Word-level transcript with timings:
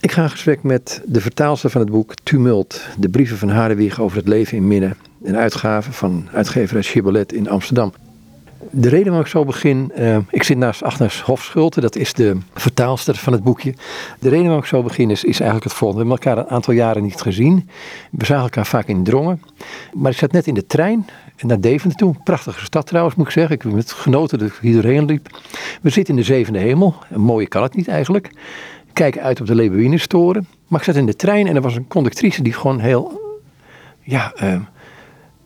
Ik 0.00 0.12
ga 0.12 0.22
in 0.22 0.30
gesprek 0.30 0.62
met 0.62 1.02
de 1.04 1.20
vertaalster 1.20 1.70
van 1.70 1.80
het 1.80 1.90
boek 1.90 2.14
Tumult, 2.22 2.80
de 2.98 3.08
brieven 3.08 3.36
van 3.36 3.48
Hadewig 3.48 4.00
over 4.00 4.16
het 4.16 4.28
leven 4.28 4.56
in 4.56 4.66
Midden. 4.66 4.96
Een 5.22 5.36
uitgave 5.36 5.92
van 5.92 6.28
uitgeverij 6.32 6.82
Schibboleth 6.82 7.32
in 7.32 7.48
Amsterdam. 7.48 7.92
De 8.70 8.88
reden 8.88 9.04
waarom 9.04 9.20
ik 9.20 9.30
zo 9.30 9.44
begin, 9.44 9.92
uh, 9.98 10.16
ik 10.30 10.42
zit 10.42 10.56
naast 10.56 10.82
Agnes 10.82 11.20
Hofschulte, 11.20 11.80
dat 11.80 11.96
is 11.96 12.12
de 12.12 12.36
vertaalster 12.54 13.14
van 13.14 13.32
het 13.32 13.42
boekje. 13.42 13.74
De 14.18 14.28
reden 14.28 14.44
waarom 14.44 14.62
ik 14.62 14.68
zo 14.68 14.82
begin 14.82 15.10
is, 15.10 15.24
eigenlijk 15.24 15.64
het 15.64 15.72
volgende. 15.72 16.04
We 16.04 16.08
hebben 16.08 16.26
elkaar 16.26 16.44
een 16.44 16.50
aantal 16.50 16.74
jaren 16.74 17.02
niet 17.02 17.20
gezien. 17.20 17.68
We 18.10 18.24
zagen 18.24 18.44
elkaar 18.44 18.66
vaak 18.66 18.86
in 18.86 19.04
drongen. 19.04 19.42
Maar 19.92 20.12
ik 20.12 20.18
zat 20.18 20.32
net 20.32 20.46
in 20.46 20.54
de 20.54 20.66
trein 20.66 21.06
naar 21.40 21.60
Deventer 21.60 21.98
toe. 21.98 22.14
Prachtige 22.24 22.64
stad 22.64 22.86
trouwens, 22.86 23.16
moet 23.16 23.26
ik 23.26 23.32
zeggen. 23.32 23.54
Ik 23.54 23.62
heb 23.62 23.72
met 23.72 23.92
genoten 23.92 24.38
dat 24.38 24.48
ik 24.48 24.58
hier 24.60 24.82
doorheen 24.82 25.04
liep. 25.04 25.40
We 25.82 25.90
zitten 25.90 26.14
in 26.14 26.20
de 26.20 26.26
zevende 26.26 26.58
hemel. 26.58 26.94
Mooie 27.14 27.48
kan 27.48 27.62
het 27.62 27.74
niet 27.74 27.88
eigenlijk. 27.88 28.30
Kijken 28.98 29.22
uit 29.22 29.40
op 29.40 29.46
de 29.46 29.54
Leeuwinenstoren. 29.54 30.48
Maar 30.68 30.80
ik 30.80 30.86
zat 30.86 30.94
in 30.94 31.06
de 31.06 31.16
trein 31.16 31.46
en 31.46 31.56
er 31.56 31.62
was 31.62 31.76
een 31.76 31.88
conductrice 31.88 32.42
die 32.42 32.52
gewoon 32.52 32.78
heel... 32.78 33.20
Ja, 34.00 34.32
uh, 34.42 34.60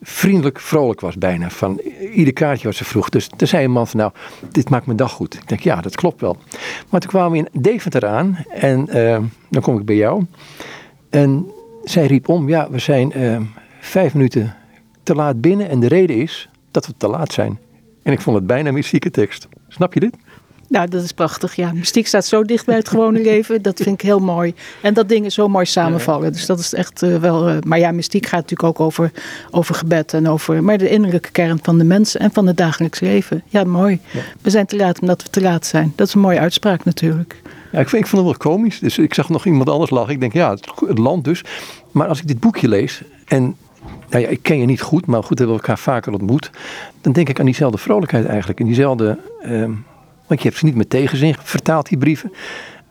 vriendelijk, 0.01 0.59
vrolijk 0.59 0.99
was 0.99 1.17
bijna. 1.17 1.49
Van 1.49 1.81
ieder 2.13 2.33
kaartje 2.33 2.67
wat 2.67 2.75
ze 2.75 2.85
vroeg. 2.85 3.09
Dus 3.09 3.27
toen 3.37 3.47
zei 3.47 3.63
een 3.63 3.71
man 3.71 3.87
van 3.87 3.99
nou, 3.99 4.11
dit 4.51 4.69
maakt 4.69 4.85
mijn 4.85 4.97
dag 4.97 5.11
goed. 5.11 5.33
Ik 5.33 5.47
denk 5.47 5.61
ja, 5.61 5.81
dat 5.81 5.95
klopt 5.95 6.21
wel. 6.21 6.37
Maar 6.89 6.99
toen 6.99 7.09
kwamen 7.09 7.31
we 7.31 7.37
in 7.37 7.61
Deventer 7.61 8.07
aan 8.07 8.37
en 8.49 8.87
uh, 8.89 9.19
dan 9.49 9.61
kom 9.61 9.79
ik 9.79 9.85
bij 9.85 9.95
jou. 9.95 10.25
En 11.09 11.51
zij 11.83 12.05
riep 12.05 12.27
om, 12.27 12.49
ja, 12.49 12.69
we 12.69 12.79
zijn 12.79 13.17
uh, 13.17 13.37
vijf 13.79 14.13
minuten 14.13 14.55
te 15.03 15.15
laat 15.15 15.41
binnen. 15.41 15.69
En 15.69 15.79
de 15.79 15.87
reden 15.87 16.15
is 16.15 16.49
dat 16.71 16.87
we 16.87 16.93
te 16.97 17.07
laat 17.07 17.33
zijn. 17.33 17.59
En 18.03 18.11
ik 18.11 18.21
vond 18.21 18.35
het 18.35 18.47
bijna 18.47 18.71
mystieke 18.71 19.11
tekst. 19.11 19.47
Snap 19.67 19.93
je 19.93 19.99
dit? 19.99 20.15
Nou, 20.73 20.87
dat 20.89 21.03
is 21.03 21.11
prachtig. 21.11 21.55
Ja, 21.55 21.71
mystiek 21.73 22.07
staat 22.07 22.25
zo 22.25 22.43
dicht 22.43 22.65
bij 22.65 22.75
het 22.75 22.89
gewone 22.89 23.21
leven. 23.31 23.61
Dat 23.61 23.79
vind 23.81 23.95
ik 23.95 24.01
heel 24.01 24.19
mooi. 24.19 24.53
En 24.81 24.93
dat 24.93 25.09
dingen 25.09 25.31
zo 25.31 25.47
mooi 25.47 25.65
samenvallen. 25.65 26.31
Dus 26.31 26.45
dat 26.45 26.59
is 26.59 26.73
echt 26.73 27.01
uh, 27.01 27.17
wel. 27.17 27.49
Uh, 27.49 27.55
maar 27.65 27.79
ja, 27.79 27.91
mystiek 27.91 28.25
gaat 28.25 28.41
natuurlijk 28.41 28.69
ook 28.69 28.79
over, 28.79 29.11
over 29.51 29.75
gebed 29.75 30.13
en 30.13 30.27
over. 30.29 30.63
Maar 30.63 30.77
de 30.77 30.89
innerlijke 30.89 31.31
kern 31.31 31.59
van 31.61 31.77
de 31.77 31.83
mensen 31.83 32.19
en 32.19 32.31
van 32.31 32.47
het 32.47 32.57
dagelijks 32.57 32.99
leven. 32.99 33.43
Ja, 33.47 33.63
mooi. 33.63 33.99
Ja. 34.11 34.19
We 34.41 34.49
zijn 34.49 34.65
te 34.65 34.75
laat 34.75 34.99
omdat 34.99 35.23
we 35.23 35.29
te 35.29 35.41
laat 35.41 35.65
zijn. 35.65 35.93
Dat 35.95 36.07
is 36.07 36.13
een 36.13 36.21
mooie 36.21 36.39
uitspraak 36.39 36.83
natuurlijk. 36.83 37.41
Ja, 37.71 37.79
ik, 37.79 37.89
vind, 37.89 38.03
ik 38.03 38.09
vond 38.09 38.27
het 38.27 38.37
wel 38.37 38.51
komisch. 38.51 38.79
Dus 38.79 38.97
ik 38.97 39.13
zag 39.13 39.29
nog 39.29 39.45
iemand 39.45 39.69
anders 39.69 39.91
lachen. 39.91 40.13
Ik 40.13 40.19
denk, 40.19 40.33
ja, 40.33 40.49
het, 40.49 40.71
het 40.87 40.97
land 40.97 41.23
dus. 41.23 41.43
Maar 41.91 42.07
als 42.07 42.19
ik 42.19 42.27
dit 42.27 42.39
boekje 42.39 42.67
lees 42.67 43.01
en 43.27 43.55
nou 44.09 44.23
ja, 44.23 44.29
ik 44.29 44.39
ken 44.41 44.59
je 44.59 44.65
niet 44.65 44.81
goed, 44.81 45.05
maar 45.05 45.23
goed, 45.23 45.37
hebben 45.37 45.55
we 45.55 45.61
elkaar 45.61 45.79
vaker 45.79 46.13
ontmoet. 46.13 46.49
Dan 47.01 47.13
denk 47.13 47.29
ik 47.29 47.39
aan 47.39 47.45
diezelfde 47.45 47.77
vrolijkheid 47.77 48.25
eigenlijk. 48.25 48.59
En 48.59 48.65
diezelfde, 48.65 49.17
um, 49.45 49.85
want 50.33 50.41
je 50.41 50.47
hebt 50.47 50.59
ze 50.59 50.65
niet 50.65 50.75
met 50.75 50.89
tegenzin 50.89 51.35
vertaald, 51.43 51.87
die 51.87 51.97
brieven. 51.97 52.33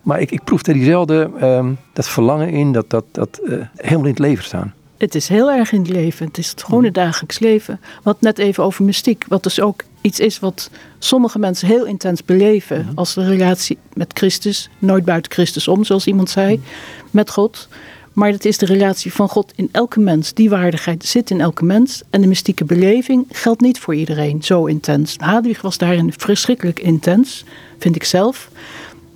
Maar 0.02 0.20
ik, 0.20 0.30
ik 0.30 0.44
proef 0.44 0.66
er 0.66 0.74
diezelfde, 0.74 1.30
um, 1.42 1.78
dat 1.92 2.08
verlangen 2.08 2.48
in, 2.48 2.72
dat, 2.72 2.90
dat, 2.90 3.04
dat 3.12 3.40
uh, 3.44 3.58
helemaal 3.76 4.04
in 4.04 4.10
het 4.10 4.18
leven 4.18 4.44
staan. 4.44 4.74
Het 4.96 5.14
is 5.14 5.28
heel 5.28 5.50
erg 5.50 5.72
in 5.72 5.80
het 5.80 5.90
leven. 5.90 6.26
Het 6.26 6.38
is 6.38 6.50
het 6.50 6.62
gewone 6.62 6.86
mm. 6.86 6.92
dagelijks 6.92 7.38
leven. 7.38 7.80
Wat 8.02 8.20
net 8.20 8.38
even 8.38 8.64
over 8.64 8.84
mystiek. 8.84 9.24
Wat 9.28 9.42
dus 9.42 9.60
ook 9.60 9.82
iets 10.00 10.20
is 10.20 10.38
wat 10.38 10.70
sommige 10.98 11.38
mensen 11.38 11.68
heel 11.68 11.84
intens 11.84 12.24
beleven. 12.24 12.86
Mm. 12.88 12.92
Als 12.94 13.14
de 13.14 13.24
relatie 13.24 13.78
met 13.92 14.10
Christus. 14.14 14.70
Nooit 14.78 15.04
buiten 15.04 15.32
Christus 15.32 15.68
om, 15.68 15.84
zoals 15.84 16.06
iemand 16.06 16.30
zei. 16.30 16.56
Mm. 16.56 16.62
Met 17.10 17.30
God. 17.30 17.68
Maar 18.12 18.30
het 18.30 18.44
is 18.44 18.58
de 18.58 18.66
relatie 18.66 19.12
van 19.12 19.28
God 19.28 19.52
in 19.56 19.68
elke 19.72 20.00
mens. 20.00 20.34
Die 20.34 20.50
waardigheid 20.50 21.04
zit 21.04 21.30
in 21.30 21.40
elke 21.40 21.64
mens. 21.64 22.02
En 22.10 22.20
de 22.20 22.26
mystieke 22.26 22.64
beleving 22.64 23.26
geldt 23.30 23.60
niet 23.60 23.78
voor 23.78 23.94
iedereen 23.94 24.42
zo 24.42 24.64
intens. 24.64 25.16
Hadwig 25.18 25.62
was 25.62 25.78
daarin 25.78 26.12
verschrikkelijk 26.16 26.80
intens, 26.80 27.44
vind 27.78 27.96
ik 27.96 28.04
zelf. 28.04 28.50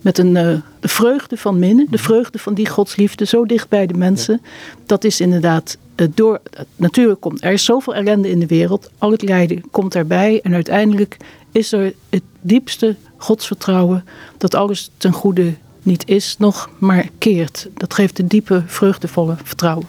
Met 0.00 0.18
een 0.18 0.34
uh, 0.34 0.54
de 0.80 0.88
vreugde 0.88 1.36
van 1.36 1.58
minnen, 1.58 1.86
de 1.90 1.98
vreugde 1.98 2.38
van 2.38 2.54
die 2.54 2.68
godsliefde, 2.68 3.26
zo 3.26 3.46
dicht 3.46 3.68
bij 3.68 3.86
de 3.86 3.94
mensen. 3.94 4.42
Dat 4.86 5.04
is 5.04 5.20
inderdaad 5.20 5.76
uh, 5.96 6.06
door. 6.14 6.40
Natuurlijk 6.76 7.20
komt 7.20 7.44
er 7.44 7.52
is 7.52 7.64
zoveel 7.64 7.94
ellende 7.94 8.30
in 8.30 8.40
de 8.40 8.46
wereld. 8.46 8.90
Al 8.98 9.10
het 9.10 9.22
lijden 9.22 9.70
komt 9.70 9.94
erbij. 9.94 10.40
En 10.42 10.54
uiteindelijk 10.54 11.16
is 11.52 11.72
er 11.72 11.94
het 12.08 12.22
diepste 12.40 12.96
godsvertrouwen 13.16 14.04
dat 14.38 14.54
alles 14.54 14.90
ten 14.96 15.12
goede 15.12 15.54
niet 15.86 16.08
is 16.08 16.36
nog, 16.38 16.70
maar 16.78 17.08
keert. 17.18 17.68
Dat 17.74 17.94
geeft 17.94 18.18
een 18.18 18.26
diepe, 18.26 18.62
vreugdevolle 18.66 19.36
vertrouwen. 19.44 19.86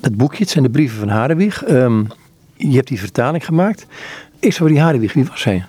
Het 0.00 0.16
boekje, 0.16 0.42
het 0.42 0.50
zijn 0.50 0.64
de 0.64 0.70
brieven 0.70 0.98
van 0.98 1.08
Hadewig. 1.08 1.68
Um, 1.68 2.08
je 2.56 2.76
hebt 2.76 2.88
die 2.88 2.98
vertaling 2.98 3.44
gemaakt. 3.44 3.86
Is 4.38 4.56
voor 4.56 4.68
die 4.68 4.80
Hadewig, 4.80 5.12
wie 5.12 5.24
was 5.24 5.40
zij? 5.40 5.64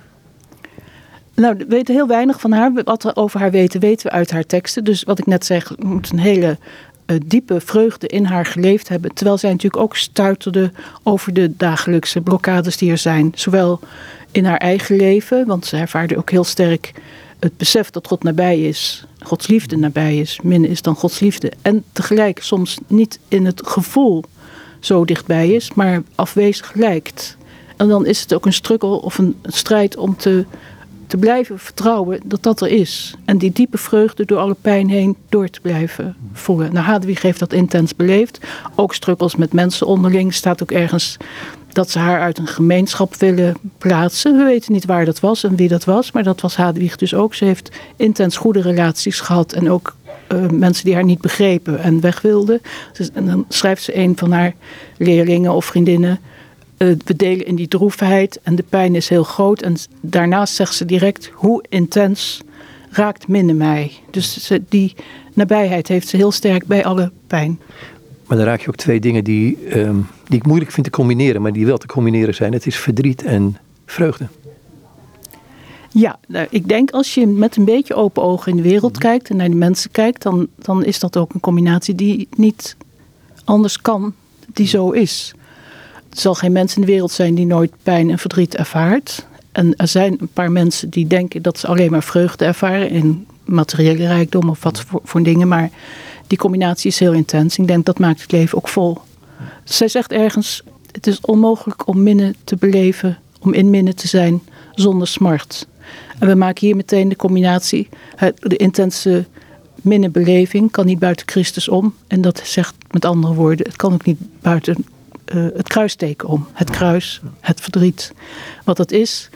Nou, 1.35 1.55
we 1.57 1.65
weten 1.67 1.95
heel 1.95 2.07
weinig 2.07 2.39
van 2.39 2.51
haar. 2.51 2.71
Wat 2.83 3.03
we 3.03 3.15
over 3.15 3.39
haar 3.39 3.51
weten, 3.51 3.79
weten 3.79 4.05
we 4.05 4.11
uit 4.11 4.31
haar 4.31 4.45
teksten. 4.45 4.83
Dus 4.83 5.03
wat 5.03 5.19
ik 5.19 5.25
net 5.25 5.45
zeg, 5.45 5.77
moet 5.77 6.11
een 6.11 6.19
hele 6.19 6.57
uh, 7.05 7.17
diepe 7.25 7.61
vreugde 7.61 8.07
in 8.07 8.25
haar 8.25 8.45
geleefd 8.45 8.87
hebben. 8.87 9.13
Terwijl 9.13 9.37
zij 9.37 9.51
natuurlijk 9.51 9.83
ook 9.83 9.95
stuiterde 9.95 10.71
over 11.03 11.33
de 11.33 11.55
dagelijkse 11.57 12.21
blokkades 12.21 12.77
die 12.77 12.91
er 12.91 12.97
zijn. 12.97 13.31
Zowel 13.35 13.79
in 14.31 14.45
haar 14.45 14.57
eigen 14.57 14.95
leven, 14.95 15.45
want 15.47 15.65
ze 15.65 15.77
ervaarde 15.77 16.17
ook 16.17 16.29
heel 16.29 16.43
sterk 16.43 16.93
het 17.41 17.57
besef 17.57 17.89
dat 17.89 18.07
God 18.07 18.23
nabij 18.23 18.61
is, 18.61 19.05
Gods 19.19 19.47
liefde 19.47 19.77
nabij 19.77 20.17
is, 20.17 20.39
min 20.43 20.65
is 20.65 20.81
dan 20.81 20.95
Gods 20.95 21.19
liefde. 21.19 21.51
En 21.61 21.83
tegelijk 21.91 22.43
soms 22.43 22.77
niet 22.87 23.19
in 23.27 23.45
het 23.45 23.67
gevoel 23.67 24.23
zo 24.79 25.05
dichtbij 25.05 25.49
is, 25.49 25.73
maar 25.73 26.03
afwezig 26.15 26.73
lijkt. 26.73 27.37
En 27.77 27.87
dan 27.87 28.05
is 28.05 28.21
het 28.21 28.33
ook 28.33 28.45
een 28.45 28.53
struggle 28.53 29.01
of 29.01 29.17
een 29.17 29.35
strijd 29.43 29.97
om 29.97 30.17
te, 30.17 30.45
te 31.07 31.17
blijven 31.17 31.59
vertrouwen 31.59 32.19
dat 32.25 32.43
dat 32.43 32.61
er 32.61 32.67
is. 32.67 33.15
En 33.25 33.37
die 33.37 33.51
diepe 33.51 33.77
vreugde 33.77 34.25
door 34.25 34.37
alle 34.37 34.55
pijn 34.61 34.89
heen 34.89 35.15
door 35.29 35.49
te 35.49 35.61
blijven 35.61 36.15
voelen. 36.33 36.73
Nou, 36.73 36.85
Hadewig 36.85 37.21
heeft 37.21 37.39
dat 37.39 37.53
intens 37.53 37.95
beleefd. 37.95 38.39
Ook 38.75 38.93
struggles 38.93 39.35
met 39.35 39.53
mensen 39.53 39.87
onderling 39.87 40.33
staat 40.33 40.61
ook 40.61 40.71
ergens 40.71 41.17
dat 41.73 41.89
ze 41.89 41.99
haar 41.99 42.21
uit 42.21 42.37
een 42.37 42.47
gemeenschap 42.47 43.15
willen 43.15 43.55
plaatsen. 43.77 44.37
We 44.37 44.43
weten 44.43 44.73
niet 44.73 44.85
waar 44.85 45.05
dat 45.05 45.19
was 45.19 45.43
en 45.43 45.55
wie 45.55 45.67
dat 45.67 45.83
was, 45.83 46.11
maar 46.11 46.23
dat 46.23 46.41
was 46.41 46.55
Hadewig 46.55 46.95
dus 46.95 47.13
ook. 47.13 47.35
Ze 47.35 47.45
heeft 47.45 47.71
intens 47.95 48.37
goede 48.37 48.61
relaties 48.61 49.19
gehad 49.19 49.53
en 49.53 49.69
ook 49.69 49.95
uh, 50.31 50.47
mensen 50.49 50.85
die 50.85 50.93
haar 50.93 51.03
niet 51.03 51.21
begrepen 51.21 51.79
en 51.79 52.01
weg 52.01 52.21
wilden. 52.21 52.61
Dus, 52.93 53.11
en 53.13 53.25
dan 53.25 53.45
schrijft 53.49 53.83
ze 53.83 53.97
een 53.97 54.17
van 54.17 54.31
haar 54.31 54.53
leerlingen 54.97 55.53
of 55.53 55.65
vriendinnen. 55.65 56.19
Uh, 56.77 56.95
we 57.05 57.15
delen 57.15 57.45
in 57.45 57.55
die 57.55 57.67
droefheid 57.67 58.39
en 58.43 58.55
de 58.55 58.65
pijn 58.69 58.95
is 58.95 59.09
heel 59.09 59.23
groot. 59.23 59.61
En 59.61 59.75
daarnaast 60.01 60.55
zegt 60.55 60.75
ze 60.75 60.85
direct: 60.85 61.29
hoe 61.33 61.63
intens 61.69 62.41
raakt 62.89 63.27
minnen 63.27 63.57
mij. 63.57 63.91
Dus 64.09 64.51
die 64.69 64.95
nabijheid 65.33 65.87
heeft 65.87 66.07
ze 66.07 66.15
heel 66.15 66.31
sterk 66.31 66.65
bij 66.65 66.85
alle 66.85 67.11
pijn. 67.27 67.59
Maar 68.31 68.39
dan 68.39 68.49
raak 68.49 68.61
je 68.61 68.67
ook 68.67 68.75
twee 68.75 68.99
dingen 68.99 69.23
die, 69.23 69.77
um, 69.77 70.07
die 70.27 70.37
ik 70.37 70.45
moeilijk 70.45 70.71
vind 70.71 70.85
te 70.85 70.91
combineren, 70.91 71.41
maar 71.41 71.53
die 71.53 71.65
wel 71.65 71.77
te 71.77 71.87
combineren 71.87 72.35
zijn. 72.35 72.53
Het 72.53 72.65
is 72.65 72.75
verdriet 72.75 73.23
en 73.23 73.57
vreugde. 73.85 74.27
Ja, 75.89 76.19
nou, 76.27 76.47
ik 76.49 76.67
denk 76.67 76.91
als 76.91 77.13
je 77.13 77.27
met 77.27 77.55
een 77.55 77.65
beetje 77.65 77.95
open 77.95 78.23
ogen 78.23 78.51
in 78.51 78.57
de 78.57 78.63
wereld 78.69 78.91
mhm. 78.91 79.01
kijkt 79.01 79.29
en 79.29 79.35
naar 79.35 79.49
de 79.49 79.55
mensen 79.55 79.91
kijkt, 79.91 80.21
dan, 80.21 80.47
dan 80.55 80.85
is 80.85 80.99
dat 80.99 81.17
ook 81.17 81.33
een 81.33 81.39
combinatie 81.39 81.95
die 81.95 82.27
niet 82.35 82.75
anders 83.43 83.81
kan, 83.81 84.13
die 84.53 84.67
zo 84.67 84.91
is. 84.91 85.33
Er 86.09 86.19
zal 86.19 86.35
geen 86.35 86.51
mens 86.51 86.75
in 86.75 86.81
de 86.81 86.87
wereld 86.87 87.11
zijn 87.11 87.35
die 87.35 87.45
nooit 87.45 87.71
pijn 87.83 88.09
en 88.09 88.19
verdriet 88.19 88.55
ervaart. 88.55 89.25
En 89.51 89.75
er 89.75 89.87
zijn 89.87 90.15
een 90.19 90.31
paar 90.33 90.51
mensen 90.51 90.89
die 90.89 91.07
denken 91.07 91.41
dat 91.41 91.59
ze 91.59 91.67
alleen 91.67 91.91
maar 91.91 92.03
vreugde 92.03 92.45
ervaren 92.45 92.89
in 92.89 93.27
materiële 93.45 94.07
rijkdom 94.07 94.49
of 94.49 94.63
wat 94.63 94.81
voor, 94.81 95.01
voor 95.03 95.23
dingen. 95.23 95.47
Maar 95.47 95.69
die 96.31 96.39
combinatie 96.39 96.89
is 96.89 96.99
heel 96.99 97.13
intens. 97.13 97.57
Ik 97.57 97.67
denk 97.67 97.85
dat 97.85 97.99
maakt 97.99 98.21
het 98.21 98.31
leven 98.31 98.57
ook 98.57 98.67
vol. 98.67 98.97
Zij 99.63 99.87
zegt 99.87 100.11
ergens: 100.11 100.63
het 100.91 101.07
is 101.07 101.21
onmogelijk 101.21 101.87
om 101.87 102.03
minnen 102.03 102.35
te 102.43 102.55
beleven, 102.55 103.17
om 103.39 103.53
in 103.53 103.69
minnen 103.69 103.95
te 103.95 104.07
zijn 104.07 104.41
zonder 104.73 105.07
smart. 105.07 105.67
En 106.19 106.27
we 106.27 106.35
maken 106.35 106.67
hier 106.67 106.75
meteen 106.75 107.09
de 107.09 107.15
combinatie. 107.15 107.89
De 108.39 108.55
intense 108.55 109.25
minnenbeleving 109.75 110.71
kan 110.71 110.85
niet 110.85 110.99
buiten 110.99 111.27
Christus 111.27 111.69
om. 111.69 111.95
En 112.07 112.21
dat 112.21 112.41
zegt 112.43 112.75
met 112.91 113.05
andere 113.05 113.33
woorden: 113.33 113.65
het 113.65 113.75
kan 113.75 113.93
ook 113.93 114.05
niet 114.05 114.19
buiten 114.41 114.85
uh, 115.33 115.47
het 115.55 115.67
kruisteken 115.67 116.27
om. 116.27 116.47
Het 116.53 116.69
kruis, 116.69 117.21
het 117.39 117.61
verdriet. 117.61 118.13
Wat 118.63 118.77
dat 118.77 118.91
is, 118.91 119.29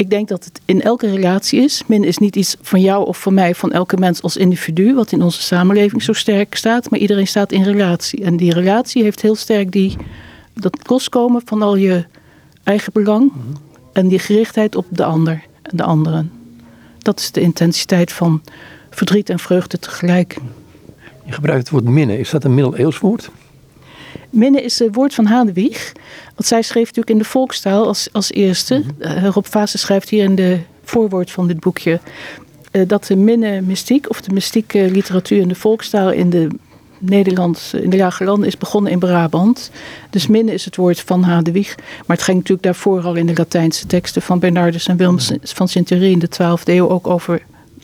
ik 0.00 0.10
denk 0.10 0.28
dat 0.28 0.44
het 0.44 0.60
in 0.64 0.82
elke 0.82 1.10
relatie 1.10 1.62
is. 1.62 1.82
Min 1.86 2.04
is 2.04 2.18
niet 2.18 2.36
iets 2.36 2.56
van 2.60 2.80
jou 2.80 3.06
of 3.06 3.20
van 3.20 3.34
mij, 3.34 3.54
van 3.54 3.72
elke 3.72 3.96
mens 3.96 4.22
als 4.22 4.36
individu, 4.36 4.94
wat 4.94 5.12
in 5.12 5.22
onze 5.22 5.42
samenleving 5.42 6.02
zo 6.02 6.12
sterk 6.12 6.54
staat. 6.54 6.90
Maar 6.90 6.98
iedereen 6.98 7.26
staat 7.26 7.52
in 7.52 7.62
relatie. 7.62 8.24
En 8.24 8.36
die 8.36 8.54
relatie 8.54 9.02
heeft 9.02 9.22
heel 9.22 9.34
sterk 9.34 9.72
die, 9.72 9.96
dat 10.54 10.78
loskomen 10.88 11.42
van 11.44 11.62
al 11.62 11.76
je 11.76 12.04
eigen 12.62 12.92
belang. 12.92 13.32
En 13.92 14.08
die 14.08 14.18
gerichtheid 14.18 14.76
op 14.76 14.86
de 14.88 15.04
ander 15.04 15.42
en 15.62 15.76
de 15.76 15.82
anderen. 15.82 16.32
Dat 16.98 17.20
is 17.20 17.30
de 17.30 17.40
intensiteit 17.40 18.12
van 18.12 18.42
verdriet 18.90 19.28
en 19.28 19.38
vreugde 19.38 19.78
tegelijk. 19.78 20.36
Je 21.24 21.32
gebruikt 21.32 21.62
het 21.62 21.70
woord 21.70 21.84
minnen. 21.84 22.18
Is 22.18 22.30
dat 22.30 22.44
een 22.44 22.54
middeleeuws 22.54 22.98
woord? 22.98 23.30
Minne 24.30 24.62
is 24.62 24.78
het 24.78 24.94
woord 24.94 25.14
van 25.14 25.26
Hadewig. 25.26 25.92
Want 26.24 26.46
zij 26.46 26.62
schreef 26.62 26.84
natuurlijk 26.86 27.10
in 27.10 27.18
de 27.18 27.24
volkstaal 27.24 27.86
als, 27.86 28.08
als 28.12 28.32
eerste. 28.32 28.74
Mm 28.78 28.84
-hmm. 28.98 29.26
Rob 29.26 29.44
Vaassen 29.44 29.78
schrijft 29.78 30.08
hier 30.08 30.24
in 30.24 30.34
de 30.34 30.58
voorwoord 30.84 31.30
van 31.30 31.46
dit 31.46 31.60
boekje. 31.60 32.00
eh, 32.70 32.82
dat 32.86 33.04
de 33.04 33.16
minne-mystiek, 33.16 34.10
of 34.10 34.20
de 34.20 34.32
mystieke 34.32 34.90
literatuur 34.90 35.40
in 35.40 35.48
de 35.48 35.54
volkstaal 35.54 36.10
in 36.10 36.30
de 36.30 36.48
Nederlands, 36.98 37.74
in 37.74 37.90
de 37.90 37.96
Lage 37.96 38.24
Landen 38.24 38.48
is 38.48 38.58
begonnen 38.58 38.92
in 38.92 38.98
Brabant. 38.98 39.70
Dus 40.10 40.26
minne 40.26 40.52
is 40.52 40.64
het 40.64 40.76
woord 40.76 41.00
van 41.00 41.22
Hadewig. 41.22 41.74
Maar 41.76 42.16
het 42.16 42.22
ging 42.24 42.36
natuurlijk 42.36 42.64
daarvoor 42.64 43.02
al 43.02 43.14
in 43.14 43.26
de 43.26 43.34
Latijnse 43.36 43.86
teksten 43.86 44.22
van 44.22 44.38
Bernardus 44.38 44.86
en 44.86 44.96
Wilms 44.96 45.32
van 45.42 45.68
Sint-Thierry 45.68 46.12
in 46.12 46.18
de 46.18 46.28
12e 46.28 46.64
eeuw 46.64 46.88
ook 46.88 47.06
over, 47.06 47.42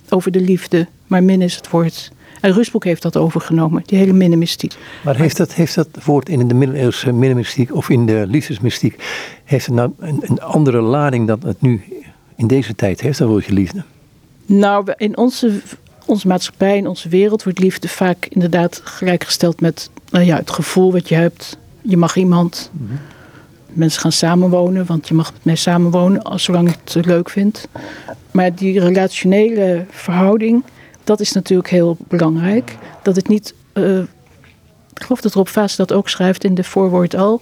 over 0.09 0.31
de 0.31 0.41
liefde. 0.41 0.87
Maar 1.07 1.23
minne 1.23 1.45
is 1.45 1.57
het 1.57 1.71
woord. 1.71 2.11
En 2.41 2.53
Rusboek 2.53 2.85
heeft 2.85 3.03
dat 3.03 3.17
overgenomen, 3.17 3.83
die 3.87 3.99
hele 3.99 4.13
minnemystiek. 4.13 4.75
Maar 5.05 5.17
heeft 5.17 5.37
dat, 5.37 5.55
heeft 5.55 5.75
dat 5.75 5.89
woord 6.05 6.29
in 6.29 6.49
de 6.49 6.55
middeleeuwse 6.55 7.13
minnemystiek 7.13 7.75
of 7.75 7.89
in 7.89 8.07
de 8.07 8.25
liefdesmystiek, 8.27 9.05
heeft 9.45 9.67
het 9.67 9.75
nou 9.75 9.91
een, 9.99 10.23
een 10.27 10.41
andere 10.41 10.81
lading 10.81 11.27
dan 11.27 11.41
het 11.47 11.63
nu 11.63 11.83
in 12.37 12.47
deze 12.47 12.75
tijd 12.75 13.01
heeft, 13.01 13.19
dat 13.19 13.29
woordje 13.29 13.53
liefde? 13.53 13.83
Nou, 14.47 14.93
in 14.97 15.17
onze 15.17 15.61
onze 16.07 16.27
maatschappij, 16.27 16.77
in 16.77 16.87
onze 16.87 17.09
wereld 17.09 17.43
wordt 17.43 17.59
liefde 17.59 17.89
vaak 17.89 18.27
inderdaad 18.29 18.81
gelijkgesteld 18.85 19.61
met 19.61 19.91
nou 20.11 20.25
ja, 20.25 20.37
het 20.37 20.51
gevoel 20.51 20.93
wat 20.93 21.09
je 21.09 21.15
hebt. 21.15 21.59
Je 21.83 21.97
mag 21.97 22.17
iemand. 22.17 22.71
Mhm. 22.73 22.93
Mensen 23.73 24.01
gaan 24.01 24.13
samenwonen, 24.13 24.87
want 24.87 25.09
je 25.09 25.15
mag 25.15 25.33
met 25.33 25.45
mij 25.45 25.57
samenwonen 25.57 26.39
zolang 26.41 26.69
je 26.69 26.75
het 26.85 27.07
leuk 27.07 27.31
vindt. 27.31 27.69
Maar 28.31 28.55
die 28.55 28.81
relationele 28.81 29.85
verhouding, 29.91 30.65
dat 31.07 31.21
is 31.21 31.33
natuurlijk 31.33 31.71
heel 31.71 31.97
belangrijk. 32.09 32.77
Dat 33.03 33.17
het 33.17 33.29
niet, 33.29 33.55
uh, 33.75 33.99
ik 34.95 35.03
geloof 35.03 35.21
dat 35.21 35.35
Rob 35.35 35.47
Vaas 35.47 35.77
dat 35.77 35.93
ook 35.93 36.09
schrijft 36.09 36.45
in 36.45 36.55
de 36.55 36.65
voorwoord 36.65 37.15
al, 37.15 37.41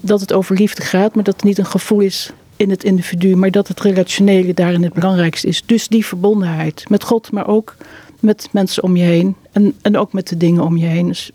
dat 0.00 0.20
het 0.20 0.32
over 0.32 0.56
liefde 0.56 0.82
gaat, 0.82 1.14
maar 1.14 1.24
dat 1.24 1.34
het 1.34 1.44
niet 1.44 1.58
een 1.58 1.66
gevoel 1.66 2.00
is 2.00 2.32
in 2.56 2.70
het 2.70 2.84
individu, 2.84 3.36
maar 3.36 3.50
dat 3.50 3.68
het 3.68 3.80
relationele 3.80 4.54
daarin 4.54 4.82
het 4.82 4.92
belangrijkste 4.92 5.46
is. 5.46 5.62
Dus 5.66 5.88
die 5.88 6.06
verbondenheid 6.06 6.88
met 6.88 7.04
God, 7.04 7.32
maar 7.32 7.46
ook 7.46 7.76
met 8.20 8.48
mensen 8.50 8.82
om 8.82 8.96
je 8.96 9.04
heen 9.04 9.36
en, 9.52 9.74
en 9.82 9.96
ook 9.96 10.12
met 10.12 10.28
de 10.28 10.36
dingen 10.36 10.62
om 10.62 10.76
je 10.76 10.86
heen. 10.86 11.06
Dus 11.06 11.30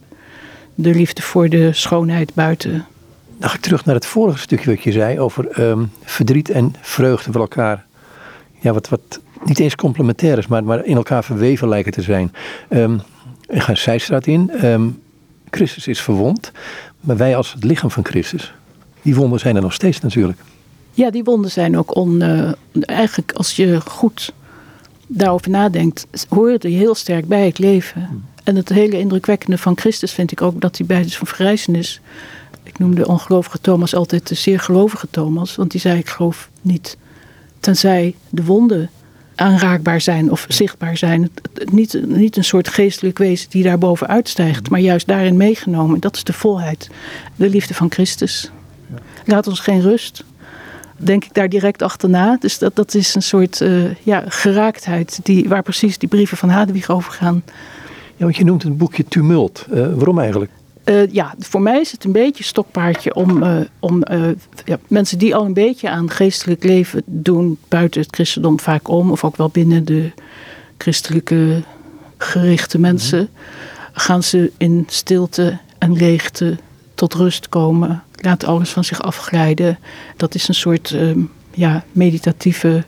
de 0.75 0.93
liefde 0.93 1.21
voor 1.21 1.49
de 1.49 1.73
schoonheid 1.73 2.33
buiten. 2.33 2.85
Dan 3.37 3.49
ik 3.53 3.61
terug 3.61 3.85
naar 3.85 3.95
het 3.95 4.05
vorige 4.05 4.39
stukje 4.39 4.69
wat 4.69 4.83
je 4.83 4.91
zei 4.91 5.19
over 5.19 5.47
ehm, 5.47 5.83
verdriet 6.03 6.49
en 6.49 6.75
vreugde 6.81 7.31
van 7.31 7.41
elkaar. 7.41 7.85
Ja, 8.59 8.73
wat, 8.73 8.89
wat 8.89 9.19
niet 9.43 9.59
eens 9.59 9.75
complementair 9.75 10.37
is, 10.37 10.47
maar, 10.47 10.63
maar 10.63 10.85
in 10.85 10.95
elkaar 10.95 11.23
verweven 11.23 11.67
lijken 11.67 11.91
te 11.91 12.01
zijn. 12.01 12.33
Um, 12.69 13.01
ik 13.47 13.61
ga 13.61 13.69
een 13.69 13.77
zijstraat 13.77 14.27
in. 14.27 14.65
Um, 14.65 15.01
Christus 15.49 15.87
is 15.87 16.01
verwond, 16.01 16.51
maar 16.99 17.17
wij 17.17 17.35
als 17.35 17.53
het 17.53 17.63
lichaam 17.63 17.91
van 17.91 18.05
Christus, 18.05 18.53
die 19.01 19.15
wonden 19.15 19.39
zijn 19.39 19.55
er 19.55 19.61
nog 19.61 19.73
steeds 19.73 19.99
natuurlijk. 19.99 20.39
Ja, 20.91 21.09
die 21.09 21.23
wonden 21.23 21.51
zijn 21.51 21.77
ook 21.77 21.95
on. 21.95 22.21
Uh, 22.21 22.51
eigenlijk, 22.81 23.31
als 23.31 23.55
je 23.55 23.81
goed 23.81 24.33
daarover 25.07 25.49
nadenkt, 25.49 26.07
hoort 26.29 26.63
hij 26.63 26.71
heel 26.71 26.95
sterk 26.95 27.27
bij 27.27 27.45
het 27.45 27.59
leven. 27.59 28.05
Hmm. 28.05 28.23
En 28.43 28.55
het 28.55 28.69
hele 28.69 28.99
indrukwekkende 28.99 29.57
van 29.57 29.77
Christus 29.77 30.11
vind 30.11 30.31
ik 30.31 30.41
ook 30.41 30.61
dat 30.61 30.77
hij 30.77 30.87
bij 30.87 30.99
het 30.99 31.15
van 31.15 31.27
verrijzenis. 31.27 32.01
Ik 32.63 32.79
noemde 32.79 33.01
de 33.01 33.07
ongelovige 33.07 33.61
Thomas 33.61 33.95
altijd 33.95 34.27
de 34.27 34.35
zeer 34.35 34.59
gelovige 34.59 35.07
Thomas, 35.09 35.55
want 35.55 35.71
die 35.71 35.81
zei: 35.81 35.99
Ik 35.99 36.09
geloof 36.09 36.49
niet. 36.61 36.97
Tenzij 37.59 38.15
de 38.29 38.43
wonden 38.43 38.89
aanraakbaar 39.37 40.01
zijn 40.01 40.31
of 40.31 40.45
zichtbaar 40.47 40.97
zijn. 40.97 41.31
niet, 41.71 42.01
niet 42.05 42.37
een 42.37 42.43
soort 42.43 42.67
geestelijk 42.67 43.17
wezen 43.17 43.49
die 43.49 43.63
daar 43.63 43.77
bovenuit 43.77 44.29
stijgt, 44.29 44.59
hmm. 44.59 44.71
maar 44.71 44.79
juist 44.79 45.07
daarin 45.07 45.37
meegenomen. 45.37 45.99
Dat 45.99 46.15
is 46.15 46.23
de 46.23 46.33
volheid, 46.33 46.89
de 47.35 47.49
liefde 47.49 47.73
van 47.73 47.91
Christus. 47.91 48.51
Laat 49.25 49.47
ons 49.47 49.59
geen 49.59 49.81
rust 49.81 50.23
denk 50.97 51.23
ik 51.23 51.33
daar 51.33 51.49
direct 51.49 51.81
achterna. 51.81 52.37
Dus 52.39 52.57
dat, 52.57 52.75
dat 52.75 52.93
is 52.93 53.15
een 53.15 53.21
soort 53.21 53.61
uh, 53.61 53.95
ja, 54.03 54.23
geraaktheid 54.27 55.19
die, 55.23 55.49
waar 55.49 55.63
precies 55.63 55.97
die 55.97 56.09
brieven 56.09 56.37
van 56.37 56.49
Hadewig 56.49 56.89
over 56.89 57.11
gaan. 57.11 57.43
Ja, 58.15 58.23
want 58.23 58.35
je 58.35 58.43
noemt 58.43 58.63
een 58.63 58.77
boekje 58.77 59.05
tumult. 59.07 59.65
Uh, 59.73 59.93
waarom 59.93 60.19
eigenlijk? 60.19 60.51
Uh, 60.89 61.11
ja, 61.11 61.35
voor 61.39 61.61
mij 61.61 61.79
is 61.79 61.91
het 61.91 62.03
een 62.03 62.11
beetje 62.11 62.43
stokpaardje 62.43 63.15
om, 63.15 63.43
om 63.79 64.03
ja, 64.65 64.79
mensen 64.87 65.17
die 65.17 65.35
al 65.35 65.45
een 65.45 65.53
beetje 65.53 65.89
aan 65.89 66.09
geestelijk 66.09 66.63
leven 66.63 67.01
doen, 67.05 67.57
buiten 67.67 68.01
het 68.01 68.15
christendom 68.15 68.59
vaak 68.59 68.87
om, 68.87 69.11
of 69.11 69.23
ook 69.23 69.35
wel 69.35 69.49
binnen 69.49 69.85
de 69.85 70.11
christelijke 70.77 71.63
gerichte 72.17 72.79
mensen, 72.79 73.29
gaan 73.91 74.23
ze 74.23 74.51
in 74.57 74.85
stilte 74.87 75.57
en 75.77 75.93
leegte 75.93 76.57
tot 76.95 77.13
rust 77.13 77.49
komen 77.49 78.03
laat 78.21 78.43
alles 78.43 78.69
van 78.69 78.83
zich 78.83 79.01
afglijden. 79.01 79.79
Dat 80.17 80.35
is 80.35 80.47
een 80.47 80.53
soort 80.53 80.91
ehm, 80.91 81.19
ja, 81.53 81.83
meditatieve 81.91 82.83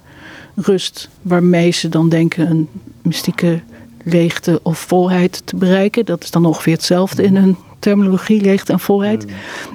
rust 0.55 1.09
waarmee 1.21 1.71
ze 1.71 1.89
dan 1.89 2.09
denken 2.09 2.49
een 2.49 2.69
mystieke 3.01 3.61
leegte 4.03 4.59
of 4.63 4.79
volheid 4.79 5.41
te 5.45 5.55
bereiken. 5.55 6.05
Dat 6.05 6.23
is 6.23 6.31
dan 6.31 6.45
ongeveer 6.45 6.73
hetzelfde 6.73 7.23
in 7.23 7.35
hun 7.35 7.57
terminologie, 7.79 8.41
leegte 8.41 8.71
en 8.71 8.79
volheid. 8.79 9.25
Mm. 9.25 9.33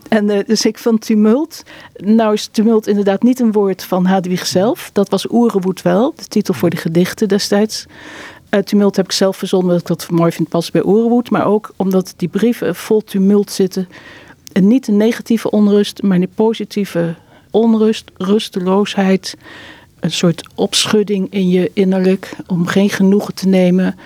En 0.09 0.31
uh, 0.31 0.39
dus 0.47 0.67
ik 0.67 0.79
van 0.79 0.99
tumult. 0.99 1.63
Nou 1.97 2.33
is 2.33 2.47
tumult 2.47 2.87
inderdaad 2.87 3.23
niet 3.23 3.41
een 3.41 3.53
woord 3.53 3.85
van 3.85 4.07
Hadwig 4.07 4.47
zelf. 4.47 4.91
Dat 4.93 5.09
was 5.09 5.31
Oerewoed 5.31 5.83
wel, 5.83 6.13
de 6.17 6.25
titel 6.25 6.55
voor 6.55 6.71
de 6.71 6.77
gedichten 6.77 7.29
destijds. 7.29 7.87
Uh, 8.51 8.61
tumult 8.61 8.97
heb 8.97 9.05
ik 9.05 9.13
zelf 9.13 9.37
verzonnen, 9.37 9.71
omdat 9.71 9.91
ik 9.91 9.97
dat 9.97 10.11
mooi 10.11 10.33
vind 10.33 10.49
passen 10.49 10.73
bij 10.73 10.83
Oerewoed. 10.85 11.31
Maar 11.31 11.47
ook 11.47 11.73
omdat 11.77 12.15
die 12.17 12.29
brieven 12.29 12.75
vol 12.75 13.05
tumult 13.05 13.51
zitten 13.51 13.89
en 14.55 14.67
niet 14.67 14.89
een 14.89 14.97
negatieve 14.97 15.51
onrust, 15.51 16.03
maar 16.03 16.17
een 16.17 16.29
positieve 16.35 17.15
onrust, 17.51 18.11
rusteloosheid. 18.17 19.37
Een 20.01 20.11
soort 20.11 20.49
opschudding 20.55 21.31
in 21.31 21.49
je 21.49 21.71
innerlijk 21.73 22.37
om 22.47 22.67
geen 22.67 22.91
genoegen 22.91 23.35
te 23.35 23.49
nemen. 23.49 23.99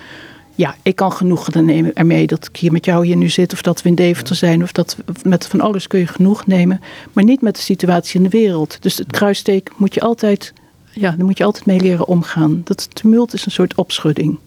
Ja, 0.59 0.75
ik 0.83 0.95
kan 0.95 1.11
genoegen 1.11 1.65
nemen 1.65 1.95
ermee 1.95 2.27
dat 2.27 2.47
ik 2.47 2.57
hier 2.57 2.71
met 2.71 2.85
jou 2.85 3.05
hier 3.05 3.15
nu 3.15 3.29
zit, 3.29 3.53
of 3.53 3.61
dat 3.61 3.81
we 3.81 3.89
in 3.89 3.95
Deventer 3.95 4.35
zijn, 4.35 4.63
of 4.63 4.71
dat 4.71 4.97
met 5.23 5.47
van 5.47 5.61
alles 5.61 5.87
kun 5.87 5.99
je 5.99 6.07
genoeg 6.07 6.47
nemen, 6.47 6.81
maar 7.13 7.23
niet 7.23 7.41
met 7.41 7.55
de 7.55 7.61
situatie 7.61 8.17
in 8.17 8.23
de 8.23 8.29
wereld. 8.37 8.77
Dus 8.81 8.97
het 8.97 9.11
kruisteek 9.11 9.71
moet 9.77 9.93
je 9.93 10.01
altijd, 10.01 10.53
ja, 10.91 11.11
daar 11.11 11.25
moet 11.25 11.37
je 11.37 11.43
altijd 11.43 11.65
mee 11.65 11.79
leren 11.79 12.07
omgaan. 12.07 12.61
Dat 12.63 12.95
tumult 12.95 13.33
is 13.33 13.45
een 13.45 13.51
soort 13.51 13.75
opschudding 13.75 14.37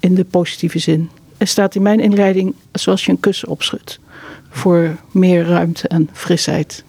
in 0.00 0.14
de 0.14 0.24
positieve 0.24 0.78
zin. 0.78 1.10
Er 1.36 1.46
staat 1.46 1.74
in 1.74 1.82
mijn 1.82 2.00
inleiding 2.00 2.54
zoals 2.72 3.04
je 3.04 3.10
een 3.10 3.20
kussen 3.20 3.48
opschudt 3.48 3.98
voor 4.50 4.96
meer 5.10 5.44
ruimte 5.46 5.88
en 5.88 6.08
frisheid. 6.12 6.84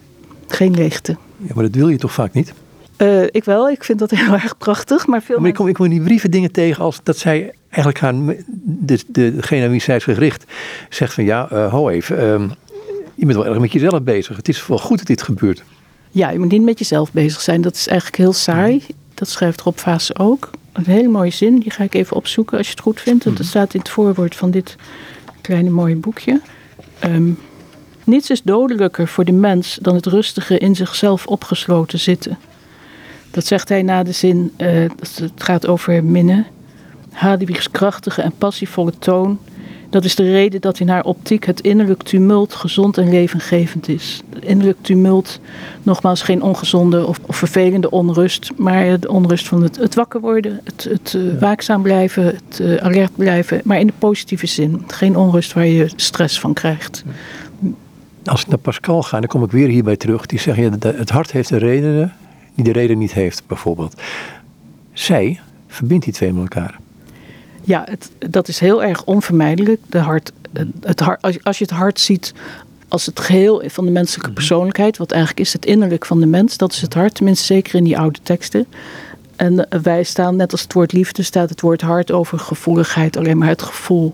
Geen 0.46 0.74
leegte. 0.74 1.16
Ja, 1.36 1.54
maar 1.54 1.64
dat 1.64 1.74
wil 1.74 1.88
je 1.88 1.98
toch 1.98 2.12
vaak 2.12 2.32
niet? 2.32 2.52
Uh, 2.98 3.22
ik 3.30 3.44
wel, 3.44 3.70
ik 3.70 3.84
vind 3.84 3.98
dat 3.98 4.10
heel 4.10 4.32
erg 4.42 4.58
prachtig. 4.58 5.06
Maar, 5.06 5.22
veel 5.22 5.38
maar 5.38 5.48
ik, 5.48 5.54
kom, 5.54 5.68
ik 5.68 5.74
kom 5.74 5.84
in 5.84 5.90
die 5.90 6.02
brieven 6.02 6.30
dingen 6.30 6.52
tegen 6.52 6.84
als 6.84 7.00
dat 7.02 7.18
zij 7.18 7.52
eigenlijk 7.68 7.98
gaan, 7.98 8.26
de, 8.64 8.98
de, 9.06 9.36
degene 9.36 9.64
aan 9.64 9.70
wie 9.70 9.80
zij 9.80 9.96
is 9.96 10.04
gericht, 10.04 10.44
zegt 10.88 11.14
van 11.14 11.24
ja, 11.24 11.48
uh, 11.52 11.72
ho 11.72 11.88
even, 11.88 12.16
uh, 12.16 12.50
je 13.14 13.26
bent 13.26 13.36
wel 13.36 13.46
erg 13.46 13.58
met 13.58 13.72
jezelf 13.72 14.02
bezig. 14.02 14.36
Het 14.36 14.48
is 14.48 14.66
wel 14.66 14.78
goed 14.78 14.98
dat 14.98 15.06
dit 15.06 15.22
gebeurt. 15.22 15.62
Ja, 16.10 16.30
je 16.30 16.38
moet 16.38 16.50
niet 16.50 16.62
met 16.62 16.78
jezelf 16.78 17.12
bezig 17.12 17.40
zijn. 17.40 17.60
Dat 17.60 17.74
is 17.74 17.86
eigenlijk 17.86 18.18
heel 18.18 18.32
saai. 18.32 18.82
Dat 19.14 19.28
schrijft 19.28 19.60
Rob 19.60 19.76
Vaas 19.76 20.18
ook. 20.18 20.50
Een 20.72 20.84
hele 20.84 21.08
mooie 21.08 21.30
zin, 21.30 21.58
die 21.58 21.70
ga 21.70 21.84
ik 21.84 21.94
even 21.94 22.16
opzoeken 22.16 22.58
als 22.58 22.66
je 22.66 22.72
het 22.72 22.82
goed 22.82 23.00
vindt. 23.00 23.24
Dat 23.24 23.32
mhm. 23.32 23.42
staat 23.42 23.74
in 23.74 23.80
het 23.80 23.88
voorwoord 23.88 24.36
van 24.36 24.50
dit 24.50 24.76
kleine 25.40 25.70
mooie 25.70 25.96
boekje. 25.96 26.40
Um, 27.04 27.38
Niets 28.08 28.30
is 28.30 28.42
dodelijker 28.42 29.08
voor 29.08 29.24
de 29.24 29.32
mens 29.32 29.78
dan 29.82 29.94
het 29.94 30.06
rustige 30.06 30.58
in 30.58 30.76
zichzelf 30.76 31.26
opgesloten 31.26 31.98
zitten. 31.98 32.38
Dat 33.30 33.46
zegt 33.46 33.68
hij 33.68 33.82
na 33.82 34.02
de 34.02 34.12
zin, 34.12 34.52
uh, 34.58 34.68
het 34.98 35.32
gaat 35.36 35.66
over 35.66 36.04
minnen. 36.04 36.46
Hadewig's 37.18 37.70
krachtige 37.70 38.22
en 38.22 38.32
passievolle 38.38 38.92
toon. 38.98 39.38
Dat 39.90 40.04
is 40.04 40.14
de 40.14 40.30
reden 40.30 40.60
dat 40.60 40.80
in 40.80 40.88
haar 40.88 41.04
optiek 41.04 41.46
het 41.46 41.60
innerlijk 41.60 42.02
tumult 42.02 42.54
gezond 42.54 42.98
en 42.98 43.10
levengevend 43.10 43.88
is. 43.88 44.22
Het 44.30 44.44
innerlijk 44.44 44.78
tumult, 44.80 45.40
nogmaals 45.82 46.22
geen 46.22 46.42
ongezonde 46.42 47.06
of, 47.06 47.20
of 47.26 47.36
vervelende 47.36 47.90
onrust, 47.90 48.50
maar 48.56 49.00
de 49.00 49.08
onrust 49.08 49.48
van 49.48 49.62
het, 49.62 49.76
het 49.76 49.94
wakker 49.94 50.20
worden, 50.20 50.60
het, 50.64 50.84
het 50.90 51.14
uh, 51.16 51.40
waakzaam 51.40 51.82
blijven, 51.82 52.24
het 52.24 52.58
uh, 52.60 52.76
alert 52.76 53.16
blijven, 53.16 53.60
maar 53.64 53.80
in 53.80 53.86
de 53.86 53.92
positieve 53.98 54.46
zin. 54.46 54.84
Geen 54.86 55.16
onrust 55.16 55.52
waar 55.52 55.66
je 55.66 55.90
stress 55.96 56.40
van 56.40 56.52
krijgt 56.52 57.04
als 58.28 58.42
ik 58.42 58.48
naar 58.48 58.58
Pascal 58.58 59.02
ga, 59.02 59.20
dan 59.20 59.28
kom 59.28 59.42
ik 59.42 59.50
weer 59.50 59.68
hierbij 59.68 59.96
terug. 59.96 60.26
Die 60.26 60.38
zeggen, 60.38 60.64
ja, 60.64 60.92
het 60.96 61.10
hart 61.10 61.32
heeft 61.32 61.48
de 61.48 61.56
redenen 61.56 62.12
die 62.54 62.64
de 62.64 62.72
reden 62.72 62.98
niet 62.98 63.12
heeft, 63.12 63.42
bijvoorbeeld. 63.46 64.00
Zij 64.92 65.40
verbindt 65.66 66.04
die 66.04 66.14
twee 66.14 66.32
met 66.32 66.42
elkaar. 66.42 66.78
Ja, 67.68 67.84
het, 67.90 68.10
dat 68.30 68.48
is 68.48 68.58
heel 68.58 68.82
erg 68.82 69.04
onvermijdelijk. 69.04 69.80
De 69.86 69.98
hart, 69.98 70.32
het 70.80 71.00
hart, 71.00 71.22
als, 71.22 71.44
als 71.44 71.58
je 71.58 71.64
het 71.64 71.72
hart 71.72 72.00
ziet 72.00 72.34
als 72.88 73.06
het 73.06 73.20
geheel 73.20 73.62
van 73.66 73.84
de 73.84 73.90
menselijke 73.90 74.30
mhm. 74.30 74.38
persoonlijkheid, 74.38 74.96
wat 74.96 75.10
eigenlijk 75.10 75.40
is 75.40 75.52
het 75.52 75.66
innerlijk 75.66 76.06
van 76.06 76.20
de 76.20 76.26
mens, 76.26 76.56
dat 76.56 76.72
is 76.72 76.80
het 76.80 76.94
hart, 76.94 77.14
tenminste 77.14 77.44
zeker 77.44 77.74
in 77.74 77.84
die 77.84 77.98
oude 77.98 78.18
teksten. 78.22 78.66
En 79.36 79.68
wij 79.82 80.02
staan, 80.02 80.36
net 80.36 80.52
als 80.52 80.62
het 80.62 80.72
woord 80.72 80.92
liefde, 80.92 81.22
staat 81.22 81.50
het 81.50 81.60
woord 81.60 81.80
hart 81.80 82.12
over 82.12 82.38
gevoeligheid, 82.38 83.16
alleen 83.16 83.38
maar 83.38 83.48
het 83.48 83.62
gevoel. 83.62 84.12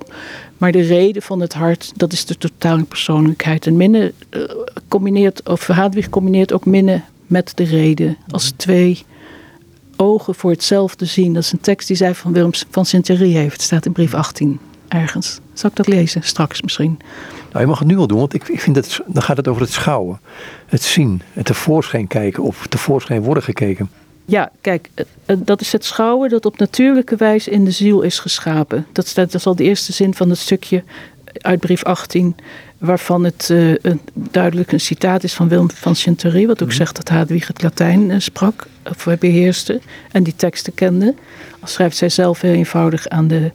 Maar 0.58 0.72
de 0.72 0.82
reden 0.82 1.22
van 1.22 1.40
het 1.40 1.52
hart, 1.52 1.92
dat 1.96 2.12
is 2.12 2.24
de 2.24 2.38
totale 2.38 2.82
persoonlijkheid. 2.82 3.66
En 3.66 3.76
minne 3.76 4.12
uh, 4.30 4.42
combineert, 4.88 5.48
of 5.48 5.66
Hadwig 5.66 6.08
combineert 6.08 6.52
ook 6.52 6.66
minne 6.66 7.00
met 7.26 7.52
de 7.54 7.64
reden 7.64 8.16
als 8.30 8.52
twee 8.56 9.04
ogen 9.96 10.34
voor 10.34 10.50
hetzelfde 10.50 11.04
zien. 11.04 11.32
Dat 11.32 11.42
is 11.42 11.52
een 11.52 11.60
tekst 11.60 11.88
die 11.88 11.96
zij 11.96 12.14
van 12.14 12.32
Willem 12.32 12.50
van 12.70 12.86
Sint-Thierry 12.86 13.32
heeft. 13.32 13.52
Het 13.52 13.62
staat 13.62 13.86
in 13.86 13.92
brief 13.92 14.14
18 14.14 14.60
ergens. 14.88 15.38
Zal 15.52 15.70
ik 15.70 15.76
dat 15.76 15.86
lezen 15.86 16.22
straks 16.22 16.62
misschien? 16.62 16.98
Nou, 17.52 17.60
je 17.60 17.66
mag 17.66 17.78
het 17.78 17.88
nu 17.88 17.96
al 17.96 18.06
doen, 18.06 18.18
want 18.18 18.34
ik, 18.34 18.48
ik 18.48 18.60
vind 18.60 18.74
dat 18.74 19.00
dan 19.06 19.22
gaat 19.22 19.36
het 19.36 19.48
over 19.48 19.62
het 19.62 19.72
schouwen. 19.72 20.20
Het 20.66 20.82
zien, 20.82 21.22
het 21.32 21.46
tevoorschijn 21.46 22.06
kijken 22.06 22.42
of 22.42 22.66
tevoorschijn 22.66 23.22
worden 23.22 23.42
gekeken. 23.42 23.90
Ja, 24.24 24.50
kijk, 24.60 24.90
eh, 24.94 25.04
eh, 25.26 25.36
dat 25.40 25.60
is 25.60 25.72
het 25.72 25.84
schouwen 25.84 26.30
dat 26.30 26.46
op 26.46 26.58
natuurlijke 26.58 27.16
wijze 27.16 27.50
in 27.50 27.64
de 27.64 27.70
ziel 27.70 28.02
is 28.02 28.18
geschapen. 28.18 28.86
Dat, 28.92 29.06
staat, 29.06 29.32
dat 29.32 29.40
is 29.40 29.46
al 29.46 29.56
de 29.56 29.64
eerste 29.64 29.92
zin 29.92 30.14
van 30.14 30.30
het 30.30 30.38
stukje 30.38 30.84
uit 31.32 31.60
brief 31.60 31.84
18, 31.84 32.36
waarvan 32.84 33.24
het 33.24 33.48
uh, 33.52 33.74
duidelijk 34.14 34.72
een 34.72 34.80
citaat 34.80 35.24
is 35.24 35.34
van 35.34 35.48
Willem 35.48 35.70
van 35.70 35.94
Chanterie, 35.94 36.46
wat 36.46 36.62
ook 36.62 36.68
mhm. 36.68 36.76
zegt 36.76 36.96
dat 36.96 37.08
Hadewig 37.08 37.46
het 37.46 37.62
Latijn 37.62 38.22
sprak, 38.22 38.66
of 38.90 39.18
beheerste, 39.18 39.80
en 40.12 40.22
die 40.22 40.36
teksten 40.36 40.74
kende. 40.74 41.14
Al 41.60 41.68
schrijft 41.68 41.96
zij 41.96 42.08
zelf 42.08 42.40
heel 42.40 42.52
eenvoudig 42.52 43.08
aan 43.08 43.28
de 43.28 43.50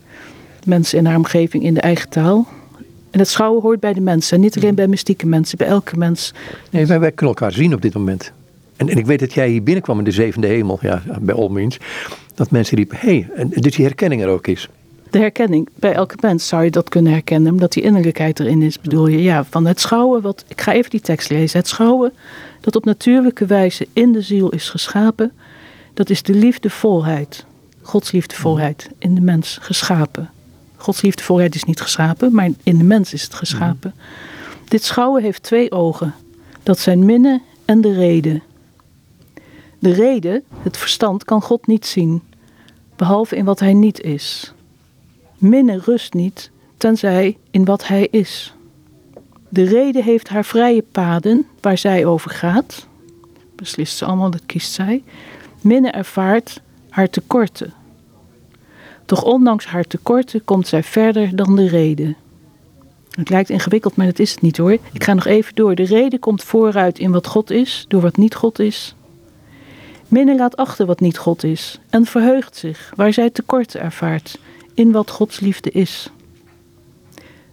mensen 0.66 0.98
in 0.98 1.06
haar 1.06 1.16
omgeving 1.16 1.64
in 1.64 1.74
de 1.74 1.82
eigen 1.82 2.10
taal. 2.10 2.48
En 3.12 3.20
het 3.20 3.28
schouwen 3.28 3.62
hoort 3.62 3.80
bij 3.80 3.94
de 3.94 4.02
mensen, 4.02 4.40
niet 4.40 4.56
alleen 4.56 4.68
mhm. 4.68 4.76
bij 4.76 4.88
mystieke 4.88 5.28
mensen, 5.28 5.58
bij 5.58 5.68
elke 5.68 5.98
mens. 5.98 6.34
Nee, 6.72 6.86
wij, 6.86 7.00
wij 7.00 7.12
kunnen 7.12 7.36
elkaar 7.36 7.54
zien 7.54 7.74
op 7.74 7.82
dit 7.82 7.94
moment. 7.94 8.32
En, 8.78 8.90
en, 8.90 8.98
ik 8.98 9.06
weet 9.06 9.20
dat 9.20 9.34
jij 9.34 9.50
hier 9.50 9.64
binnenkwam 9.64 9.98
in 9.98 10.04
de 10.04 10.12
zevende 10.12 10.48
hemel, 10.48 10.80
ja, 10.82 11.02
bij 11.20 11.36
All 11.36 11.70
dat 12.36 12.52
mensen 12.52 12.78
riepen, 12.78 12.98
hé, 13.00 13.28
hey, 13.34 13.48
dus 13.50 13.76
die 13.76 13.86
herkenning 13.86 14.22
er 14.22 14.28
ook 14.28 14.48
is. 14.48 14.70
De 15.10 15.20
herkenning, 15.20 15.70
bij 15.76 15.94
elke 15.94 16.16
mens 16.20 16.48
zou 16.48 16.64
je 16.64 16.72
dat 16.72 16.90
kunnen 16.90 17.12
herkennen, 17.12 17.52
omdat 17.52 17.74
die 17.74 17.84
innerlijkheid 17.84 18.40
erin 18.40 18.62
is, 18.62 18.80
bedoel 18.80 19.08
je? 19.08 19.22
Ja, 19.22 19.44
van 19.44 19.66
het 19.66 19.80
schouwen, 19.80 20.22
wat, 20.22 20.46
ik 20.48 20.62
ga 20.62 20.74
even 20.74 20.90
die 20.90 21.02
tekst 21.02 21.30
lezen. 21.30 21.60
Het 21.60 21.68
schouwen 21.68 22.14
dat 22.62 22.76
op 22.76 22.86
natuurlijke 22.86 23.46
wijze 23.46 23.88
in 23.94 24.12
de 24.12 24.22
ziel 24.22 24.50
is 24.50 24.70
geschapen, 24.70 25.32
dat 25.94 26.10
is 26.10 26.24
de 26.24 26.34
liefdevolheid, 26.34 27.46
Gods 27.82 28.12
liefdevolheid 28.12 28.90
in 28.98 29.16
de 29.16 29.22
mens 29.22 29.58
geschapen. 29.62 30.30
Gods 30.76 31.02
liefdevolheid 31.02 31.56
is 31.56 31.64
niet 31.64 31.82
geschapen, 31.82 32.34
maar 32.34 32.50
in 32.64 32.78
de 32.78 32.84
mens 32.84 33.14
is 33.14 33.24
het 33.24 33.34
geschapen. 33.34 33.94
Dit 34.68 34.84
schouwen 34.84 35.24
heeft 35.24 35.44
twee 35.44 35.72
ogen. 35.72 36.14
Dat 36.64 36.80
zijn 36.80 37.06
minnen 37.06 37.42
en 37.66 37.82
de 37.82 37.94
reden. 37.94 38.44
De 39.80 39.92
reden, 39.92 40.44
het 40.64 40.78
verstand, 40.78 41.24
kan 41.24 41.42
God 41.42 41.68
niet 41.68 41.86
zien, 41.86 42.22
behalve 42.96 43.36
in 43.36 43.46
wat 43.46 43.60
hij 43.60 43.74
niet 43.74 44.02
is. 44.02 44.54
Minnen 45.40 45.80
rust 45.80 46.14
niet, 46.14 46.52
tenzij 46.78 47.38
in 47.52 47.66
wat 47.66 47.88
hij 47.88 48.08
is. 48.12 48.54
De 49.50 49.64
reden 49.64 50.04
heeft 50.04 50.30
haar 50.30 50.46
vrije 50.46 50.84
paden 50.92 51.46
waar 51.62 51.78
zij 51.78 52.06
over 52.06 52.32
gaat. 52.32 52.88
Beslist 53.56 53.98
ze 53.98 54.06
allemaal, 54.06 54.30
dat 54.30 54.46
kiest 54.46 54.72
zij. 54.72 55.04
Minne 55.62 55.90
ervaart 55.90 56.62
haar 56.90 57.10
tekorten. 57.10 57.74
Toch 59.06 59.24
ondanks 59.24 59.66
haar 59.66 59.84
tekorten 59.84 60.44
komt 60.44 60.68
zij 60.68 60.84
verder 60.84 61.36
dan 61.36 61.56
de 61.56 61.68
reden. 61.68 62.16
Het 63.10 63.30
lijkt 63.30 63.50
ingewikkeld, 63.50 63.96
maar 63.96 64.06
dat 64.06 64.20
is 64.20 64.32
het 64.32 64.42
niet 64.42 64.58
hoor. 64.58 64.72
Ik 64.72 65.04
ga 65.04 65.14
nog 65.14 65.26
even 65.26 65.56
door. 65.56 65.76
De 65.76 65.86
reden 65.86 66.20
komt 66.20 66.44
vooruit 66.44 67.00
in 67.00 67.12
wat 67.12 67.28
God 67.28 67.50
is, 67.50 67.86
door 67.88 68.02
wat 68.02 68.18
niet 68.18 68.36
God 68.36 68.60
is. 68.60 68.96
Minne 70.08 70.36
laat 70.36 70.58
achter 70.58 70.86
wat 70.86 71.00
niet 71.00 71.18
God 71.18 71.44
is 71.44 71.80
en 71.90 72.06
verheugt 72.06 72.56
zich 72.56 72.94
waar 72.96 73.14
zij 73.14 73.30
tekorten 73.30 73.82
ervaart 73.82 74.40
in 74.80 74.92
wat 74.92 75.10
Gods 75.10 75.40
liefde 75.40 75.72
is. 75.72 76.10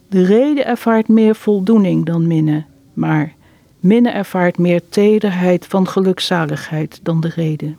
De 0.08 0.24
reden 0.24 0.66
ervaart 0.66 1.08
meer 1.08 1.34
voldoening 1.34 2.06
dan 2.06 2.26
minne, 2.26 2.64
maar 2.92 3.34
minne 3.80 4.10
ervaart 4.10 4.58
meer 4.58 4.80
tederheid 4.88 5.66
van 5.66 5.88
gelukzaligheid 5.88 7.00
dan 7.02 7.20
de 7.20 7.28
reden. 7.28 7.78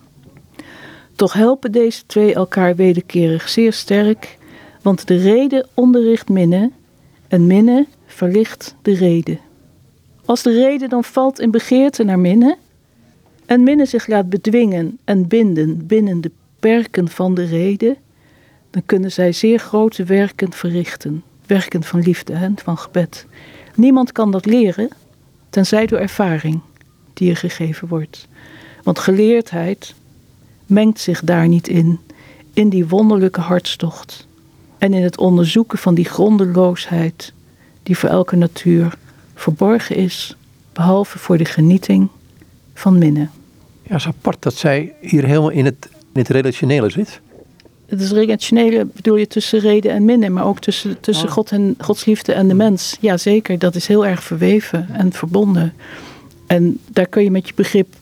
Toch 1.15 1.33
helpen 1.33 1.71
deze 1.71 2.05
twee 2.05 2.33
elkaar 2.33 2.75
wederkerig 2.75 3.49
zeer 3.49 3.73
sterk, 3.73 4.37
want 4.81 5.07
de 5.07 5.17
reden 5.17 5.67
onderricht 5.73 6.29
minne 6.29 6.71
en 7.27 7.47
minne 7.47 7.85
verlicht 8.05 8.75
de 8.81 8.93
reden. 8.93 9.39
Als 10.25 10.43
de 10.43 10.51
reden 10.51 10.89
dan 10.89 11.03
valt 11.03 11.39
in 11.39 11.51
begeerte 11.51 12.03
naar 12.03 12.19
minne 12.19 12.57
en 13.45 13.63
minne 13.63 13.85
zich 13.85 14.07
laat 14.07 14.29
bedwingen 14.29 14.97
en 15.03 15.27
binden 15.27 15.85
binnen 15.85 16.21
de 16.21 16.31
perken 16.59 17.07
van 17.07 17.33
de 17.33 17.45
reden, 17.45 17.97
dan 18.69 18.81
kunnen 18.85 19.11
zij 19.11 19.31
zeer 19.31 19.59
grote 19.59 20.03
werken 20.03 20.53
verrichten. 20.53 21.23
Werken 21.45 21.83
van 21.83 21.99
liefde 21.99 22.33
en 22.33 22.55
van 22.63 22.77
gebed. 22.77 23.25
Niemand 23.75 24.11
kan 24.11 24.31
dat 24.31 24.45
leren, 24.45 24.89
tenzij 25.49 25.85
door 25.85 25.99
ervaring 25.99 26.61
die 27.13 27.29
er 27.29 27.37
gegeven 27.37 27.87
wordt. 27.87 28.27
Want 28.83 28.99
geleerdheid 28.99 29.93
mengt 30.65 30.99
zich 30.99 31.21
daar 31.21 31.47
niet 31.47 31.67
in, 31.67 31.99
in 32.53 32.69
die 32.69 32.87
wonderlijke 32.87 33.41
hartstocht 33.41 34.27
en 34.77 34.93
in 34.93 35.03
het 35.03 35.17
onderzoeken 35.17 35.77
van 35.77 35.95
die 35.95 36.05
grondeloosheid 36.05 37.33
die 37.83 37.97
voor 37.97 38.09
elke 38.09 38.35
natuur 38.35 38.97
verborgen 39.35 39.95
is, 39.95 40.35
behalve 40.73 41.17
voor 41.17 41.37
de 41.37 41.45
genieting 41.45 42.07
van 42.73 42.97
minnen. 42.97 43.31
Ja, 43.83 43.95
is 43.95 44.07
apart 44.07 44.41
dat 44.41 44.53
zij 44.53 44.93
hier 45.01 45.25
helemaal 45.25 45.49
in 45.49 45.65
het, 45.65 45.89
in 46.13 46.19
het 46.19 46.27
relationele 46.27 46.89
zit. 46.89 47.21
Het 47.87 48.01
is 48.01 48.11
relationele 48.11 48.85
bedoel 48.85 49.15
je 49.15 49.27
tussen 49.27 49.59
reden 49.59 49.91
en 49.91 50.05
minnen, 50.05 50.33
maar 50.33 50.45
ook 50.45 50.59
tussen, 50.59 50.99
tussen. 50.99 51.29
God 51.29 51.51
en 51.51 51.75
Gods 51.77 52.05
liefde 52.05 52.33
en 52.33 52.47
de 52.47 52.53
mens. 52.53 52.97
Ja, 52.99 53.17
zeker. 53.17 53.59
Dat 53.59 53.75
is 53.75 53.87
heel 53.87 54.05
erg 54.05 54.23
verweven 54.23 54.87
en 54.91 55.13
verbonden. 55.13 55.73
En 56.47 56.79
daar 56.91 57.07
kun 57.07 57.23
je 57.23 57.31
met 57.31 57.47
je 57.47 57.53
begrip 57.55 57.95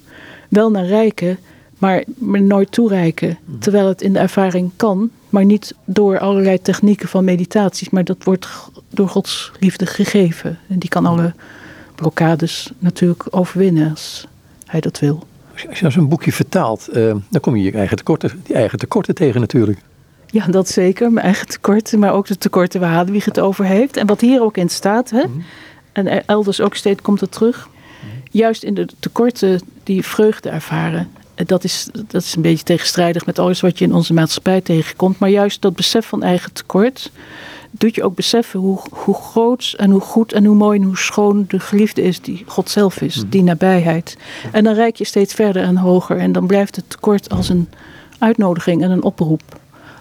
wel 0.49 0.71
naar 0.71 0.85
rijken, 0.85 1.37
maar, 1.77 2.03
maar 2.17 2.41
nooit 2.41 2.71
toereiken. 2.71 3.37
Mhm. 3.45 3.59
Terwijl 3.59 3.87
het 3.87 4.01
in 4.01 4.13
de 4.13 4.19
ervaring 4.19 4.71
kan, 4.75 5.09
maar 5.29 5.45
niet 5.45 5.75
door 5.85 6.19
allerlei 6.19 6.61
technieken 6.61 7.09
van 7.09 7.23
meditaties, 7.23 7.89
maar 7.89 8.03
dat 8.03 8.23
wordt 8.23 8.47
door 8.89 9.09
Gods 9.09 9.51
liefde 9.59 9.85
gegeven. 9.85 10.59
En 10.67 10.79
die 10.79 10.89
kan 10.89 11.05
alle 11.05 11.33
blokkades 11.95 12.71
natuurlijk 12.79 13.27
overwinnen 13.29 13.89
als 13.89 14.27
hij 14.65 14.79
dat 14.79 14.99
wil. 14.99 15.27
Als 15.63 15.77
je 15.77 15.81
nou 15.81 15.93
zo'n 15.93 16.07
boekje 16.07 16.31
vertaalt, 16.31 16.89
uh, 16.93 17.15
dan 17.29 17.41
kom 17.41 17.55
je 17.55 17.63
je 17.63 17.71
eigen 17.71 17.97
tekorten, 17.97 18.41
die 18.43 18.55
eigen 18.55 18.79
tekorten 18.79 19.15
tegen 19.15 19.39
natuurlijk. 19.39 19.79
Ja, 20.25 20.47
dat 20.47 20.69
zeker. 20.69 21.11
Mijn 21.11 21.25
eigen 21.25 21.47
tekorten, 21.47 21.99
maar 21.99 22.13
ook 22.13 22.27
de 22.27 22.37
tekorten 22.37 22.79
waar 22.79 22.91
Hadewig 22.91 23.25
het 23.25 23.39
over 23.39 23.65
heeft. 23.65 23.97
En 23.97 24.07
wat 24.07 24.21
hier 24.21 24.41
ook 24.41 24.57
in 24.57 24.69
staat, 24.69 25.09
hè? 25.09 25.23
Mhm. 25.27 25.39
en 25.91 26.25
elders 26.25 26.61
ook 26.61 26.75
steeds 26.75 27.01
komt 27.01 27.21
het 27.21 27.31
terug. 27.31 27.69
Juist 28.31 28.63
in 28.63 28.73
de 28.73 28.87
tekorten 28.99 29.61
die 29.83 30.03
vreugde 30.03 30.49
ervaren. 30.49 31.11
Dat 31.35 31.63
is, 31.63 31.89
dat 32.07 32.21
is 32.21 32.35
een 32.35 32.41
beetje 32.41 32.63
tegenstrijdig 32.63 33.25
met 33.25 33.39
alles 33.39 33.61
wat 33.61 33.79
je 33.79 33.85
in 33.85 33.93
onze 33.93 34.13
maatschappij 34.13 34.61
tegenkomt. 34.61 35.19
Maar 35.19 35.29
juist 35.29 35.61
dat 35.61 35.75
besef 35.75 36.05
van 36.05 36.23
eigen 36.23 36.53
tekort 36.53 37.11
doet 37.77 37.95
je 37.95 38.03
ook 38.03 38.15
beseffen 38.15 38.59
hoe, 38.59 38.79
hoe 38.91 39.15
groot 39.15 39.73
en 39.77 39.91
hoe 39.91 40.01
goed 40.01 40.33
en 40.33 40.45
hoe 40.45 40.55
mooi 40.55 40.79
en 40.79 40.85
hoe 40.85 40.97
schoon 40.97 41.45
de 41.47 41.59
geliefde 41.59 42.01
is 42.01 42.21
die 42.21 42.43
God 42.45 42.69
zelf 42.69 43.01
is, 43.01 43.17
mhm. 43.17 43.29
die 43.29 43.43
nabijheid. 43.43 44.17
En 44.51 44.63
dan 44.63 44.73
reik 44.73 44.95
je 44.95 45.05
steeds 45.05 45.33
verder 45.33 45.63
en 45.63 45.77
hoger 45.77 46.17
en 46.17 46.31
dan 46.31 46.47
blijft 46.47 46.75
het 46.75 46.89
tekort 46.89 47.29
als 47.29 47.49
een 47.49 47.69
uitnodiging 48.19 48.83
en 48.83 48.91
een 48.91 49.03
oproep. 49.03 49.41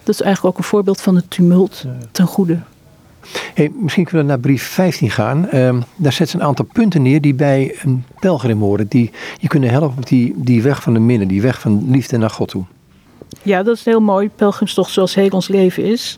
Dat 0.03 0.15
is 0.15 0.21
eigenlijk 0.21 0.55
ook 0.55 0.61
een 0.63 0.69
voorbeeld 0.69 1.01
van 1.01 1.15
het 1.15 1.29
tumult 1.29 1.85
ten 2.11 2.27
goede. 2.27 2.59
Hey, 3.53 3.71
misschien 3.75 4.03
kunnen 4.03 4.25
we 4.25 4.31
naar 4.31 4.39
brief 4.39 4.63
15 4.63 5.09
gaan. 5.09 5.49
Ehm, 5.49 5.81
daar 5.95 6.11
zet 6.11 6.29
ze 6.29 6.35
een 6.35 6.43
aantal 6.43 6.65
punten 6.73 7.01
neer 7.01 7.21
die 7.21 7.33
bij 7.33 7.75
een 7.83 8.03
pelgrim 8.19 8.59
horen. 8.59 8.87
Die 8.87 9.11
je 9.39 9.47
kunnen 9.47 9.69
helpen 9.69 9.97
op 9.97 10.07
die, 10.07 10.33
die 10.35 10.61
weg 10.61 10.81
van 10.81 10.93
de 10.93 10.99
minnen, 10.99 11.27
die 11.27 11.41
weg 11.41 11.59
van 11.59 11.91
liefde 11.91 12.17
naar 12.17 12.29
God 12.29 12.47
toe. 12.47 12.63
Ja, 13.41 13.63
dat 13.63 13.75
is 13.75 13.85
heel 13.85 14.01
mooi. 14.01 14.29
Pelgrimstocht 14.29 14.91
zoals 14.91 15.15
heel 15.15 15.29
ons 15.29 15.47
leven 15.47 15.83
is. 15.83 16.17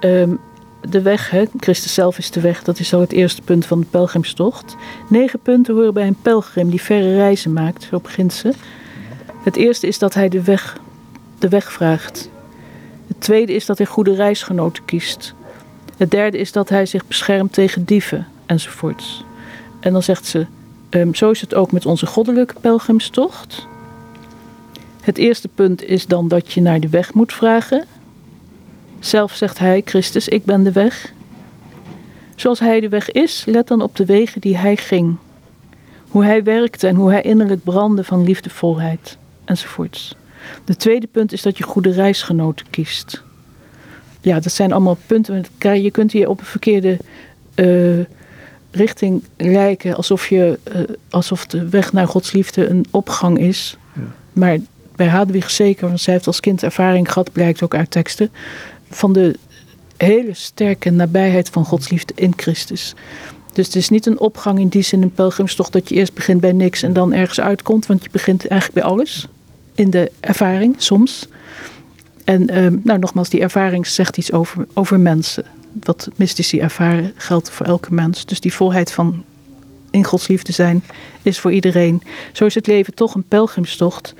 Um, 0.00 0.38
de 0.88 1.02
weg, 1.02 1.34
Christus 1.56 1.94
zelf 1.94 2.18
is 2.18 2.30
de 2.30 2.40
weg, 2.40 2.62
dat 2.62 2.78
is 2.78 2.94
al 2.94 3.00
het 3.00 3.12
eerste 3.12 3.42
punt 3.42 3.66
van 3.66 3.80
de 3.80 3.86
pelgrimstocht. 3.86 4.76
Negen 5.08 5.38
punten 5.38 5.74
horen 5.74 5.94
bij 5.94 6.06
een 6.06 6.22
pelgrim 6.22 6.70
die 6.70 6.82
verre 6.82 7.14
reizen 7.14 7.52
maakt, 7.52 7.82
zo 7.82 8.00
begint 8.00 8.32
ze. 8.32 8.52
Het 9.42 9.56
eerste 9.56 9.86
is 9.86 9.98
dat 9.98 10.14
hij 10.14 10.28
de 10.28 10.42
weg, 10.42 10.78
de 11.38 11.48
weg 11.48 11.72
vraagt. 11.72 12.30
Het 13.06 13.20
tweede 13.20 13.52
is 13.52 13.66
dat 13.66 13.78
hij 13.78 13.86
goede 13.86 14.14
reisgenoten 14.14 14.84
kiest. 14.84 15.34
Het 15.96 16.10
derde 16.10 16.38
is 16.38 16.52
dat 16.52 16.68
hij 16.68 16.86
zich 16.86 17.06
beschermt 17.06 17.52
tegen 17.52 17.84
dieven 17.84 18.26
enzovoorts. 18.46 19.24
En 19.80 19.92
dan 19.92 20.02
zegt 20.02 20.26
ze, 20.26 20.46
um, 20.90 21.14
zo 21.14 21.30
is 21.30 21.40
het 21.40 21.54
ook 21.54 21.72
met 21.72 21.86
onze 21.86 22.06
goddelijke 22.06 22.54
pelgrimstocht. 22.60 23.66
Het 25.00 25.18
eerste 25.18 25.48
punt 25.48 25.84
is 25.84 26.06
dan 26.06 26.28
dat 26.28 26.52
je 26.52 26.60
naar 26.60 26.80
de 26.80 26.88
weg 26.88 27.14
moet 27.14 27.32
vragen. 27.32 27.84
Zelf 29.04 29.34
zegt 29.34 29.58
hij, 29.58 29.82
Christus, 29.84 30.28
ik 30.28 30.44
ben 30.44 30.62
de 30.62 30.72
weg. 30.72 31.12
Zoals 32.34 32.58
hij 32.58 32.80
de 32.80 32.88
weg 32.88 33.10
is, 33.10 33.44
let 33.46 33.68
dan 33.68 33.82
op 33.82 33.96
de 33.96 34.04
wegen 34.04 34.40
die 34.40 34.56
hij 34.56 34.76
ging. 34.76 35.16
Hoe 36.08 36.24
hij 36.24 36.42
werkte 36.42 36.86
en 36.86 36.94
hoe 36.94 37.10
hij 37.10 37.22
innerlijk 37.22 37.64
brandde 37.64 38.04
van 38.04 38.24
liefdevolheid 38.24 39.16
enzovoorts. 39.44 40.14
De 40.64 40.76
tweede 40.76 41.06
punt 41.06 41.32
is 41.32 41.42
dat 41.42 41.58
je 41.58 41.64
goede 41.64 41.90
reisgenoten 41.90 42.66
kiest. 42.70 43.22
Ja, 44.20 44.40
dat 44.40 44.52
zijn 44.52 44.72
allemaal 44.72 44.98
punten. 45.06 45.44
Je 45.58 45.90
kunt 45.90 46.12
hier 46.12 46.28
op 46.28 46.40
een 46.40 46.46
verkeerde 46.46 46.98
uh, 47.54 48.04
richting 48.70 49.22
lijken, 49.36 49.94
alsof, 49.94 50.28
je, 50.28 50.58
uh, 50.74 50.80
alsof 51.10 51.46
de 51.46 51.68
weg 51.68 51.92
naar 51.92 52.06
Gods 52.06 52.32
liefde 52.32 52.68
een 52.68 52.86
opgang 52.90 53.38
is. 53.38 53.76
Ja. 53.92 54.02
Maar 54.32 54.58
bij 54.96 55.06
Hadewig 55.06 55.50
zeker, 55.50 55.86
want 55.86 56.00
zij 56.00 56.12
heeft 56.12 56.26
als 56.26 56.40
kind 56.40 56.62
ervaring 56.62 57.12
gehad, 57.12 57.32
blijkt 57.32 57.62
ook 57.62 57.74
uit 57.74 57.90
teksten, 57.90 58.30
van 58.94 59.12
de 59.12 59.38
hele 59.96 60.34
sterke 60.34 60.90
nabijheid 60.90 61.48
van 61.48 61.64
Gods 61.64 61.88
liefde 61.88 62.12
in 62.16 62.32
Christus. 62.36 62.94
Dus 63.52 63.66
het 63.66 63.76
is 63.76 63.88
niet 63.88 64.06
een 64.06 64.20
opgang 64.20 64.58
in 64.58 64.68
die 64.68 64.82
zin 64.82 65.02
een 65.02 65.12
pelgrimstocht 65.12 65.72
dat 65.72 65.88
je 65.88 65.94
eerst 65.94 66.14
begint 66.14 66.40
bij 66.40 66.52
niks 66.52 66.82
en 66.82 66.92
dan 66.92 67.12
ergens 67.12 67.40
uitkomt, 67.40 67.86
want 67.86 68.02
je 68.02 68.08
begint 68.12 68.46
eigenlijk 68.46 68.80
bij 68.80 68.92
alles 68.92 69.26
in 69.74 69.90
de 69.90 70.12
ervaring 70.20 70.74
soms. 70.78 71.28
En 72.24 72.48
ehm, 72.48 72.76
nou, 72.82 72.98
nogmaals, 72.98 73.28
die 73.28 73.40
ervaring 73.40 73.86
zegt 73.86 74.16
iets 74.16 74.32
over, 74.32 74.66
over 74.74 75.00
mensen. 75.00 75.44
Wat 75.80 76.08
mystici 76.16 76.60
ervaren 76.60 77.12
geldt 77.16 77.50
voor 77.50 77.66
elke 77.66 77.94
mens. 77.94 78.26
Dus 78.26 78.40
die 78.40 78.54
volheid 78.54 78.92
van 78.92 79.24
in 79.90 80.04
Gods 80.04 80.28
liefde 80.28 80.52
zijn 80.52 80.84
is 81.22 81.38
voor 81.38 81.52
iedereen. 81.52 82.02
Zo 82.32 82.44
is 82.44 82.54
het 82.54 82.66
leven 82.66 82.94
toch 82.94 83.14
een 83.14 83.28
pelgrimstocht. 83.28 84.14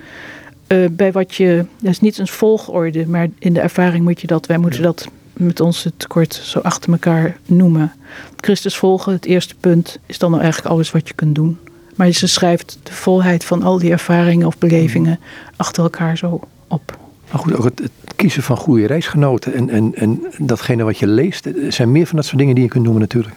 Uh, 0.68 0.88
bij 0.90 1.12
wat 1.12 1.35
je, 1.35 1.64
dat 1.80 1.90
is 1.90 2.00
niet 2.00 2.18
een 2.18 2.26
volgorde, 2.26 3.06
maar 3.06 3.28
in 3.38 3.52
de 3.52 3.61
ervaring 3.61 4.04
moet 4.04 4.21
je 4.21 4.26
dat, 4.26 4.47
wij 4.47 4.59
moeten 4.59 4.83
dat 4.83 5.09
met 5.33 5.61
onze 5.61 5.92
tekort 5.97 6.35
zo 6.35 6.59
achter 6.59 6.92
elkaar 6.92 7.37
noemen. 7.47 7.92
Christus 8.40 8.76
volgen, 8.76 9.12
het 9.12 9.25
eerste 9.25 9.54
punt, 9.61 9.99
is 10.06 10.18
dan 10.18 10.30
nou 10.30 10.42
eigenlijk 10.42 10.73
alles 10.75 10.90
wat 10.90 11.09
je 11.09 11.14
kunt 11.14 11.35
doen. 11.35 11.59
Maar 11.94 12.11
ze 12.11 12.28
schrijft 12.28 12.78
de 12.83 12.92
volheid 12.92 13.44
van 13.44 13.62
al 13.62 13.78
die 13.78 13.90
ervaringen 13.90 14.47
of 14.47 14.59
belevingen 14.59 15.21
achter 15.56 15.83
elkaar 15.83 16.16
zo 16.16 16.40
op. 16.68 16.99
Maar 17.30 17.40
goed, 17.40 17.56
ook 17.56 17.64
het, 17.64 17.90
kiezen 18.16 18.42
van 18.42 18.56
goede 18.56 18.87
reisgenoten 18.87 19.54
en, 19.54 19.71
en, 19.71 19.94
en 19.94 20.21
datgene 20.38 20.85
wat 20.85 20.99
je 20.99 21.06
leest. 21.06 21.47
Er 21.47 21.73
zijn 21.73 21.92
meer 21.92 22.06
van 22.06 22.16
dat 22.16 22.25
soort 22.25 22.38
dingen 22.38 22.54
die 22.54 22.64
je 22.64 22.71
kunt 22.71 22.85
noemen 22.85 23.02
natuurlijk. 23.02 23.35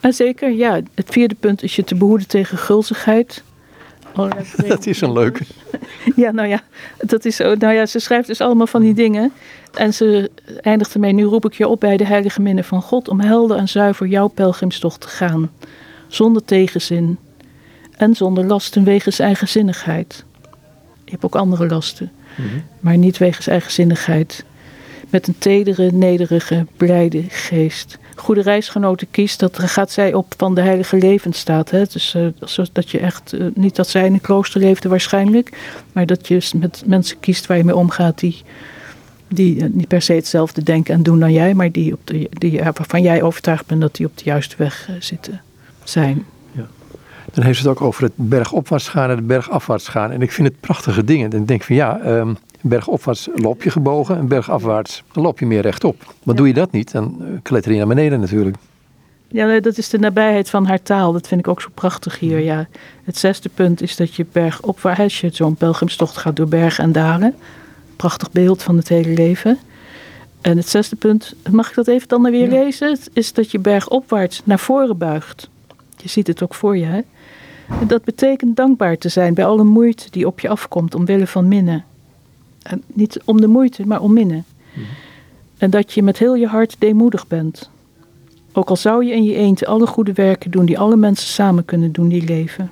En 0.00 0.12
zeker, 0.12 0.50
ja. 0.50 0.80
Het 0.94 1.10
vierde 1.10 1.34
punt 1.40 1.62
is 1.62 1.76
je 1.76 1.84
te 1.84 1.94
behoeden 1.94 2.28
tegen 2.28 2.58
gulzigheid. 2.58 3.42
Dat 4.66 4.86
is 4.92 5.00
een 5.00 5.12
leuke. 5.12 5.44
Ja, 6.16 6.30
nou 6.30 6.48
ja, 6.48 6.62
dat 6.98 7.24
is 7.24 7.36
zo. 7.36 7.54
Nou 7.54 7.74
ja, 7.74 7.86
ze 7.86 7.98
schrijft 7.98 8.26
dus 8.26 8.40
allemaal 8.40 8.66
van 8.66 8.80
die 8.80 8.94
dingen. 8.94 9.32
En 9.74 9.94
ze 9.94 10.30
eindigt 10.60 10.94
ermee, 10.94 11.12
nu 11.12 11.24
roep 11.24 11.44
ik 11.44 11.54
je 11.54 11.68
op 11.68 11.80
bij 11.80 11.96
de 11.96 12.06
heilige 12.06 12.40
minne 12.40 12.64
van 12.64 12.82
God... 12.82 13.08
om 13.08 13.20
helder 13.20 13.56
en 13.56 13.68
zuiver 13.68 14.06
jouw 14.06 14.28
pelgrimstocht 14.28 15.00
te 15.00 15.08
gaan. 15.08 15.50
Zonder 16.08 16.44
tegenzin. 16.44 17.18
En 17.96 18.14
zonder 18.14 18.44
lasten 18.44 18.84
wegens 18.84 19.18
eigenzinnigheid. 19.18 20.24
Je 21.04 21.10
hebt 21.10 21.24
ook 21.24 21.36
andere 21.36 21.66
lasten. 21.66 22.12
Mhm. 22.36 22.48
Maar 22.80 22.96
niet 22.96 23.18
wegens 23.18 23.46
eigenzinnigheid. 23.46 24.44
Met 25.08 25.26
een 25.26 25.38
tedere, 25.38 25.92
nederige, 25.92 26.66
blijde 26.76 27.24
geest. 27.28 27.98
Goede 28.16 28.42
reisgenoten 28.42 29.10
kiest, 29.10 29.40
dat 29.40 29.58
gaat 29.58 29.90
zij 29.90 30.14
op 30.14 30.34
van 30.36 30.54
de 30.54 30.60
heilige 30.60 30.96
levensstaat. 30.96 31.70
Hè? 31.70 31.84
Dus 31.92 32.14
uh, 32.14 32.66
dat 32.72 32.90
je 32.90 32.98
echt, 32.98 33.34
uh, 33.34 33.46
niet 33.54 33.76
dat 33.76 33.88
zij 33.88 34.06
in 34.06 34.12
een 34.12 34.20
klooster 34.20 34.60
leefde 34.60 34.88
waarschijnlijk, 34.88 35.56
maar 35.92 36.06
dat 36.06 36.28
je 36.28 36.50
met 36.56 36.82
mensen 36.86 37.20
kiest 37.20 37.46
waar 37.46 37.56
je 37.56 37.64
mee 37.64 37.76
omgaat 37.76 38.18
die, 38.18 38.42
die 39.28 39.56
uh, 39.56 39.64
niet 39.70 39.88
per 39.88 40.02
se 40.02 40.12
hetzelfde 40.12 40.62
denken 40.62 40.94
en 40.94 41.02
doen 41.02 41.20
dan 41.20 41.32
jij, 41.32 41.54
maar 41.54 41.72
die 41.72 41.92
op 41.92 42.00
de, 42.04 42.28
die, 42.30 42.60
waarvan 42.62 43.02
jij 43.02 43.22
overtuigd 43.22 43.66
bent 43.66 43.80
dat 43.80 43.94
die 43.94 44.06
op 44.06 44.18
de 44.18 44.24
juiste 44.24 44.54
weg 44.58 44.88
zitten 44.98 45.40
zijn. 45.84 46.26
Ja. 46.52 46.66
Dan 47.32 47.44
heeft 47.44 47.58
ze 47.58 47.68
het 47.68 47.76
ook 47.78 47.86
over 47.86 48.02
het 48.02 48.12
bergopwaarts 48.16 48.88
gaan 48.88 49.10
en 49.10 49.16
het 49.16 49.26
bergafwaarts 49.26 49.88
gaan. 49.88 50.10
En 50.10 50.22
ik 50.22 50.32
vind 50.32 50.48
het 50.48 50.60
prachtige 50.60 51.04
dingen. 51.04 51.32
En 51.32 51.40
ik 51.40 51.48
denk 51.48 51.62
van 51.62 51.76
ja, 51.76 52.00
um, 52.06 52.36
bergopwaarts 52.64 53.28
loop 53.34 53.62
je 53.62 53.70
gebogen 53.70 54.16
en 54.16 54.28
bergafwaarts 54.28 55.02
loop 55.12 55.38
je 55.38 55.46
meer 55.46 55.60
rechtop. 55.60 56.14
Maar 56.22 56.34
doe 56.34 56.46
je 56.46 56.54
dat 56.54 56.72
niet, 56.72 56.92
dan 56.92 57.16
eh, 57.20 57.26
kletter 57.42 57.72
je 57.72 57.78
naar 57.78 57.86
beneden 57.86 58.20
natuurlijk. 58.20 58.56
Ja, 59.28 59.60
dat 59.60 59.78
is 59.78 59.88
de 59.88 59.98
nabijheid 59.98 60.50
van 60.50 60.66
haar 60.66 60.82
taal. 60.82 61.12
Dat 61.12 61.28
vind 61.28 61.40
ik 61.40 61.48
ook 61.48 61.60
zo 61.60 61.68
prachtig 61.74 62.18
hier. 62.18 62.38
Ja. 62.38 62.66
Het 63.04 63.16
zesde 63.16 63.48
punt 63.48 63.82
is 63.82 63.96
dat 63.96 64.14
je 64.14 64.26
bergopwaarts, 64.32 65.00
als 65.00 65.20
je 65.20 65.30
zo'n 65.32 65.54
pelgrimstocht 65.54 66.16
gaat 66.16 66.36
door 66.36 66.48
bergen 66.48 66.84
en 66.84 66.92
dalen. 66.92 67.34
Prachtig 67.96 68.32
beeld 68.32 68.62
van 68.62 68.76
het 68.76 68.88
hele 68.88 69.14
leven. 69.14 69.58
En 70.40 70.56
het 70.56 70.68
zesde 70.68 70.96
punt, 70.96 71.34
mag 71.50 71.68
ik 71.68 71.74
dat 71.74 71.86
even 71.86 72.08
dan 72.08 72.22
weer 72.22 72.48
lezen? 72.48 72.98
Is 73.12 73.32
dat 73.32 73.50
je 73.50 73.58
bergopwaarts 73.58 74.42
naar 74.44 74.58
voren 74.58 74.98
buigt. 74.98 75.48
Je 75.96 76.08
ziet 76.08 76.26
het 76.26 76.42
ook 76.42 76.54
voor 76.54 76.76
je, 76.76 76.84
hè? 76.84 77.00
Dat 77.86 78.04
betekent 78.04 78.56
dankbaar 78.56 78.98
te 78.98 79.08
zijn 79.08 79.34
bij 79.34 79.46
alle 79.46 79.64
moeite 79.64 80.10
die 80.10 80.26
op 80.26 80.40
je 80.40 80.48
afkomt 80.48 80.94
omwille 80.94 81.26
van 81.26 81.48
minnen. 81.48 81.84
En 82.64 82.82
niet 82.86 83.20
om 83.24 83.40
de 83.40 83.46
moeite, 83.46 83.86
maar 83.86 84.00
om 84.00 84.12
minnen. 84.12 84.44
Mhm. 84.72 84.84
En 85.58 85.70
dat 85.70 85.92
je 85.92 86.02
met 86.02 86.18
heel 86.18 86.34
je 86.34 86.46
hart 86.46 86.76
deemoedig 86.78 87.26
bent. 87.26 87.70
Ook 88.52 88.68
al 88.68 88.76
zou 88.76 89.04
je 89.04 89.12
in 89.12 89.24
je 89.24 89.34
eentje 89.34 89.66
alle 89.66 89.86
goede 89.86 90.12
werken 90.12 90.50
doen 90.50 90.66
die 90.66 90.78
alle 90.78 90.96
mensen 90.96 91.28
samen 91.28 91.64
kunnen 91.64 91.92
doen 91.92 92.08
die 92.08 92.24
leven. 92.24 92.70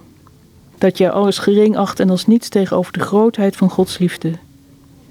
Dat 0.78 0.98
je 0.98 1.10
alles 1.10 1.38
gering 1.38 1.76
acht 1.76 2.00
en 2.00 2.10
als 2.10 2.26
niets 2.26 2.48
tegenover 2.48 2.92
de 2.92 3.00
grootheid 3.00 3.56
van 3.56 3.70
Gods 3.70 3.98
liefde. 3.98 4.32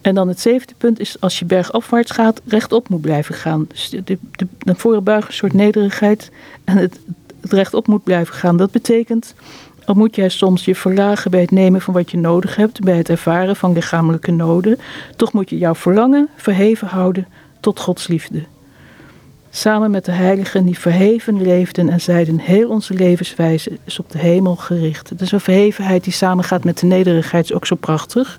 En 0.01 0.15
dan 0.15 0.27
het 0.27 0.39
zevende 0.39 0.73
punt 0.77 0.99
is 0.99 1.19
als 1.19 1.39
je 1.39 1.45
bergafwaarts 1.45 2.11
gaat, 2.11 2.41
rechtop 2.45 2.89
moet 2.89 3.01
blijven 3.01 3.35
gaan. 3.35 3.65
Dus 3.67 3.89
de, 3.89 4.03
de, 4.03 4.17
de, 4.31 4.47
de 4.59 5.01
buig 5.03 5.27
een 5.27 5.33
soort 5.33 5.53
nederigheid 5.53 6.31
en 6.63 6.77
het, 6.77 6.99
het 7.41 7.53
rechtop 7.53 7.87
moet 7.87 8.03
blijven 8.03 8.33
gaan. 8.35 8.57
Dat 8.57 8.71
betekent 8.71 9.33
al 9.85 9.95
moet 9.95 10.15
jij 10.15 10.29
soms 10.29 10.65
je 10.65 10.75
verlagen 10.75 11.31
bij 11.31 11.41
het 11.41 11.51
nemen 11.51 11.81
van 11.81 11.93
wat 11.93 12.11
je 12.11 12.17
nodig 12.17 12.55
hebt, 12.55 12.79
bij 12.79 12.97
het 12.97 13.09
ervaren 13.09 13.55
van 13.55 13.73
lichamelijke 13.73 14.31
noden, 14.31 14.79
toch 15.15 15.33
moet 15.33 15.49
je 15.49 15.57
jouw 15.57 15.75
verlangen 15.75 16.29
verheven 16.35 16.87
houden 16.87 17.27
tot 17.59 17.79
Gods 17.79 18.07
liefde. 18.07 18.43
Samen 19.49 19.91
met 19.91 20.05
de 20.05 20.11
heiligen 20.11 20.65
die 20.65 20.79
verheven 20.79 21.41
leefden 21.41 21.89
en 21.89 22.01
zeiden, 22.01 22.39
heel 22.39 22.69
onze 22.69 22.93
levenswijze 22.93 23.77
is 23.83 23.99
op 23.99 24.11
de 24.11 24.17
hemel 24.17 24.55
gericht. 24.55 25.17
Dus 25.17 25.31
een 25.31 25.39
verhevenheid 25.39 26.03
die 26.03 26.13
samengaat 26.13 26.63
met 26.63 26.79
de 26.79 26.85
nederigheid 26.85 27.43
is 27.43 27.53
ook 27.53 27.65
zo 27.65 27.75
prachtig. 27.75 28.37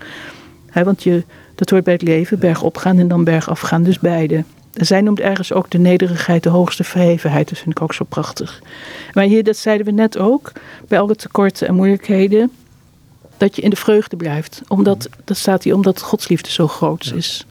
want 0.72 1.02
je, 1.02 1.24
dat 1.54 1.70
hoort 1.70 1.84
bij 1.84 1.92
het 1.92 2.02
leven, 2.02 2.38
berg 2.38 2.62
opgaan 2.62 2.98
en 2.98 3.08
dan 3.08 3.24
berg 3.24 3.48
afgaan, 3.48 3.82
dus 3.82 3.98
beide. 3.98 4.44
Zij 4.72 5.00
noemt 5.00 5.20
ergens 5.20 5.52
ook 5.52 5.70
de 5.70 5.78
nederigheid 5.78 6.42
de 6.42 6.48
hoogste 6.48 6.84
verhevenheid. 6.84 7.48
Dat 7.48 7.58
vind 7.58 7.70
ik 7.70 7.82
ook 7.82 7.94
zo 7.94 8.04
prachtig. 8.04 8.62
Maar 9.12 9.24
hier, 9.24 9.44
dat 9.44 9.56
zeiden 9.56 9.86
we 9.86 9.92
net 9.92 10.18
ook, 10.18 10.52
bij 10.88 11.00
alle 11.00 11.16
tekorten 11.16 11.68
en 11.68 11.74
moeilijkheden, 11.74 12.50
dat 13.36 13.56
je 13.56 13.62
in 13.62 13.70
de 13.70 13.76
vreugde 13.76 14.16
blijft. 14.16 14.62
Omdat, 14.68 15.08
dat 15.24 15.36
staat 15.36 15.62
hier 15.62 15.74
omdat 15.74 16.00
Gods 16.00 16.28
liefde 16.28 16.50
zo 16.50 16.68
groot 16.68 17.12
is. 17.14 17.46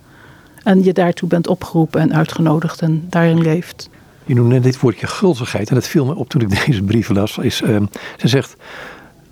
En 0.64 0.84
je 0.84 0.94
daartoe 0.94 1.30
bent 1.30 1.48
opgeroepen 1.48 2.02
en 2.02 2.14
uitgenodigd 2.14 2.82
en 2.82 3.06
daarin 3.10 3.42
leeft. 3.42 3.90
Je 4.26 4.36
noemde 4.36 4.54
net 4.54 4.64
dit 4.64 4.80
woordje 4.80 5.08
gulzigheid. 5.08 5.70
En 5.70 5.76
dat 5.76 5.88
viel 5.88 6.06
me 6.06 6.16
op 6.16 6.30
toen 6.30 6.42
ik 6.42 6.50
deze 6.66 6.84
brieven 6.84 7.16
las. 7.16 7.38
Is, 7.38 7.62
uh, 7.62 7.82
ze 8.18 8.28
zegt, 8.28 8.56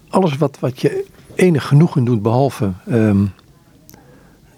alles 0.10 0.38
wat, 0.38 0.58
wat 0.60 0.82
je 0.82 1.06
enig 1.36 1.67
genoegen 1.67 2.04
doet 2.04 2.21
behalve 2.21 2.71
um, 2.89 3.34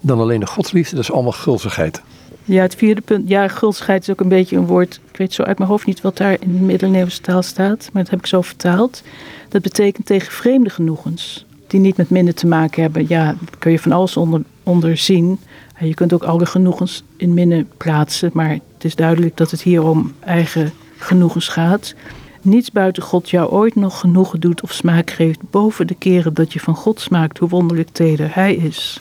dan 0.00 0.20
alleen 0.20 0.40
de 0.40 0.46
godsliefde, 0.46 0.94
dat 0.94 1.04
is 1.04 1.12
allemaal 1.12 1.32
gulzigheid. 1.32 2.02
Ja, 2.44 2.62
het 2.62 2.74
vierde 2.74 3.00
punt. 3.00 3.28
Ja, 3.28 3.48
gulzigheid 3.48 4.02
is 4.02 4.10
ook 4.10 4.20
een 4.20 4.28
beetje 4.28 4.56
een 4.56 4.66
woord. 4.66 5.00
Ik 5.10 5.16
weet 5.16 5.32
zo 5.32 5.42
uit 5.42 5.58
mijn 5.58 5.70
hoofd 5.70 5.86
niet 5.86 6.00
wat 6.00 6.16
daar 6.16 6.36
in 6.40 6.56
de 6.56 6.64
middeleeuwse 6.64 7.20
taal 7.20 7.42
staat. 7.42 7.88
Maar 7.92 8.02
dat 8.02 8.10
heb 8.10 8.20
ik 8.20 8.26
zo 8.26 8.40
vertaald. 8.40 9.02
Dat 9.48 9.62
betekent 9.62 10.06
tegen 10.06 10.32
vreemde 10.32 10.70
genoegens. 10.70 11.46
Die 11.66 11.80
niet 11.80 11.96
met 11.96 12.10
minder 12.10 12.34
te 12.34 12.46
maken 12.46 12.82
hebben. 12.82 13.04
Ja, 13.08 13.24
daar 13.24 13.58
kun 13.58 13.70
je 13.70 13.78
van 13.78 13.92
alles 13.92 14.16
onder, 14.16 14.42
onder 14.62 14.96
zien. 14.96 15.38
Je 15.80 15.94
kunt 15.94 16.12
ook 16.12 16.22
oude 16.22 16.46
genoegens 16.46 17.02
in 17.16 17.34
minnen 17.34 17.68
plaatsen. 17.76 18.30
Maar 18.32 18.50
het 18.50 18.84
is 18.84 18.94
duidelijk 18.94 19.36
dat 19.36 19.50
het 19.50 19.62
hier 19.62 19.82
om 19.82 20.12
eigen 20.20 20.72
genoegens 20.98 21.48
gaat. 21.48 21.94
Niets 22.42 22.70
buiten 22.70 23.02
God 23.02 23.30
jou 23.30 23.50
ooit 23.50 23.74
nog 23.74 24.00
genoegen 24.00 24.40
doet 24.40 24.62
of 24.62 24.72
smaak 24.72 25.10
geeft. 25.10 25.50
Boven 25.50 25.86
de 25.86 25.94
keren 25.94 26.34
dat 26.34 26.52
je 26.52 26.60
van 26.60 26.74
God 26.74 27.00
smaakt, 27.00 27.38
hoe 27.38 27.48
wonderlijk 27.48 27.88
teder 27.88 28.34
Hij 28.34 28.54
is. 28.54 29.00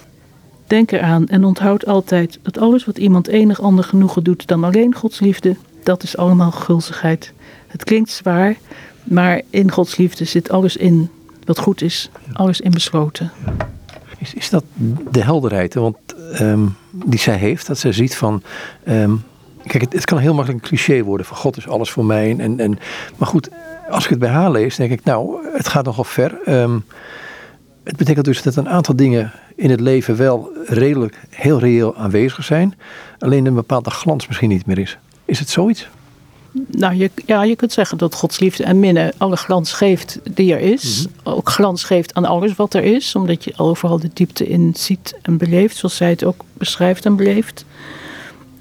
Denk 0.72 0.92
eraan 0.92 1.28
en 1.28 1.44
onthoud 1.44 1.86
altijd 1.86 2.40
dat 2.42 2.58
alles 2.58 2.86
wat 2.86 2.98
iemand 2.98 3.28
enig 3.28 3.62
ander 3.62 3.84
genoegen 3.84 4.24
doet 4.24 4.48
dan 4.48 4.64
alleen 4.64 4.96
Gods 4.96 5.20
liefde, 5.20 5.56
dat 5.84 6.04
is 6.04 6.18
allemaal 6.18 6.52
gulzigheid. 6.52 7.34
Het 7.68 7.84
klinkt 7.84 8.10
zwaar, 8.10 8.56
maar 9.04 9.42
in 9.50 9.72
Gods 9.72 9.98
liefde 9.98 10.26
zit 10.26 10.50
alles 10.50 10.78
in 10.78 11.10
wat 11.46 11.60
goed 11.60 11.82
is, 11.82 12.10
alles 12.34 12.62
in 12.62 12.72
besloten. 12.72 13.32
Is, 14.18 14.34
is 14.34 14.50
dat 14.50 14.64
de 15.12 15.24
helderheid? 15.24 15.74
Want 15.74 15.98
ehm, 16.34 16.66
die 16.92 17.20
zij 17.20 17.36
heeft, 17.36 17.68
dat 17.68 17.78
zij 17.78 17.92
ziet 17.92 18.16
van. 18.16 18.44
Ehm, 18.84 19.12
kijk, 19.66 19.84
het, 19.84 19.94
het, 19.94 20.06
kan 20.06 20.18
heel 20.18 20.34
makkelijk 20.34 20.64
een 20.64 20.70
cliché 20.70 21.04
worden 21.04 21.26
van 21.26 21.38
God 21.38 21.58
is 21.58 21.68
alles 21.68 21.92
voor 21.92 22.06
mij. 22.06 22.36
En, 22.38 22.60
en, 22.60 22.80
maar 23.18 23.28
goed, 23.28 23.50
als 23.90 24.04
ik 24.04 24.10
het 24.10 24.20
bij 24.20 24.30
haar 24.30 24.52
lees, 24.52 24.76
denk 24.76 24.92
ik, 24.92 25.04
nou, 25.04 25.48
het 25.54 25.68
gaat 25.68 25.86
nogal 25.86 26.04
ver. 26.04 26.40
Um, 26.48 26.84
het 27.92 28.00
betekent 28.00 28.26
dus 28.26 28.42
dat 28.42 28.56
een 28.56 28.70
aantal 28.70 28.96
dingen 28.96 29.32
in 29.56 29.70
het 29.70 29.80
leven 29.80 30.16
wel 30.16 30.50
redelijk, 30.66 31.20
heel 31.30 31.60
reëel 31.60 31.96
aanwezig 31.96 32.44
zijn. 32.46 32.76
Alleen 33.20 33.46
een 33.46 33.54
bepaalde 33.54 33.90
glans 33.90 34.28
misschien 34.28 34.50
niet 34.50 34.66
meer 34.66 34.78
is. 34.80 34.98
Is 35.26 35.40
het 35.40 35.50
zoiets? 35.50 35.88
Nou, 36.68 36.96
je, 36.96 37.12
ja, 37.26 37.44
je 37.44 37.56
kunt 37.56 37.74
zeggen 37.74 37.98
dat 37.98 38.16
Gods 38.16 38.40
liefde 38.40 38.64
en 38.64 38.80
minne 38.80 39.14
alle 39.18 39.36
glans 39.36 39.74
geeft 39.74 40.20
die 40.32 40.54
er 40.54 40.60
is. 40.60 41.08
Mhm. 41.08 41.36
Ook 41.36 41.50
glans 41.50 41.84
geeft 41.84 42.14
aan 42.14 42.26
alles 42.26 42.56
wat 42.56 42.74
er 42.74 42.84
is, 42.84 43.16
omdat 43.16 43.44
je 43.44 43.54
overal 43.58 44.00
de 44.00 44.10
diepte 44.14 44.48
in 44.48 44.74
ziet 44.76 45.16
en 45.22 45.38
beleeft, 45.38 45.78
zoals 45.78 45.96
zij 45.96 46.10
het 46.10 46.24
ook 46.24 46.44
beschrijft 46.54 47.06
en 47.06 47.16
beleeft. 47.16 47.66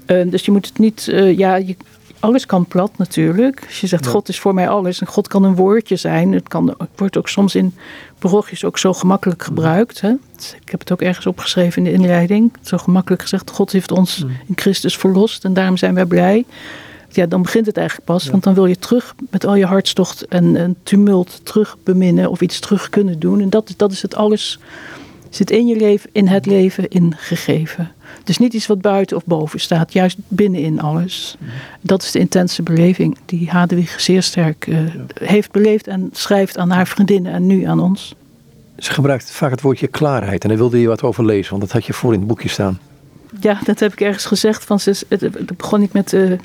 Uh, 0.07 0.31
dus 0.31 0.45
je 0.45 0.51
moet 0.51 0.65
het 0.65 0.77
niet, 0.77 1.07
uh, 1.09 1.37
ja, 1.37 1.55
je, 1.55 1.75
alles 2.21 2.45
kan 2.45 2.65
plat 2.65 2.91
natuurlijk. 2.97 3.63
Als 3.65 3.81
je 3.81 3.87
zegt 3.87 4.07
God 4.07 4.29
is 4.29 4.39
voor 4.39 4.53
mij 4.53 4.69
alles 4.69 5.01
en 5.01 5.07
God 5.07 5.27
kan 5.27 5.43
een 5.43 5.55
woordje 5.55 5.95
zijn. 5.95 6.31
Het, 6.31 6.47
kan, 6.47 6.67
het 6.67 6.89
wordt 6.95 7.17
ook 7.17 7.29
soms 7.29 7.55
in 7.55 7.75
parochies 8.19 8.63
ook 8.63 8.77
zo 8.77 8.93
gemakkelijk 8.93 9.43
gebruikt. 9.43 10.01
Hè? 10.01 10.09
Ik 10.61 10.69
heb 10.69 10.79
het 10.79 10.91
ook 10.91 11.01
ergens 11.01 11.25
opgeschreven 11.25 11.85
in 11.85 11.91
de 11.91 11.97
inleiding. 11.97 12.53
Zo 12.61 12.77
gemakkelijk 12.77 13.21
gezegd, 13.21 13.51
God 13.51 13.71
heeft 13.71 13.91
ons 13.91 14.25
in 14.47 14.55
Christus 14.55 14.97
verlost 14.97 15.45
en 15.45 15.53
daarom 15.53 15.77
zijn 15.77 15.93
wij 15.93 16.05
blij. 16.05 16.45
Ja, 17.09 17.25
dan 17.25 17.41
begint 17.41 17.65
het 17.65 17.77
eigenlijk 17.77 18.07
pas. 18.07 18.29
Want 18.29 18.43
dan 18.43 18.53
wil 18.53 18.65
je 18.65 18.79
terug 18.79 19.15
met 19.29 19.45
al 19.45 19.55
je 19.55 19.65
hartstocht 19.65 20.25
en, 20.27 20.55
en 20.55 20.75
tumult 20.83 21.45
terug 21.45 21.77
beminnen 21.83 22.29
of 22.29 22.41
iets 22.41 22.59
terug 22.59 22.89
kunnen 22.89 23.19
doen. 23.19 23.41
En 23.41 23.49
dat, 23.49 23.73
dat 23.77 23.91
is 23.91 24.01
het 24.01 24.15
alles, 24.15 24.59
zit 25.29 25.51
in 25.51 25.67
je 25.67 25.75
leven, 25.75 26.09
in 26.13 26.27
het 26.27 26.45
leven, 26.45 26.89
ingegeven. 26.89 27.91
Dus 28.23 28.37
niet 28.37 28.53
iets 28.53 28.67
wat 28.67 28.81
buiten 28.81 29.17
of 29.17 29.25
boven 29.25 29.59
staat, 29.59 29.93
juist 29.93 30.17
binnenin 30.27 30.81
alles. 30.81 31.37
Dat 31.81 32.03
is 32.03 32.11
de 32.11 32.19
intense 32.19 32.63
beleving 32.63 33.17
die 33.25 33.49
Hadewig 33.49 34.01
zeer 34.01 34.23
sterk 34.23 34.67
uh, 34.67 34.79
heeft 35.13 35.51
beleefd 35.51 35.87
en 35.87 36.09
schrijft 36.11 36.57
aan 36.57 36.69
haar 36.69 36.87
vriendinnen 36.87 37.31
en 37.33 37.45
nu 37.45 37.63
aan 37.63 37.79
ons. 37.79 38.15
Ze 38.77 38.93
gebruikt 38.93 39.31
vaak 39.31 39.51
het 39.51 39.61
woordje 39.61 39.87
klaarheid 39.87 40.43
en 40.43 40.49
daar 40.49 40.57
wilde 40.57 40.79
je 40.79 40.87
wat 40.87 41.03
over 41.03 41.25
lezen, 41.25 41.49
want 41.49 41.61
dat 41.61 41.71
had 41.71 41.85
je 41.85 41.93
voor 41.93 42.13
in 42.13 42.19
het 42.19 42.27
boekje 42.27 42.49
staan. 42.49 42.79
Ja, 43.39 43.59
dat 43.63 43.79
heb 43.79 43.91
ik 43.91 44.01
ergens 44.01 44.25
gezegd. 44.25 44.63
Van, 44.63 44.79
ze, 44.79 45.05
het, 45.07 45.57
begon 45.57 45.81
ik 45.81 45.93
met 45.93 46.13
uh, 46.13 46.39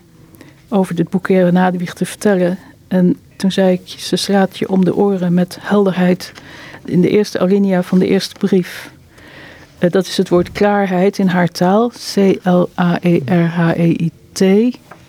over 0.69 0.95
dit 0.95 1.09
boekje 1.09 1.51
Hadewig 1.53 1.95
te 1.95 2.05
vertellen. 2.05 2.59
En 2.89 3.17
toen 3.37 3.53
zei 3.53 3.73
ik, 3.73 3.95
ze 3.99 4.17
slaat 4.17 4.59
je 4.59 4.69
om 4.69 4.85
de 4.85 4.97
oren 4.97 5.35
met 5.35 5.59
helderheid 5.61 6.33
in 6.85 7.01
de 7.01 7.09
eerste 7.09 7.39
alinea 7.39 7.83
van 7.83 7.99
de 7.99 8.07
eerste 8.07 8.35
brief. 8.39 8.91
Eh, 9.79 9.91
dat 9.91 10.07
is 10.07 10.17
het 10.17 10.29
woord 10.29 10.53
klaarheid 10.53 11.19
in 11.19 11.27
haar 11.27 11.49
taal. 11.49 11.93
C-L-A-E-R-H-E-I-T. 12.15 13.19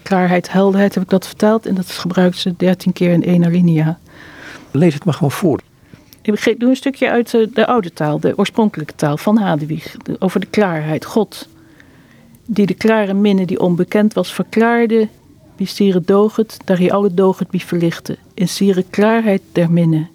Klaarheid, 0.02 0.52
helderheid 0.52 0.94
heb 0.94 1.04
ik 1.04 1.10
dat 1.10 1.28
vertaald. 1.28 1.66
En 1.66 1.76
dat 1.76 1.92
gebruikt 1.92 2.38
ze 2.38 2.54
dertien 2.58 2.94
keer 2.94 3.12
in 3.12 3.24
één 3.24 3.46
alinea. 3.46 4.00
Lees 4.72 4.94
het 4.94 5.04
maar 5.04 5.14
gewoon 5.14 5.32
voor. 5.32 5.60
Ik 6.22 6.60
doe 6.60 6.70
een 6.70 6.76
stukje 6.76 7.10
uit 7.10 7.32
de, 7.32 7.50
de 7.54 7.68
oude 7.68 7.94
taal, 7.94 8.20
de 8.20 8.38
oorspronkelijke 8.38 8.96
taal 8.96 9.18
van 9.18 9.38
Hadewig. 9.38 9.96
Over 10.20 10.40
de 10.40 10.46
klaarheid. 10.46 11.06
God, 11.06 11.48
die 12.46 12.66
de 12.66 12.74
klare 12.74 13.14
minne 13.14 13.46
die 13.46 13.60
onbekend 13.60 14.14
was 14.14 14.34
verklaarde, 14.34 15.08
wie 15.56 15.68
stieren 15.68 16.06
doget, 16.06 16.58
daar 16.66 16.78
hij 16.78 16.92
alle 16.92 17.14
doget 17.14 17.48
wie 17.52 17.66
verlichten. 17.66 18.18
In 18.34 18.48
siere 18.48 18.86
klaarheid 18.90 19.42
der 19.52 19.72
minne. 19.72 20.08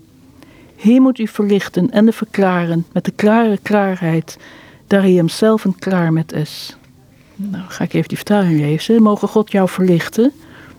Hier 0.83 1.01
moet 1.01 1.19
u 1.19 1.27
verlichten 1.27 1.91
en 1.91 2.05
de 2.05 2.13
verklaren 2.13 2.87
met 2.93 3.05
de 3.05 3.11
klare 3.11 3.59
klaarheid, 3.63 4.39
daar 4.87 5.01
hij 5.01 5.13
hemzelf 5.13 5.65
een 5.65 5.79
klaar 5.79 6.13
met 6.13 6.33
is. 6.33 6.77
Nou, 7.35 7.65
ga 7.69 7.85
ik 7.85 7.93
even 7.93 8.09
die 8.09 8.17
vertaling 8.17 8.61
lezen. 8.61 9.03
Mogen 9.03 9.29
God 9.29 9.53
jou 9.53 9.69
verlichten, 9.69 10.33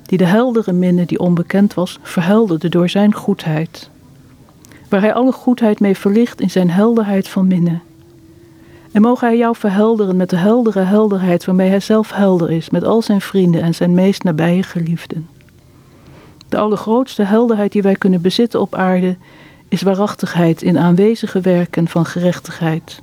die 0.05 0.17
de 0.17 0.25
heldere 0.25 0.71
minne 0.71 1.05
die 1.05 1.19
onbekend 1.19 1.73
was, 1.73 1.99
verhelderde 2.01 2.69
door 2.69 2.89
zijn 2.89 3.13
goedheid. 3.13 3.89
Waar 4.89 5.01
hij 5.01 5.13
alle 5.13 5.31
goedheid 5.31 5.79
mee 5.79 5.97
verlicht 5.97 6.41
in 6.41 6.49
zijn 6.49 6.69
helderheid 6.69 7.27
van 7.27 7.47
minne. 7.47 7.79
En 8.91 9.01
mogen 9.01 9.27
hij 9.27 9.37
jou 9.37 9.55
verhelderen 9.55 10.17
met 10.17 10.29
de 10.29 10.37
heldere 10.37 10.81
helderheid 10.81 11.45
waarmee 11.45 11.69
hij 11.69 11.79
zelf 11.79 12.11
helder 12.11 12.51
is, 12.51 12.69
met 12.69 12.83
al 12.83 13.01
zijn 13.01 13.21
vrienden 13.21 13.61
en 13.61 13.75
zijn 13.75 13.93
meest 13.93 14.23
nabije 14.23 14.63
geliefden. 14.63 15.27
De 16.49 16.57
allergrootste 16.57 17.23
helderheid 17.23 17.71
die 17.71 17.81
wij 17.81 17.95
kunnen 17.95 18.21
bezitten 18.21 18.61
op 18.61 18.75
aarde 18.75 19.17
is 19.73 19.81
waarachtigheid 19.81 20.61
in 20.61 20.77
aanwezige 20.77 21.41
werken 21.41 21.87
van 21.87 22.05
gerechtigheid. 22.05 23.01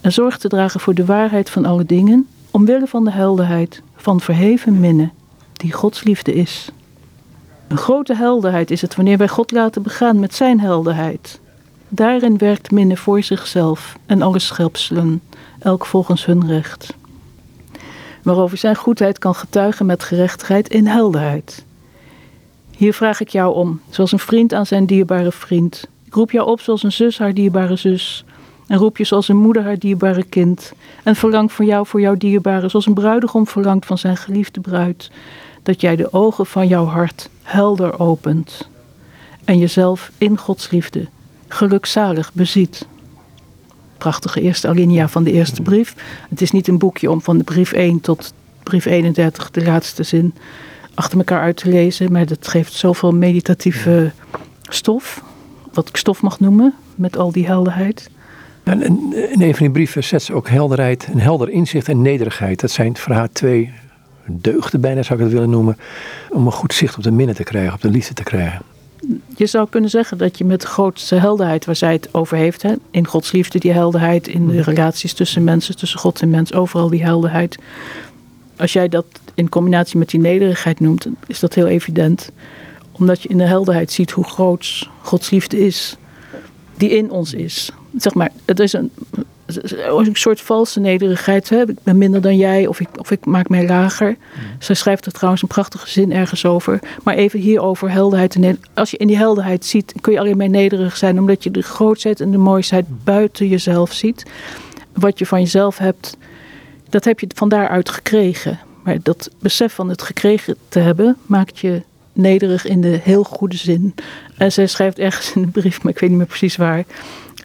En 0.00 0.12
zorg 0.12 0.38
te 0.38 0.48
dragen 0.48 0.80
voor 0.80 0.94
de 0.94 1.04
waarheid 1.04 1.50
van 1.50 1.64
alle 1.64 1.84
dingen, 1.84 2.28
omwille 2.50 2.86
van 2.86 3.04
de 3.04 3.10
helderheid 3.10 3.82
van 3.96 4.20
verheven 4.20 4.80
minne, 4.80 5.10
die 5.52 5.72
Gods 5.72 6.04
liefde 6.04 6.34
is. 6.34 6.68
Een 7.68 7.76
grote 7.76 8.14
helderheid 8.14 8.70
is 8.70 8.80
het 8.80 8.96
wanneer 8.96 9.18
wij 9.18 9.28
God 9.28 9.50
laten 9.50 9.82
begaan 9.82 10.20
met 10.20 10.34
zijn 10.34 10.60
helderheid. 10.60 11.40
Daarin 11.88 12.38
werkt 12.38 12.70
minne 12.70 12.96
voor 12.96 13.22
zichzelf 13.22 13.96
en 14.06 14.22
alle 14.22 14.38
schepselen, 14.38 15.22
elk 15.58 15.86
volgens 15.86 16.24
hun 16.24 16.46
recht. 16.46 16.94
Waarover 18.22 18.58
zijn 18.58 18.76
goedheid 18.76 19.18
kan 19.18 19.34
getuigen 19.34 19.86
met 19.86 20.04
gerechtigheid 20.04 20.68
in 20.68 20.86
helderheid. 20.86 21.64
Hier 22.76 22.94
vraag 22.94 23.20
ik 23.20 23.28
jou 23.28 23.54
om, 23.54 23.80
zoals 23.90 24.12
een 24.12 24.18
vriend 24.18 24.52
aan 24.52 24.66
zijn 24.66 24.86
dierbare 24.86 25.32
vriend. 25.32 25.88
Ik 26.04 26.14
roep 26.14 26.30
jou 26.30 26.48
op 26.48 26.60
zoals 26.60 26.82
een 26.82 26.92
zus 26.92 27.18
haar 27.18 27.34
dierbare 27.34 27.76
zus. 27.76 28.24
En 28.66 28.78
roep 28.78 28.96
je 28.96 29.04
zoals 29.04 29.28
een 29.28 29.36
moeder 29.36 29.62
haar 29.62 29.78
dierbare 29.78 30.22
kind. 30.22 30.72
En 31.02 31.16
verlang 31.16 31.52
voor 31.52 31.64
jou 31.64 31.86
voor 31.86 32.00
jouw 32.00 32.14
dierbare, 32.14 32.68
zoals 32.68 32.86
een 32.86 32.94
bruidegom 32.94 33.46
verlangt 33.46 33.86
van 33.86 33.98
zijn 33.98 34.16
geliefde 34.16 34.60
bruid. 34.60 35.10
Dat 35.62 35.80
jij 35.80 35.96
de 35.96 36.12
ogen 36.12 36.46
van 36.46 36.68
jouw 36.68 36.84
hart 36.84 37.28
helder 37.42 37.98
opent. 37.98 38.68
En 39.44 39.58
jezelf 39.58 40.10
in 40.18 40.38
Gods 40.38 40.70
liefde 40.70 41.06
gelukzalig 41.48 42.32
beziet. 42.32 42.86
Prachtige 43.98 44.40
eerste 44.40 44.68
alinea 44.68 45.08
van 45.08 45.24
de 45.24 45.32
eerste 45.32 45.62
brief. 45.62 45.94
Het 46.28 46.40
is 46.40 46.50
niet 46.50 46.68
een 46.68 46.78
boekje 46.78 47.10
om 47.10 47.22
van 47.22 47.38
de 47.38 47.44
brief 47.44 47.72
1 47.72 48.00
tot 48.00 48.32
brief 48.62 48.84
31, 48.84 49.50
de 49.50 49.64
laatste 49.64 50.02
zin 50.02 50.34
achter 50.96 51.18
elkaar 51.18 51.40
uit 51.40 51.56
te 51.56 51.68
lezen. 51.68 52.12
Maar 52.12 52.26
dat 52.26 52.48
geeft 52.48 52.72
zoveel 52.72 53.12
meditatieve 53.12 54.12
stof. 54.68 55.22
Wat 55.72 55.88
ik 55.88 55.96
stof 55.96 56.22
mag 56.22 56.40
noemen, 56.40 56.74
met 56.94 57.16
al 57.16 57.32
die 57.32 57.46
helderheid. 57.46 58.10
En 58.62 58.82
in 59.32 59.42
een 59.42 59.54
van 59.54 59.64
die 59.66 59.70
brieven 59.70 60.04
zet 60.04 60.22
ze 60.22 60.34
ook 60.34 60.48
helderheid, 60.48 61.08
een 61.12 61.20
helder 61.20 61.48
inzicht 61.48 61.88
en 61.88 62.02
nederigheid. 62.02 62.60
Dat 62.60 62.70
zijn 62.70 62.96
voor 62.96 63.14
haar 63.14 63.32
twee 63.32 63.72
deugden 64.26 64.80
bijna, 64.80 65.02
zou 65.02 65.18
ik 65.18 65.24
het 65.24 65.34
willen 65.34 65.50
noemen. 65.50 65.76
Om 66.30 66.46
een 66.46 66.52
goed 66.52 66.74
zicht 66.74 66.96
op 66.96 67.02
de 67.02 67.10
minne 67.10 67.34
te 67.34 67.44
krijgen, 67.44 67.74
op 67.74 67.80
de 67.80 67.90
liefde 67.90 68.14
te 68.14 68.22
krijgen. 68.22 68.62
Je 69.36 69.46
zou 69.46 69.68
kunnen 69.68 69.90
zeggen 69.90 70.18
dat 70.18 70.38
je 70.38 70.44
met 70.44 70.60
de 70.60 70.66
grootste 70.66 71.14
helderheid 71.14 71.64
waar 71.64 71.76
zij 71.76 71.92
het 71.92 72.08
over 72.12 72.36
heeft, 72.36 72.62
hè, 72.62 72.72
in 72.90 73.06
Gods 73.06 73.32
liefde 73.32 73.58
die 73.58 73.72
helderheid, 73.72 74.28
in 74.28 74.46
de 74.46 74.52
mm. 74.52 74.60
relaties 74.60 75.12
tussen 75.12 75.44
mensen, 75.44 75.76
tussen 75.76 75.98
God 75.98 76.20
en 76.20 76.30
mens, 76.30 76.52
overal 76.52 76.88
die 76.88 77.04
helderheid. 77.04 77.58
Als 78.56 78.72
jij 78.72 78.88
dat 78.88 79.06
in 79.34 79.48
combinatie 79.48 79.98
met 79.98 80.10
die 80.10 80.20
nederigheid 80.20 80.80
noemt, 80.80 81.06
is 81.26 81.40
dat 81.40 81.54
heel 81.54 81.66
evident. 81.66 82.30
Omdat 82.92 83.22
je 83.22 83.28
in 83.28 83.38
de 83.38 83.44
helderheid 83.44 83.92
ziet 83.92 84.10
hoe 84.10 84.24
groot 84.24 84.88
Gods 85.02 85.30
liefde 85.30 85.58
is, 85.66 85.96
die 86.76 86.90
in 86.90 87.10
ons 87.10 87.34
is. 87.34 87.70
Zeg 87.96 88.14
maar, 88.14 88.30
het 88.44 88.60
is 88.60 88.72
een, 88.72 88.90
een 89.46 90.10
soort 90.12 90.40
valse 90.40 90.80
nederigheid. 90.80 91.48
Hè? 91.48 91.68
Ik 91.68 91.82
ben 91.82 91.98
minder 91.98 92.20
dan 92.20 92.36
jij 92.36 92.66
of 92.66 92.80
ik, 92.80 92.88
of 92.98 93.10
ik 93.10 93.26
maak 93.26 93.48
mij 93.48 93.66
lager. 93.66 94.08
Mm. 94.08 94.42
Zij 94.58 94.74
schrijft 94.74 95.06
er 95.06 95.12
trouwens 95.12 95.42
een 95.42 95.48
prachtige 95.48 95.90
zin 95.90 96.12
ergens 96.12 96.44
over. 96.44 96.78
Maar 97.02 97.14
even 97.14 97.40
hier 97.40 97.60
over 97.60 97.90
helderheid. 97.90 98.34
En 98.34 98.60
als 98.74 98.90
je 98.90 98.96
in 98.96 99.06
die 99.06 99.16
helderheid 99.16 99.64
ziet, 99.64 99.92
kun 100.00 100.12
je 100.12 100.18
alleen 100.18 100.36
maar 100.36 100.48
nederig 100.48 100.96
zijn. 100.96 101.18
Omdat 101.18 101.42
je 101.42 101.50
de 101.50 101.62
grootheid 101.62 102.20
en 102.20 102.30
de 102.30 102.36
mooisheid 102.36 102.88
mm. 102.88 102.98
buiten 103.04 103.48
jezelf 103.48 103.92
ziet. 103.92 104.22
Wat 104.92 105.18
je 105.18 105.26
van 105.26 105.40
jezelf 105.40 105.78
hebt, 105.78 106.16
dat 106.88 107.04
heb 107.04 107.20
je 107.20 107.26
van 107.34 107.48
daaruit 107.48 107.90
gekregen. 107.90 108.58
Maar 108.82 108.96
dat 109.02 109.30
besef 109.38 109.72
van 109.72 109.88
het 109.88 110.02
gekregen 110.02 110.56
te 110.68 110.78
hebben, 110.78 111.16
maakt 111.26 111.58
je 111.58 111.82
nederig 112.12 112.66
in 112.66 112.80
de 112.80 113.00
heel 113.02 113.22
goede 113.22 113.56
zin. 113.56 113.94
En 114.36 114.52
zij 114.52 114.66
schrijft 114.66 114.98
ergens 114.98 115.32
in 115.32 115.42
de 115.42 115.60
brief, 115.60 115.82
maar 115.82 115.92
ik 115.92 115.98
weet 115.98 116.08
niet 116.08 116.18
meer 116.18 116.26
precies 116.26 116.56
waar. 116.56 116.84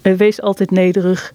Eh, 0.02 0.14
wees 0.14 0.42
altijd 0.42 0.72
nederig, 0.72 1.34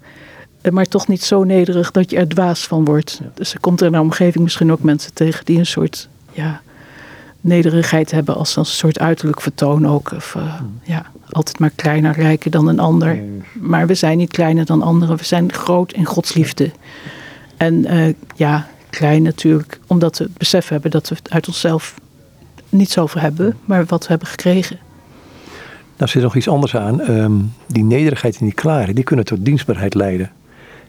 eh, 0.61 0.73
maar 0.73 0.87
toch 0.87 1.09
niet 1.09 1.23
zo 1.23 1.45
nederig 1.45 1.90
dat 1.90 2.11
je 2.11 2.16
er 2.16 2.29
dwaas 2.29 2.66
van 2.66 2.85
wordt. 2.85 3.21
Dus 3.35 3.53
er 3.53 3.61
komt 3.61 3.81
er 3.81 3.87
in 3.87 3.92
de 3.92 4.01
omgeving 4.01 4.45
misschien 4.45 4.73
ook 4.73 4.83
mensen 4.83 5.14
tegen 5.14 5.45
die 5.45 5.59
een 5.59 5.66
soort 5.66 6.09
ja, 6.33 6.61
nederigheid 7.40 8.11
hebben 8.11 8.37
als 8.37 8.57
een 8.57 8.66
soort 8.66 8.99
uiterlijk 8.99 9.40
vertoon 9.40 9.88
ook. 9.88 10.12
Of 10.12 10.35
uh, 10.37 10.61
ja, 10.83 11.07
altijd 11.31 11.59
maar 11.59 11.73
kleiner 11.75 12.14
lijken 12.19 12.51
dan 12.51 12.69
een 12.69 12.79
ander. 12.79 13.23
Maar 13.53 13.87
we 13.87 13.95
zijn 13.95 14.19
niet 14.19 14.33
kleiner 14.33 14.64
dan 14.64 14.83
anderen. 14.83 15.16
We 15.16 15.25
zijn 15.25 15.53
groot 15.53 15.92
in 15.92 16.05
Gods 16.05 16.35
liefde. 16.35 16.71
En 17.57 17.92
uh, 17.92 18.14
ja, 18.37 18.66
klein 18.90 19.23
natuurlijk, 19.23 19.81
omdat 19.87 20.19
we 20.19 20.25
het 20.25 20.38
besef 20.38 20.69
hebben 20.69 20.90
dat 20.90 21.09
we 21.09 21.14
het 21.14 21.31
uit 21.31 21.47
onszelf 21.47 21.95
niet 22.69 22.90
zoveel 22.90 23.21
hebben, 23.21 23.57
maar 23.64 23.85
wat 23.85 24.03
we 24.03 24.09
hebben 24.09 24.29
gekregen. 24.29 24.79
Nou 25.97 26.11
zit 26.11 26.23
nog 26.23 26.37
iets 26.37 26.49
anders 26.49 26.77
aan. 26.77 27.11
Um, 27.11 27.53
die 27.66 27.85
nederigheid 27.85 28.38
en 28.38 28.45
die 28.45 28.55
klaren, 28.55 28.95
die 28.95 29.05
kunnen 29.05 29.25
tot 29.25 29.45
dienstbaarheid 29.45 29.95
leiden. 29.95 30.31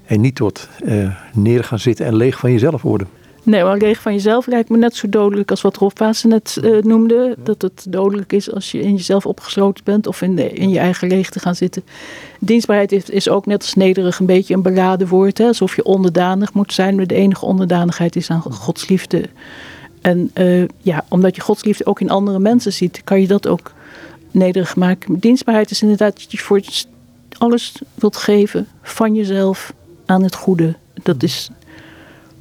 En 0.06 0.22
niet 0.22 0.36
tot 0.36 0.70
uh, 0.86 1.16
neer 1.34 1.64
gaan 1.64 1.80
zitten 1.80 2.06
en 2.06 2.16
leeg 2.16 2.38
van 2.38 2.52
jezelf 2.52 2.82
worden. 2.82 3.08
Nee, 3.48 3.64
maar 3.64 3.78
leeg 3.78 4.02
van 4.02 4.14
jezelf 4.14 4.46
lijkt 4.46 4.70
me 4.70 4.78
net 4.78 4.96
zo 4.96 5.10
dodelijk 5.10 5.50
als 5.50 5.62
wat 5.62 5.78
Rolf 5.78 5.94
Pasen 5.94 6.30
net 6.30 6.58
uh, 6.64 6.84
noemde. 6.84 7.36
Dat 7.44 7.62
het 7.62 7.86
dodelijk 7.90 8.34
is 8.34 8.52
als 8.52 8.72
je 8.72 8.82
in 8.82 8.96
jezelf 8.96 9.26
opgesloten 9.26 9.84
bent 9.84 10.08
of 10.08 10.22
in, 10.22 10.36
de, 10.36 10.50
in 10.50 10.70
je 10.70 10.80
eigen 10.80 11.08
leegte 11.08 11.40
gaan 11.40 11.56
zitten. 11.56 11.84
Dienstbaarheid 12.40 12.92
is, 12.92 13.10
is, 13.10 13.30
ook 13.30 13.46
net 13.46 13.62
als 13.62 13.74
nederig 13.74 14.20
een 14.20 14.26
beetje 14.26 14.54
een 14.54 14.62
beladen 14.62 15.08
woord. 15.08 15.38
Hè? 15.38 15.46
Alsof 15.46 15.76
je 15.76 15.84
onderdanig 15.84 16.54
moet 16.54 16.74
zijn. 16.74 16.96
Maar 16.96 17.08
de 17.08 17.16
enige 17.16 17.46
onderdanigheid 17.46 18.16
is 18.16 18.30
aan 18.30 18.42
Gods 18.42 18.88
liefde. 18.88 19.24
En 20.02 20.32
uh, 20.34 20.66
ja, 20.82 21.06
omdat 21.10 21.36
je 21.36 21.42
Gods 21.42 21.64
liefde 21.64 21.86
ook 21.86 22.00
in 22.00 22.10
andere 22.10 22.40
mensen 22.40 22.74
ziet, 22.74 23.02
kan 23.04 23.22
je 23.22 23.28
dat 23.28 23.48
ook 23.48 23.72
nederig 24.32 24.76
maken. 24.76 25.20
Dienstbaarheid 25.20 25.72
is 25.72 25.82
inderdaad 25.82 26.14
dat 26.14 26.32
je 26.32 26.38
voor 26.38 26.62
alles 27.38 27.82
wilt 27.96 28.18
geven 28.18 28.68
van 28.82 29.16
jezelf 29.16 29.74
aan 30.06 30.24
het 30.24 30.36
goede. 30.36 30.76
Dat 31.04 31.24
is 31.24 31.50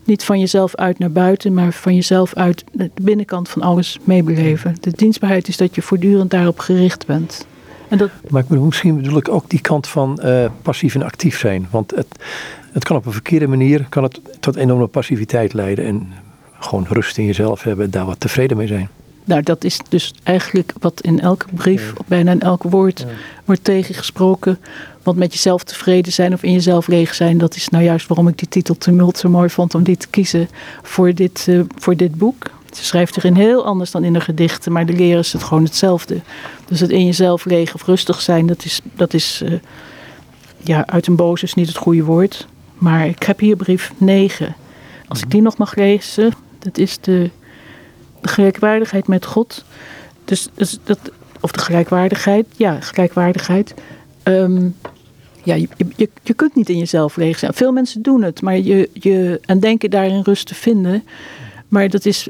niet 0.07 0.25
van 0.25 0.41
jezelf 0.41 0.75
uit 0.75 0.99
naar 0.99 1.11
buiten, 1.11 1.55
maar 1.55 1.73
van 1.73 1.95
jezelf 1.95 2.35
uit 2.35 2.65
de 2.73 2.91
binnenkant 3.01 3.49
van 3.49 3.63
alles 3.63 3.99
meebeleven. 4.05 4.77
De 4.81 4.91
dienstbaarheid 4.91 5.49
is 5.49 5.57
dat 5.57 5.75
je 5.75 5.83
voortdurend 5.83 6.31
daarop 6.31 6.59
gericht 6.59 7.07
bent. 7.07 7.47
En 7.89 7.99
dat... 7.99 8.11
Maar 8.29 8.43
ik 8.43 8.49
bedoel, 8.49 8.65
misschien 8.65 8.97
bedoel 8.97 9.19
ik 9.19 9.29
ook 9.29 9.51
die 9.51 9.61
kant 9.61 9.87
van 9.87 10.21
uh, 10.25 10.47
passief 10.63 10.95
en 10.95 11.03
actief 11.03 11.39
zijn. 11.39 11.67
Want 11.71 11.91
het, 11.95 12.07
het 12.73 12.85
kan 12.85 12.97
op 12.97 13.07
een 13.07 13.13
verkeerde 13.13 13.47
manier 13.47 13.87
kan 13.89 14.03
het 14.03 14.21
tot 14.41 14.57
enorme 14.57 14.87
passiviteit 14.87 15.53
leiden. 15.53 15.85
En 15.85 16.13
gewoon 16.59 16.87
rust 16.89 17.19
in 17.19 17.25
jezelf 17.25 17.63
hebben, 17.63 17.91
daar 17.91 18.07
wat 18.07 18.21
tevreden 18.21 18.57
mee 18.57 18.67
zijn. 18.67 18.89
Nou, 19.27 19.43
dat 19.43 19.65
is 19.65 19.81
dus 19.89 20.15
eigenlijk 20.23 20.73
wat 20.81 21.01
in 21.01 21.21
elke 21.21 21.47
brief, 21.55 21.93
bijna 22.07 22.31
in 22.31 22.41
elk 22.41 22.63
woord, 22.63 23.07
wordt 23.45 23.65
tegengesproken. 23.65 24.59
Want 25.03 25.19
met 25.19 25.33
jezelf 25.33 25.65
tevreden 25.65 26.13
zijn 26.13 26.33
of 26.33 26.43
in 26.43 26.53
jezelf 26.53 26.87
leeg 26.87 27.15
zijn, 27.15 27.39
dat 27.39 27.57
is 27.57 27.69
nou 27.69 27.85
juist 27.85 28.07
waarom 28.07 28.29
ik 28.29 28.39
die 28.39 28.49
titel 28.49 28.79
Tumult 28.79 29.19
zo 29.19 29.29
mooi 29.29 29.49
vond 29.49 29.75
om 29.75 29.83
die 29.83 29.97
te 29.97 30.09
kiezen 30.09 30.49
voor 30.83 31.15
dit, 31.15 31.47
uh, 31.49 31.61
voor 31.77 31.97
dit 31.97 32.15
boek. 32.15 32.51
Ze 32.73 32.85
schrijft 32.85 33.17
erin 33.17 33.35
heel 33.35 33.65
anders 33.65 33.91
dan 33.91 34.05
in 34.05 34.13
de 34.13 34.21
gedichten, 34.21 34.73
maar 34.73 34.87
de 34.87 34.93
leren 34.93 35.19
is 35.19 35.33
het 35.33 35.43
gewoon 35.43 35.65
hetzelfde. 35.65 36.21
Dus 36.65 36.81
het 36.81 36.91
in 36.91 37.05
jezelf 37.05 37.45
leeg 37.45 37.75
of 37.75 37.87
rustig 37.87 38.21
zijn, 38.21 38.47
dat 38.47 38.65
is, 38.65 38.81
dat 38.95 39.15
is 39.15 39.43
uh, 39.45 39.53
ja, 40.63 40.87
uit 40.87 41.07
een 41.07 41.17
boos 41.17 41.43
is 41.43 41.55
niet 41.55 41.69
het 41.69 41.77
goede 41.77 42.05
woord. 42.05 42.47
Maar 42.79 43.07
ik 43.07 43.23
heb 43.23 43.39
hier 43.39 43.57
brief 43.57 43.93
9. 43.97 44.57
Als 45.09 45.23
ik 45.23 45.31
die 45.31 45.43
nog 45.43 45.57
mag 45.57 45.75
lezen, 45.75 46.33
dat 46.59 46.79
is 46.79 46.99
de, 47.01 47.31
de 48.27 48.33
gelijkwaardigheid 48.33 49.07
met 49.09 49.27
God. 49.27 49.65
Dus, 50.25 50.49
dus 50.55 50.79
dat, 50.85 50.99
of 51.41 51.51
de 51.51 51.61
gelijkwaardigheid, 51.61 52.47
ja, 52.57 52.81
gelijkwaardigheid. 52.81 53.75
Um, 54.25 54.77
ja, 55.43 55.55
je, 55.55 55.69
je, 55.97 56.09
je 56.23 56.35
kunt 56.35 56.55
niet 56.55 56.69
in 56.69 56.79
jezelf 56.79 57.17
leeg 57.17 57.39
zijn. 57.39 57.55
Veel 57.55 57.73
mensen 57.73 58.03
doen 58.03 58.23
het, 58.23 58.43
maar 58.43 58.59
je, 58.59 58.91
je, 58.93 59.41
en 59.45 59.61
denken 59.61 59.91
daarin 59.91 60.23
rust 60.23 60.47
te 60.47 60.55
vinden. 60.55 61.05
Maar 61.69 61.89
dat 61.89 62.05
is 62.05 62.29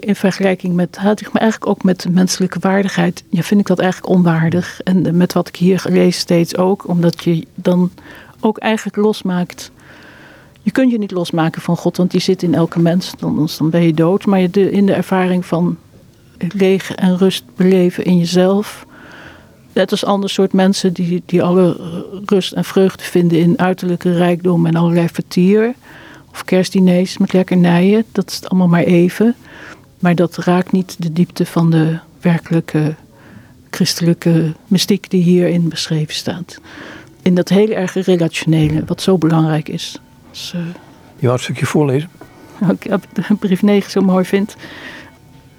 in 0.00 0.16
vergelijking 0.16 0.74
met, 0.74 0.96
had 0.96 1.20
ik 1.20 1.32
me 1.32 1.38
eigenlijk 1.38 1.70
ook 1.70 1.82
met 1.82 2.06
menselijke 2.10 2.58
waardigheid, 2.60 3.24
ja, 3.28 3.42
vind 3.42 3.60
ik 3.60 3.66
dat 3.66 3.78
eigenlijk 3.78 4.12
onwaardig. 4.12 4.80
En 4.80 5.16
met 5.16 5.32
wat 5.32 5.48
ik 5.48 5.56
hier 5.56 5.84
lees 5.88 6.18
steeds 6.18 6.56
ook, 6.56 6.88
omdat 6.88 7.24
je 7.24 7.46
dan 7.54 7.90
ook 8.40 8.58
eigenlijk 8.58 8.96
losmaakt. 8.96 9.70
Je 10.64 10.70
kunt 10.70 10.90
je 10.90 10.98
niet 10.98 11.10
losmaken 11.10 11.62
van 11.62 11.76
God, 11.76 11.96
want 11.96 12.10
die 12.10 12.20
zit 12.20 12.42
in 12.42 12.54
elke 12.54 12.80
mens, 12.80 13.12
dan, 13.18 13.48
dan 13.58 13.70
ben 13.70 13.82
je 13.82 13.94
dood. 13.94 14.26
Maar 14.26 14.50
de, 14.50 14.70
in 14.70 14.86
de 14.86 14.92
ervaring 14.92 15.46
van 15.46 15.76
leeg 16.38 16.94
en 16.94 17.18
rust 17.18 17.44
beleven 17.56 18.04
in 18.04 18.18
jezelf. 18.18 18.86
Net 19.72 19.90
als 19.90 20.04
ander 20.04 20.30
soort 20.30 20.52
mensen 20.52 20.92
die, 20.92 21.22
die 21.26 21.42
alle 21.42 21.76
rust 22.24 22.52
en 22.52 22.64
vreugde 22.64 23.04
vinden 23.04 23.38
in 23.38 23.58
uiterlijke 23.58 24.12
rijkdom 24.12 24.66
en 24.66 24.76
allerlei 24.76 25.08
vertier 25.08 25.74
of 26.30 26.44
kerstdiners 26.44 27.18
met 27.18 27.32
lekkernijen. 27.32 28.04
Dat 28.12 28.30
is 28.30 28.48
allemaal 28.48 28.68
maar 28.68 28.84
even. 28.84 29.34
Maar 29.98 30.14
dat 30.14 30.36
raakt 30.36 30.72
niet 30.72 30.96
de 30.98 31.12
diepte 31.12 31.46
van 31.46 31.70
de 31.70 31.98
werkelijke 32.20 32.94
christelijke 33.70 34.52
mystiek 34.66 35.10
die 35.10 35.22
hierin 35.22 35.68
beschreven 35.68 36.14
staat. 36.14 36.60
In 37.22 37.34
dat 37.34 37.48
heel 37.48 37.70
erg 37.70 37.94
relationele, 37.94 38.84
wat 38.86 39.02
zo 39.02 39.18
belangrijk 39.18 39.68
is. 39.68 39.98
Dus, 40.34 40.52
uh, 40.56 40.60
je 41.16 41.26
wou 41.26 41.32
een 41.32 41.38
stukje 41.38 41.66
voorlezen? 41.66 42.10
Ik 42.80 43.38
brief 43.38 43.62
9 43.62 43.90
zo 43.90 44.00
mooi 44.00 44.24
vind. 44.24 44.56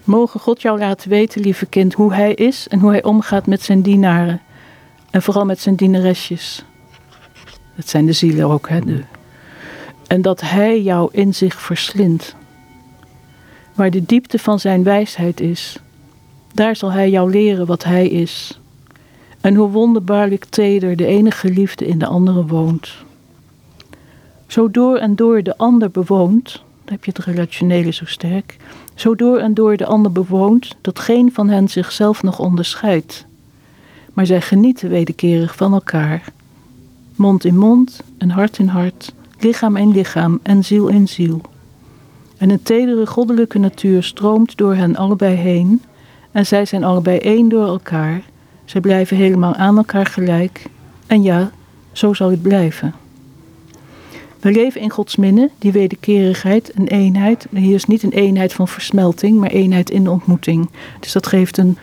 Mogen 0.04 0.40
God 0.40 0.62
jou 0.62 0.80
laten 0.80 1.10
weten, 1.10 1.42
lieve 1.42 1.66
kind, 1.66 1.94
hoe 1.94 2.14
hij 2.14 2.34
is 2.34 2.68
en 2.68 2.80
hoe 2.80 2.90
hij 2.90 3.04
omgaat 3.04 3.48
met 3.48 3.62
zijn 3.62 3.82
dienaren. 3.82 4.42
En 5.10 5.22
vooral 5.22 5.46
met 5.46 5.60
zijn 5.60 5.76
dienaresjes. 5.76 6.66
Dat 7.76 7.90
zijn 7.90 8.06
de 8.06 8.12
zielen 8.12 8.50
ook, 8.50 8.70
hè? 8.70 8.80
De, 8.80 9.04
en 10.08 10.22
dat 10.22 10.42
Hij 10.42 10.82
jou 10.82 11.10
in 11.12 11.34
zich 11.34 11.62
verslindt. 11.62 12.36
Waar 13.74 13.92
de 13.92 14.06
diepte 14.06 14.40
van 14.40 14.60
Zijn 14.60 14.84
wijsheid 14.84 15.40
is, 15.40 15.78
daar 16.54 16.76
zal 16.76 16.92
Hij 16.92 17.10
jou 17.10 17.32
leren 17.32 17.66
wat 17.66 17.84
Hij 17.84 18.08
is. 18.08 18.60
En 19.42 19.56
hoe 19.56 19.70
wonderbaarlijk 19.70 20.46
teder 20.46 20.96
de 20.96 21.06
enige 21.06 21.50
liefde 21.50 21.88
in 21.88 22.00
de 22.00 22.08
andere 22.08 22.46
woont. 22.46 23.05
Zo 24.48 24.72
door 24.72 24.98
en 24.98 25.16
door 25.16 25.44
de 25.44 25.58
ander 25.58 25.92
bewoont, 25.92 26.64
dan 26.84 26.94
heb 26.94 27.06
je 27.06 27.12
het 27.16 27.26
relationele 27.26 27.92
zo 27.92 28.06
sterk, 28.06 28.58
zo 28.96 29.16
door 29.16 29.38
en 29.38 29.54
door 29.54 29.78
de 29.78 29.86
ander 29.86 30.12
bewoont, 30.12 30.76
dat 30.82 31.00
geen 31.00 31.34
van 31.34 31.50
hen 31.50 31.68
zichzelf 31.68 32.24
nog 32.24 32.40
onderscheidt. 32.40 33.26
Maar 34.14 34.26
zij 34.26 34.42
genieten 34.42 34.90
wederkerig 34.90 35.56
van 35.56 35.74
elkaar, 35.74 36.24
mond 37.16 37.46
in 37.46 37.58
mond 37.58 38.02
en 38.18 38.30
hart 38.30 38.58
in 38.58 38.68
hart, 38.68 39.14
lichaam 39.40 39.76
in 39.76 39.92
lichaam 39.92 40.40
en 40.44 40.64
ziel 40.64 40.88
in 40.88 41.08
ziel. 41.08 41.42
En 42.38 42.50
een 42.50 42.64
tedere 42.64 43.08
goddelijke 43.08 43.60
natuur 43.60 44.04
stroomt 44.04 44.58
door 44.58 44.76
hen 44.76 44.96
allebei 44.96 45.36
heen, 45.36 45.82
en 46.32 46.46
zij 46.46 46.66
zijn 46.66 46.84
allebei 46.84 47.18
één 47.18 47.50
door 47.50 47.68
elkaar. 47.68 48.22
Zij 48.66 48.82
blijven 48.82 49.18
helemaal 49.18 49.54
aan 49.54 49.78
elkaar 49.78 50.06
gelijk, 50.06 50.66
en 51.08 51.24
ja, 51.24 51.52
zo 51.92 52.14
zal 52.14 52.30
het 52.30 52.42
blijven. 52.42 52.94
We 54.46 54.52
leven 54.52 54.82
in 54.82 54.90
Gods 54.90 55.16
minne, 55.16 55.50
die 55.58 55.72
wederkerigheid, 55.72 56.72
een 56.76 56.88
eenheid. 56.88 57.48
Hier 57.56 57.76
is 57.76 57.86
niet 57.86 58.04
een 58.04 58.12
eenheid 58.12 58.54
van 58.54 58.68
versmelting, 58.68 59.40
maar 59.40 59.50
eenheid 59.50 59.90
in 59.90 60.04
de 60.04 60.10
ontmoeting. 60.10 60.70
Dus 61.00 61.12
dat 61.12 61.28
geeft 61.28 61.58
een 61.58 61.78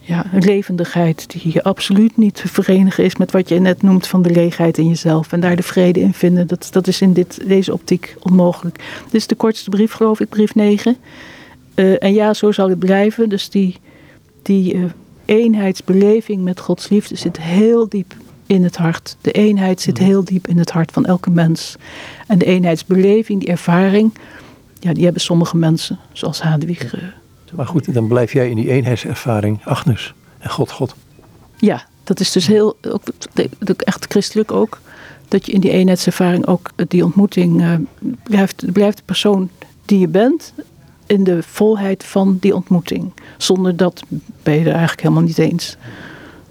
ja, 0.00 0.26
een 0.32 0.44
levendigheid 0.44 1.30
die 1.30 1.62
absoluut 1.62 2.16
niet 2.16 2.34
te 2.34 2.48
verenigen 2.48 3.04
is 3.04 3.16
met 3.16 3.32
wat 3.32 3.48
je 3.48 3.58
net 3.58 3.82
noemt 3.82 4.06
van 4.06 4.22
de 4.22 4.30
leegheid 4.30 4.78
in 4.78 4.88
jezelf. 4.88 5.32
En 5.32 5.40
daar 5.40 5.56
de 5.56 5.62
vrede 5.62 6.00
in 6.00 6.14
vinden, 6.14 6.46
dat, 6.46 6.68
dat 6.70 6.86
is 6.86 7.00
in 7.00 7.12
dit, 7.12 7.48
deze 7.48 7.72
optiek 7.72 8.16
onmogelijk. 8.22 8.76
Dit 9.04 9.14
is 9.14 9.26
de 9.26 9.34
kortste 9.34 9.70
brief, 9.70 9.92
geloof 9.92 10.20
ik, 10.20 10.28
brief 10.28 10.54
9. 10.54 10.96
Uh, 11.74 11.92
eh, 11.92 11.96
en 12.02 12.14
ja, 12.14 12.34
zo 12.34 12.52
zal 12.52 12.68
het 12.68 12.78
blijven. 12.78 13.28
Dus 13.28 13.50
die, 13.50 13.76
die 14.42 14.74
uh, 14.74 14.84
eenheidsbeleving 15.24 16.42
met 16.42 16.60
Gods 16.60 16.88
liefde 16.88 17.16
zit 17.16 17.40
heel 17.40 17.88
diep 17.88 18.14
in 18.52 18.64
het 18.64 18.76
hart. 18.76 19.16
De 19.20 19.32
eenheid 19.32 19.80
zit 19.80 19.98
mm. 19.98 20.06
heel 20.06 20.24
diep 20.24 20.48
in 20.48 20.58
het 20.58 20.70
hart 20.70 20.92
van 20.92 21.04
elke 21.04 21.30
mens. 21.30 21.76
En 22.26 22.38
de 22.38 22.44
eenheidsbeleving, 22.44 23.40
die 23.40 23.48
ervaring, 23.48 24.12
ja, 24.80 24.92
die 24.92 25.04
hebben 25.04 25.22
sommige 25.22 25.56
mensen, 25.56 25.98
zoals 26.12 26.42
Hadewig. 26.42 26.94
Uh, 26.94 27.02
maar 27.52 27.66
goed, 27.66 27.94
dan 27.94 28.08
blijf 28.08 28.32
jij 28.32 28.50
in 28.50 28.56
die 28.56 28.70
eenheidservaring, 28.70 29.64
Agnes 29.64 30.14
en 30.38 30.50
God, 30.50 30.70
God. 30.70 30.94
Ja, 31.56 31.84
dat 32.04 32.20
is 32.20 32.32
dus 32.32 32.46
heel, 32.46 32.76
ook, 32.82 33.02
echt 33.76 34.06
christelijk 34.08 34.52
ook. 34.52 34.80
Dat 35.28 35.46
je 35.46 35.52
in 35.52 35.60
die 35.60 35.70
eenheidservaring 35.70 36.46
ook 36.46 36.70
die 36.88 37.04
ontmoeting 37.04 37.60
uh, 37.60 37.74
blijft, 38.22 38.72
blijft 38.72 38.96
de 38.96 39.02
persoon 39.04 39.50
die 39.84 39.98
je 39.98 40.08
bent 40.08 40.52
in 41.06 41.24
de 41.24 41.42
volheid 41.42 42.04
van 42.04 42.36
die 42.40 42.54
ontmoeting. 42.54 43.12
Zonder 43.36 43.76
dat 43.76 44.02
ben 44.42 44.54
je 44.54 44.60
er 44.60 44.66
eigenlijk 44.66 45.02
helemaal 45.02 45.22
niet 45.22 45.38
eens. 45.38 45.76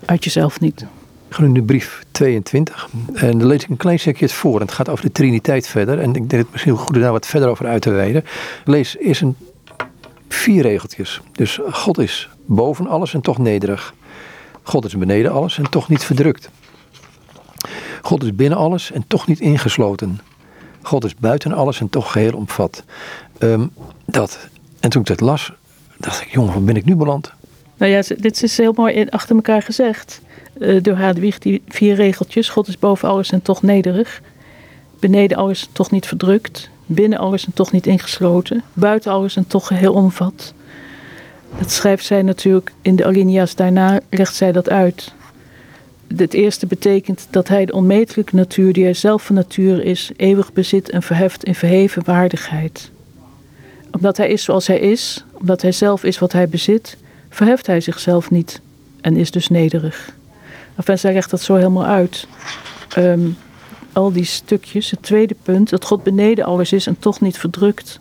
Uit 0.06 0.24
jezelf 0.24 0.60
niet. 0.60 0.86
Ik 1.32 1.38
ga 1.38 1.44
nu 1.44 1.52
de 1.52 1.63
brief 1.63 2.04
22. 2.12 2.89
En 3.13 3.38
dan 3.38 3.48
lees 3.48 3.63
ik 3.63 3.70
een 3.70 3.78
klein 3.78 4.00
stukje 4.00 4.26
het 4.26 4.34
voor. 4.34 4.60
En 4.60 4.65
het 4.65 4.76
gaat 4.76 4.89
over 4.89 5.06
de 5.06 5.12
Triniteit 5.12 5.67
verder. 5.67 6.00
En 6.00 6.08
ik 6.08 6.13
denk 6.13 6.32
het 6.32 6.52
misschien 6.52 6.78
goed 6.78 6.96
is 6.96 7.02
daar 7.02 7.12
wat 7.12 7.26
verder 7.26 7.50
over 7.50 7.67
uit 7.67 7.82
te 7.82 7.89
wijden. 7.89 8.24
Lees 8.65 8.98
eerst 8.98 9.22
een 9.22 9.36
Vier 10.28 10.62
regeltjes. 10.62 11.22
Dus 11.32 11.60
God 11.70 11.98
is 11.98 12.30
boven 12.46 12.88
alles 12.88 13.13
en 13.13 13.22
toch 13.22 13.38
nederig. 13.38 13.94
God 14.62 14.86
is 14.86 14.98
beneden 14.98 15.32
alles 15.32 15.58
en 15.58 15.70
toch 15.70 15.89
niet 15.89 16.04
verdrukt. 16.04 16.50
God 18.02 18.24
is 18.24 18.36
binnen 18.36 18.58
alles 18.58 18.91
en 18.91 19.04
toch 19.08 19.28
niet 19.28 19.39
ingesloten. 19.39 20.20
God 20.82 21.04
is 21.04 21.15
buiten 21.15 21.54
alles 21.54 21.80
en 21.80 21.89
toch 21.89 22.12
geheel 22.12 22.36
omvat. 22.36 22.84
Um, 23.39 23.72
dat. 24.06 24.48
En 24.80 24.89
toen 24.89 25.02
ik 25.02 25.08
dat 25.08 25.20
las, 25.20 25.52
dacht 25.98 26.22
ik, 26.22 26.32
jongen, 26.32 26.54
waar 26.54 26.63
ben 26.63 26.76
ik 26.76 26.86
nu 26.86 26.96
beland? 26.96 27.32
Nou 27.78 27.91
ja, 27.91 28.02
dit 28.17 28.44
is 28.44 28.58
heel 28.58 28.74
mooi 28.76 29.06
achter 29.10 29.36
elkaar 29.36 29.62
gezegd. 29.62 30.22
Uh, 30.62 30.84
door 30.84 30.95
Hadewig, 30.95 31.39
die 31.39 31.62
vier 31.67 31.95
regeltjes. 31.95 32.50
God 32.50 32.67
is 32.67 32.80
boven 32.80 33.10
alles 33.10 33.32
en 33.32 33.41
toch 33.41 33.62
nederig. 33.62 34.21
Beneden 35.00 35.38
alles 35.38 35.62
en 35.62 35.74
toch 35.74 35.91
niet 35.91 36.08
verdrukt 36.08 36.69
binnen 36.93 37.19
alles 37.19 37.45
en 37.45 37.54
toch 37.54 37.71
niet 37.71 37.88
ingesloten, 37.88 38.63
buiten 38.74 39.12
alles 39.12 39.36
en 39.36 39.47
toch 39.47 39.67
geheel 39.67 39.93
omvat. 39.93 40.54
Dat 41.60 41.71
schrijft 41.71 42.06
zij 42.06 42.21
natuurlijk 42.21 42.71
in 42.82 42.95
de 42.95 43.06
alinea's 43.06 43.56
daarna, 43.56 44.00
legt 44.10 44.36
zij 44.36 44.52
dat 44.52 44.69
uit. 44.69 45.13
Het 46.17 46.34
eerste 46.34 46.65
betekent 46.65 47.28
dat 47.30 47.47
hij 47.47 47.65
de 47.65 47.74
onmetelijke 47.74 48.36
natuur, 48.36 48.74
die 48.74 48.84
hij 48.84 48.93
zelf 48.93 49.24
van 49.24 49.36
nature 49.36 49.84
is, 49.84 50.12
eeuwig 50.15 50.54
bezit 50.54 50.89
en 50.89 51.04
verheft 51.04 51.43
in 51.43 51.56
verheven 51.56 52.04
waardigheid. 52.06 52.91
Omdat 53.91 54.17
hij 54.17 54.30
is 54.30 54.43
zoals 54.43 54.67
hij 54.67 54.80
is, 54.80 55.24
omdat 55.32 55.62
hij 55.62 55.71
zelf 55.71 56.04
is 56.04 56.19
wat 56.19 56.32
hij 56.32 56.50
bezit, 56.50 56.97
verheft 57.30 57.67
hij 57.67 57.82
zichzelf 57.82 58.32
niet 58.32 58.62
en 59.02 59.17
is 59.17 59.32
dus 59.32 59.47
nederig. 59.47 60.13
Enfin, 60.82 61.00
zij 61.00 61.13
legt 61.13 61.30
dat 61.30 61.41
zo 61.41 61.56
helemaal 61.56 61.86
uit. 61.86 62.28
Um, 62.98 63.38
al 63.94 64.12
die 64.12 64.24
stukjes. 64.24 64.91
Het 64.91 65.04
tweede 65.04 65.36
punt, 65.44 65.70
dat 65.70 65.86
God 65.86 66.04
beneden 66.04 66.46
alles 66.46 66.74
is 66.74 66.88
en 66.88 67.00
toch 67.00 67.22
niet 67.22 67.38
verdrukt. 67.38 68.00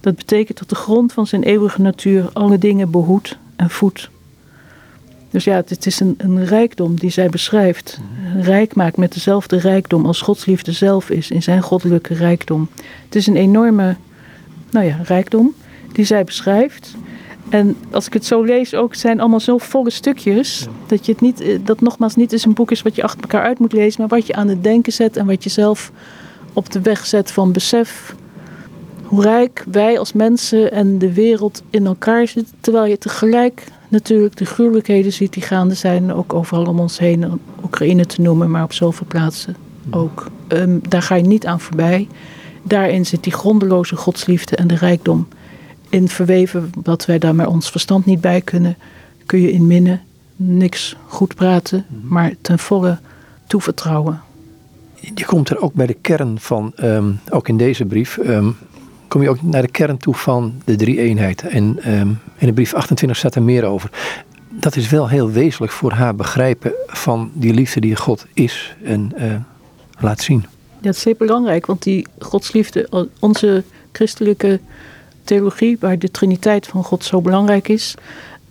Dat 0.00 0.16
betekent 0.16 0.58
dat 0.58 0.68
de 0.68 0.74
grond 0.74 1.12
van 1.12 1.26
zijn 1.26 1.42
eeuwige 1.42 1.80
natuur 1.80 2.30
alle 2.32 2.58
dingen 2.58 2.90
behoedt 2.90 3.38
en 3.56 3.70
voedt. 3.70 4.10
Dus 5.30 5.44
ja, 5.44 5.54
het, 5.66 5.86
is 5.86 6.00
een, 6.00 6.14
een, 6.18 6.44
rijkdom 6.44 6.98
die 6.98 7.10
zij 7.10 7.28
beschrijft. 7.28 7.98
Rijk 8.40 8.74
maakt 8.74 8.96
met 8.96 9.12
dezelfde 9.12 9.58
rijkdom 9.58 10.06
als 10.06 10.20
Gods 10.20 10.44
liefde 10.44 10.72
zelf 10.72 11.10
is 11.10 11.30
in 11.30 11.42
zijn 11.42 11.62
goddelijke 11.62 12.14
rijkdom. 12.14 12.68
Het 13.04 13.14
is 13.14 13.26
een 13.26 13.36
enorme 13.36 13.96
nou 14.70 14.86
ja, 14.86 14.98
rijkdom 15.02 15.54
die 15.92 16.04
zij 16.04 16.24
beschrijft. 16.24 16.94
En 17.52 17.76
als 17.90 18.06
ik 18.06 18.12
het 18.12 18.24
zo 18.24 18.42
lees, 18.42 18.74
ook, 18.74 18.94
zijn 18.94 19.20
allemaal 19.20 19.40
zo 19.40 19.58
volle 19.58 19.90
stukjes. 19.90 20.66
Dat 20.86 21.06
je 21.06 21.12
het 21.12 21.20
niet, 21.20 21.40
eh, 21.40 21.58
dat 21.64 21.80
nogmaals 21.80 22.16
niet 22.16 22.32
eens 22.32 22.44
een 22.44 22.54
boek 22.54 22.70
is 22.70 22.82
wat 22.82 22.94
je 22.94 23.02
achter 23.02 23.20
elkaar 23.20 23.42
uit 23.42 23.58
moet 23.58 23.72
lezen, 23.72 24.00
maar 24.00 24.08
wat 24.08 24.26
je 24.26 24.34
aan 24.34 24.48
het 24.48 24.62
denken 24.62 24.92
zet 24.92 25.16
en 25.16 25.26
wat 25.26 25.42
je 25.44 25.50
zelf 25.50 25.92
op 26.52 26.70
de 26.70 26.80
weg 26.80 27.06
zet 27.06 27.30
van 27.30 27.52
besef 27.52 28.14
hoe 29.04 29.22
rijk 29.22 29.64
wij 29.70 29.98
als 29.98 30.12
mensen 30.12 30.72
en 30.72 30.98
de 30.98 31.12
wereld 31.12 31.62
in 31.70 31.86
elkaar 31.86 32.26
zitten. 32.26 32.54
Terwijl 32.60 32.84
je 32.84 32.98
tegelijk 32.98 33.64
natuurlijk 33.88 34.36
de 34.36 34.44
gruwelijkheden 34.44 35.12
ziet 35.12 35.32
die 35.32 35.42
gaande 35.42 35.74
zijn, 35.74 36.12
ook 36.12 36.32
overal 36.34 36.64
om 36.64 36.80
ons 36.80 36.98
heen, 36.98 37.40
Oekraïne 37.64 38.06
te 38.06 38.20
noemen, 38.20 38.50
maar 38.50 38.62
op 38.62 38.72
zoveel 38.72 39.06
plaatsen 39.06 39.56
ook. 39.90 40.26
Ehm, 40.48 40.78
daar 40.88 41.02
ga 41.02 41.14
je 41.14 41.22
niet 41.22 41.46
aan 41.46 41.60
voorbij. 41.60 42.08
Daarin 42.62 43.06
zit 43.06 43.22
die 43.22 43.32
grondeloze 43.32 43.96
godsliefde 43.96 44.56
en 44.56 44.66
de 44.66 44.74
rijkdom 44.76 45.28
in 45.92 46.08
verweven, 46.08 46.70
wat 46.82 47.04
wij 47.04 47.18
daar 47.18 47.34
maar 47.34 47.46
ons 47.46 47.70
verstand 47.70 48.04
niet 48.04 48.20
bij 48.20 48.40
kunnen, 48.40 48.76
kun 49.26 49.40
je 49.40 49.52
in 49.52 49.66
minnen 49.66 50.00
niks 50.36 50.96
goed 51.06 51.34
praten, 51.34 51.86
mhm. 51.88 52.14
maar 52.14 52.34
ten 52.40 52.58
volle 52.58 52.98
toevertrouwen. 53.46 54.20
Je 55.14 55.24
komt 55.24 55.50
er 55.50 55.60
ook 55.60 55.74
bij 55.74 55.86
de 55.86 55.96
kern 56.00 56.40
van, 56.40 56.72
ehm, 56.76 57.12
ook 57.30 57.48
in 57.48 57.56
deze 57.56 57.84
brief, 57.84 58.18
ehm, 58.18 58.50
kom 59.08 59.22
je 59.22 59.28
ook 59.28 59.42
naar 59.42 59.62
de 59.62 59.70
kern 59.70 59.96
toe 59.96 60.14
van 60.14 60.54
de 60.64 60.76
drie 60.76 61.00
eenheid. 61.00 61.42
En 61.42 61.82
ehm, 61.82 62.08
in 62.38 62.46
de 62.46 62.52
brief 62.52 62.74
28 62.74 63.18
staat 63.18 63.34
er 63.34 63.42
meer 63.42 63.64
over. 63.64 63.90
Dat 64.48 64.76
is 64.76 64.88
wel 64.88 65.08
heel 65.08 65.30
wezenlijk 65.30 65.72
voor 65.72 65.92
haar 65.92 66.14
begrijpen 66.14 66.72
van 66.86 67.30
die 67.34 67.54
liefde 67.54 67.80
die 67.80 67.96
God 67.96 68.26
is 68.34 68.76
en 68.84 69.12
uh, 69.18 69.34
laat 69.98 70.20
zien. 70.20 70.40
Ja, 70.40 70.48
dat 70.80 70.94
is 70.94 71.00
zeer 71.00 71.16
belangrijk, 71.18 71.66
want 71.66 71.82
die 71.82 72.06
godsliefde, 72.18 73.08
onze 73.18 73.64
christelijke 73.92 74.60
theologie, 75.24 75.76
waar 75.80 75.98
de 75.98 76.10
triniteit 76.10 76.66
van 76.66 76.84
God 76.84 77.04
zo 77.04 77.20
belangrijk 77.20 77.68
is, 77.68 77.94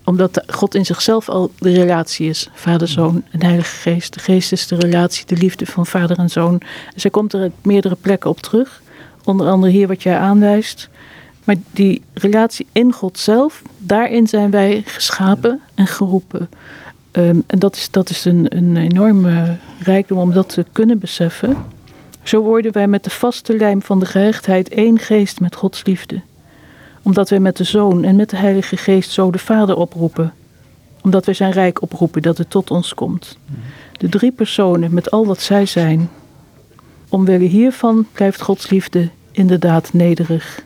omdat 0.04 0.44
God 0.48 0.76
in 0.76 0.86
zichzelf 0.86 1.30
al 1.30 1.52
de 1.58 1.74
relatie 1.74 2.30
is. 2.30 2.50
Vader, 2.54 2.88
Zoon 2.88 3.24
en 3.32 3.44
Heilige 3.44 3.76
Geest. 3.76 4.14
De 4.14 4.20
Geest 4.20 4.52
is 4.52 4.68
de 4.68 4.76
relatie, 4.76 5.26
de 5.26 5.38
liefde 5.38 5.66
van 5.66 5.86
vader 5.86 6.18
en 6.18 6.30
zoon. 6.30 6.62
Zij 6.96 7.12
komt 7.12 7.34
er 7.34 7.46
op 7.46 7.54
meerdere 7.62 7.98
plekken 8.02 8.30
op 8.30 8.40
terug. 8.40 8.82
Onder 9.24 9.48
andere 9.48 9.72
hier 9.72 9.88
wat 9.88 10.04
jij 10.04 10.18
aanwijst. 10.18 10.90
Maar 11.44 11.56
die 11.72 12.02
relatie 12.14 12.68
in 12.72 12.92
God 12.92 13.20
zelf, 13.20 13.62
daarin 13.78 14.28
zijn 14.28 14.52
wij 14.52 14.84
geschapen 14.86 15.62
en 15.76 15.88
geroepen. 15.88 16.50
Ehm, 17.12 17.40
en 17.48 17.60
dat 17.60 17.76
is, 17.76 17.92
dat 17.92 18.10
is 18.10 18.26
een, 18.26 18.58
een 18.58 18.78
enorme 18.78 19.58
rijkdom 19.80 20.18
om 20.18 20.34
dat 20.34 20.50
te 20.50 20.66
kunnen 20.72 21.00
beseffen. 21.00 21.58
Zo 22.24 22.42
worden 22.42 22.72
wij 22.72 22.88
met 22.88 23.04
de 23.04 23.10
vaste 23.10 23.58
lijm 23.58 23.82
van 23.82 24.00
de 24.00 24.06
gehechtheid 24.06 24.70
één 24.70 25.00
geest 25.00 25.40
met 25.40 25.56
Gods 25.56 25.86
liefde 25.86 26.22
omdat 27.02 27.30
wij 27.30 27.40
met 27.40 27.58
de 27.58 27.64
Zoon 27.64 28.04
en 28.04 28.16
met 28.16 28.30
de 28.30 28.38
Heilige 28.38 28.78
Geest 28.78 29.12
zo 29.12 29.32
de 29.32 29.38
Vader 29.38 29.76
oproepen. 29.76 30.34
Omdat 31.02 31.26
wij 31.26 31.34
zijn 31.34 31.52
rijk 31.52 31.82
oproepen 31.82 32.22
dat 32.22 32.38
het 32.38 32.50
tot 32.50 32.72
ons 32.72 32.94
komt. 32.94 33.38
De 33.98 34.10
drie 34.10 34.32
personen 34.32 34.94
met 34.94 35.12
al 35.12 35.26
wat 35.26 35.42
zij 35.42 35.66
zijn. 35.66 36.10
Omwille 37.10 37.46
hiervan 37.46 38.08
blijft 38.12 38.42
Gods 38.42 38.70
liefde 38.70 39.10
inderdaad 39.32 39.94
nederig. 39.94 40.62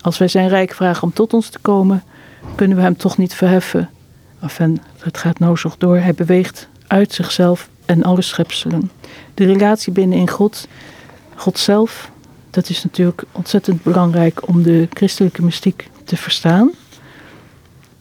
Als 0.00 0.18
wij 0.18 0.28
zijn 0.28 0.48
rijk 0.48 0.74
vragen 0.74 1.02
om 1.02 1.12
tot 1.12 1.32
ons 1.34 1.48
te 1.48 1.58
komen, 1.58 2.02
kunnen 2.54 2.76
we 2.76 2.82
hem 2.82 2.96
toch 2.96 3.18
niet 3.18 3.34
verheffen. 3.34 3.90
Enfin, 4.40 4.80
het 4.98 5.18
gaat 5.18 5.38
nou 5.38 5.56
zo 5.56 5.72
door. 5.78 5.96
Hij 5.96 6.14
beweegt 6.14 6.68
uit 6.86 7.12
zichzelf 7.12 7.68
en 7.86 8.02
alle 8.02 8.22
schepselen. 8.22 8.90
De 9.34 9.44
relatie 9.44 9.92
binnen 9.92 10.18
in 10.18 10.28
God, 10.28 10.68
God 11.34 11.58
zelf, 11.58 12.10
dat 12.52 12.68
is 12.68 12.84
natuurlijk 12.84 13.24
ontzettend 13.32 13.82
belangrijk 13.82 14.48
om 14.48 14.62
de 14.62 14.88
christelijke 14.92 15.42
mystiek 15.42 15.90
te 16.04 16.16
verstaan. 16.16 16.70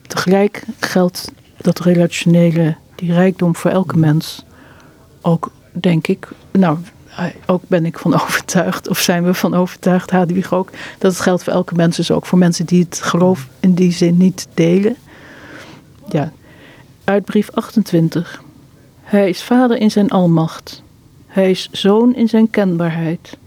Tegelijk 0.08 0.64
geldt 0.80 1.32
dat 1.58 1.80
relationele, 1.80 2.76
die 2.96 3.14
rijkdom 3.14 3.56
voor 3.56 3.72
elke 3.72 3.98
mens, 3.98 4.46
ook 5.22 5.52
denk 5.72 6.08
ik, 6.08 6.28
nou, 6.52 6.78
ook 7.46 7.62
ben 7.68 7.86
ik 7.86 8.00
van 8.00 8.14
overtuigd, 8.22 8.88
of 8.88 9.00
zijn 9.00 9.24
we 9.24 9.34
van 9.34 9.54
overtuigd, 9.54 10.12
Hadewig 10.12 10.54
ook, 10.54 10.70
dat 10.98 11.12
het 11.12 11.22
geldt 11.22 11.44
voor 11.44 11.54
elke 11.54 11.76
mens, 11.76 11.96
dus 11.96 12.12
ook 12.12 12.26
voor 12.26 12.38
mensen 12.38 12.66
die 12.66 12.84
het 12.84 13.02
geloof 13.02 13.48
in 13.60 13.74
die 13.74 13.92
zin 13.92 14.18
niet 14.18 14.48
delen. 14.54 14.96
Ja, 16.10 16.32
uit 17.04 17.26
brief 17.26 17.52
28. 17.52 18.44
Hij 19.02 19.30
is 19.30 19.44
vader 19.44 19.78
in 19.78 19.92
zijn 19.92 20.10
almacht. 20.10 20.82
Hij 21.28 21.50
is 21.50 21.70
zoon 21.72 22.16
in 22.16 22.28
zijn 22.28 22.50
kenbaarheid. 22.50 23.38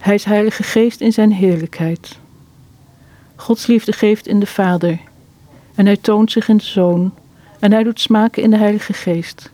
Hij 0.00 0.14
is 0.14 0.24
Heilige 0.24 0.62
Geest 0.62 1.00
in 1.00 1.12
zijn 1.12 1.32
heerlijkheid. 1.32 2.18
Gods 3.36 3.66
liefde 3.66 3.92
geeft 3.92 4.26
in 4.26 4.40
de 4.40 4.46
Vader. 4.46 4.98
En 5.74 5.86
hij 5.86 5.96
toont 5.96 6.32
zich 6.32 6.48
in 6.48 6.56
de 6.56 6.64
Zoon. 6.64 7.12
En 7.58 7.72
hij 7.72 7.82
doet 7.82 8.00
smaken 8.00 8.42
in 8.42 8.50
de 8.50 8.56
Heilige 8.56 8.92
Geest. 8.92 9.50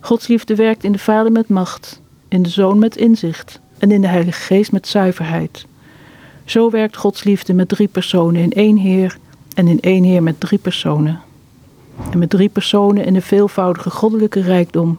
Gods 0.00 0.26
liefde 0.26 0.54
werkt 0.54 0.84
in 0.84 0.92
de 0.92 0.98
Vader 0.98 1.32
met 1.32 1.48
macht, 1.48 2.00
in 2.28 2.42
de 2.42 2.48
Zoon 2.48 2.78
met 2.78 2.96
inzicht 2.96 3.60
en 3.78 3.90
in 3.90 4.00
de 4.00 4.06
Heilige 4.06 4.40
Geest 4.40 4.72
met 4.72 4.88
zuiverheid. 4.88 5.66
Zo 6.44 6.70
werkt 6.70 6.96
Gods 6.96 7.24
liefde 7.24 7.52
met 7.52 7.68
drie 7.68 7.88
personen 7.88 8.42
in 8.42 8.52
één 8.52 8.76
Heer 8.76 9.18
en 9.54 9.68
in 9.68 9.80
één 9.80 10.04
Heer 10.04 10.22
met 10.22 10.40
drie 10.40 10.58
personen. 10.58 11.20
En 12.10 12.18
met 12.18 12.30
drie 12.30 12.48
personen 12.48 13.04
in 13.04 13.12
de 13.12 13.20
veelvoudige 13.20 13.90
goddelijke 13.90 14.40
rijkdom 14.40 14.98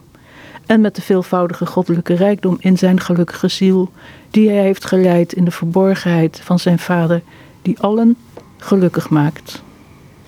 en 0.71 0.81
met 0.81 0.95
de 0.95 1.01
veelvoudige 1.01 1.65
goddelijke 1.65 2.13
rijkdom 2.13 2.57
in 2.60 2.77
zijn 2.77 2.99
gelukkige 2.99 3.47
ziel, 3.47 3.91
die 4.29 4.49
hij 4.49 4.62
heeft 4.62 4.86
geleid 4.86 5.34
in 5.34 5.45
de 5.45 5.51
verborgenheid 5.51 6.39
van 6.43 6.60
zijn 6.60 6.79
Vader, 6.79 7.21
die 7.62 7.79
allen 7.79 8.17
gelukkig 8.57 9.10
maakt. 9.10 9.62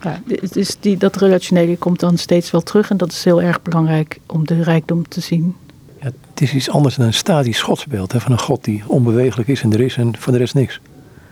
Ja, 0.01 0.21
is 0.53 0.77
die, 0.79 0.97
dat 0.97 1.15
relationele 1.15 1.77
komt 1.77 1.99
dan 1.99 2.17
steeds 2.17 2.51
wel 2.51 2.62
terug 2.62 2.89
en 2.89 2.97
dat 2.97 3.12
is 3.12 3.23
heel 3.23 3.41
erg 3.41 3.62
belangrijk 3.62 4.19
om 4.27 4.45
de 4.47 4.63
rijkdom 4.63 5.08
te 5.08 5.21
zien. 5.21 5.56
Ja, 6.01 6.06
het 6.06 6.41
is 6.41 6.53
iets 6.53 6.69
anders 6.69 6.95
dan 6.95 7.06
een 7.06 7.13
statisch 7.13 7.62
godsbeeld 7.62 8.12
hè, 8.12 8.19
van 8.19 8.32
een 8.32 8.39
God 8.39 8.63
die 8.63 8.84
onbewegelijk 8.88 9.49
is 9.49 9.62
en 9.62 9.73
er 9.73 9.82
is 9.82 9.97
en 9.97 10.17
voor 10.17 10.32
de 10.34 10.39
rest 10.39 10.53
niks. 10.53 10.79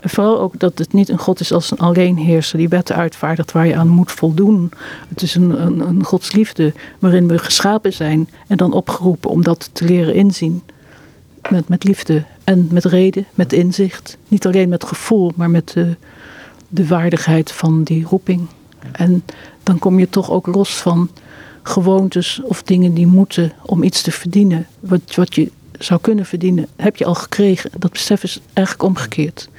Vooral 0.02 0.40
ook 0.40 0.60
dat 0.60 0.78
het 0.78 0.94
niet 0.94 1.10
een 1.10 1.18
God 1.18 1.40
is 1.40 1.54
als 1.54 1.72
een 1.72 1.78
alleenheerser 1.78 2.58
die 2.58 2.70
wetten 2.70 2.96
uitvaardigt 2.96 3.52
waar 3.52 3.68
je 3.68 3.76
aan 3.76 3.88
moet 3.88 4.12
voldoen. 4.12 4.72
Het 5.10 5.22
is 5.22 5.36
een, 5.36 5.66
een, 5.66 5.80
een 5.80 6.04
godsliefde 6.04 6.74
waarin 7.00 7.28
we 7.28 7.38
geschapen 7.38 7.94
zijn 7.94 8.30
en 8.48 8.58
dan 8.58 8.74
opgeroepen 8.74 9.30
om 9.30 9.44
dat 9.44 9.70
te 9.74 9.86
leren 9.86 10.14
inzien. 10.14 10.62
Met, 11.50 11.68
met 11.68 11.84
liefde 11.84 12.24
en 12.44 12.68
met 12.72 12.86
reden, 12.86 13.26
met 13.34 13.54
inzicht. 13.54 14.18
Niet 14.28 14.46
alleen 14.46 14.70
met 14.70 14.84
gevoel, 14.84 15.32
maar 15.36 15.50
met 15.50 15.70
de, 15.70 15.96
de 16.68 16.88
waardigheid 16.88 17.52
van 17.52 17.84
die 17.84 18.06
roeping. 18.06 18.48
En 18.92 19.24
dan 19.64 19.80
kom 19.80 20.00
je 20.00 20.10
toch 20.10 20.32
ook 20.32 20.48
los 20.48 20.76
van 20.76 21.10
gewoontes 21.64 22.42
of 22.44 22.64
dingen 22.64 22.94
die 22.94 23.08
moeten 23.08 23.52
om 23.62 23.84
iets 23.84 24.02
te 24.02 24.12
verdienen. 24.12 24.68
Wat, 24.80 25.16
wat 25.16 25.36
je 25.36 25.52
zou 25.80 26.02
kunnen 26.02 26.26
verdienen, 26.26 26.68
heb 26.76 26.96
je 26.96 27.06
al 27.06 27.16
gekregen. 27.16 27.72
Dat 27.78 27.92
besef 27.92 28.24
is 28.24 28.40
eigenlijk 28.54 28.88
omgekeerd. 28.88 29.50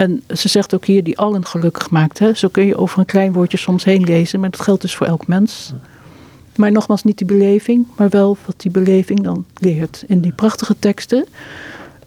En 0.00 0.22
ze 0.36 0.48
zegt 0.48 0.74
ook 0.74 0.84
hier 0.84 1.04
die 1.04 1.18
allen 1.18 1.46
gelukkig 1.46 1.90
maakt. 1.90 2.20
Zo 2.34 2.48
kun 2.48 2.66
je 2.66 2.76
over 2.76 2.98
een 2.98 3.04
klein 3.04 3.32
woordje 3.32 3.56
soms 3.56 3.84
heen 3.84 4.04
lezen, 4.04 4.40
maar 4.40 4.50
dat 4.50 4.60
geldt 4.60 4.82
dus 4.82 4.94
voor 4.94 5.06
elk 5.06 5.26
mens. 5.26 5.72
Maar 6.56 6.72
nogmaals, 6.72 7.04
niet 7.04 7.18
die 7.18 7.26
beleving, 7.26 7.86
maar 7.96 8.08
wel 8.08 8.36
wat 8.46 8.60
die 8.60 8.70
beleving 8.70 9.20
dan 9.20 9.44
leert. 9.54 10.04
In 10.06 10.20
die 10.20 10.32
prachtige 10.32 10.76
teksten. 10.78 11.26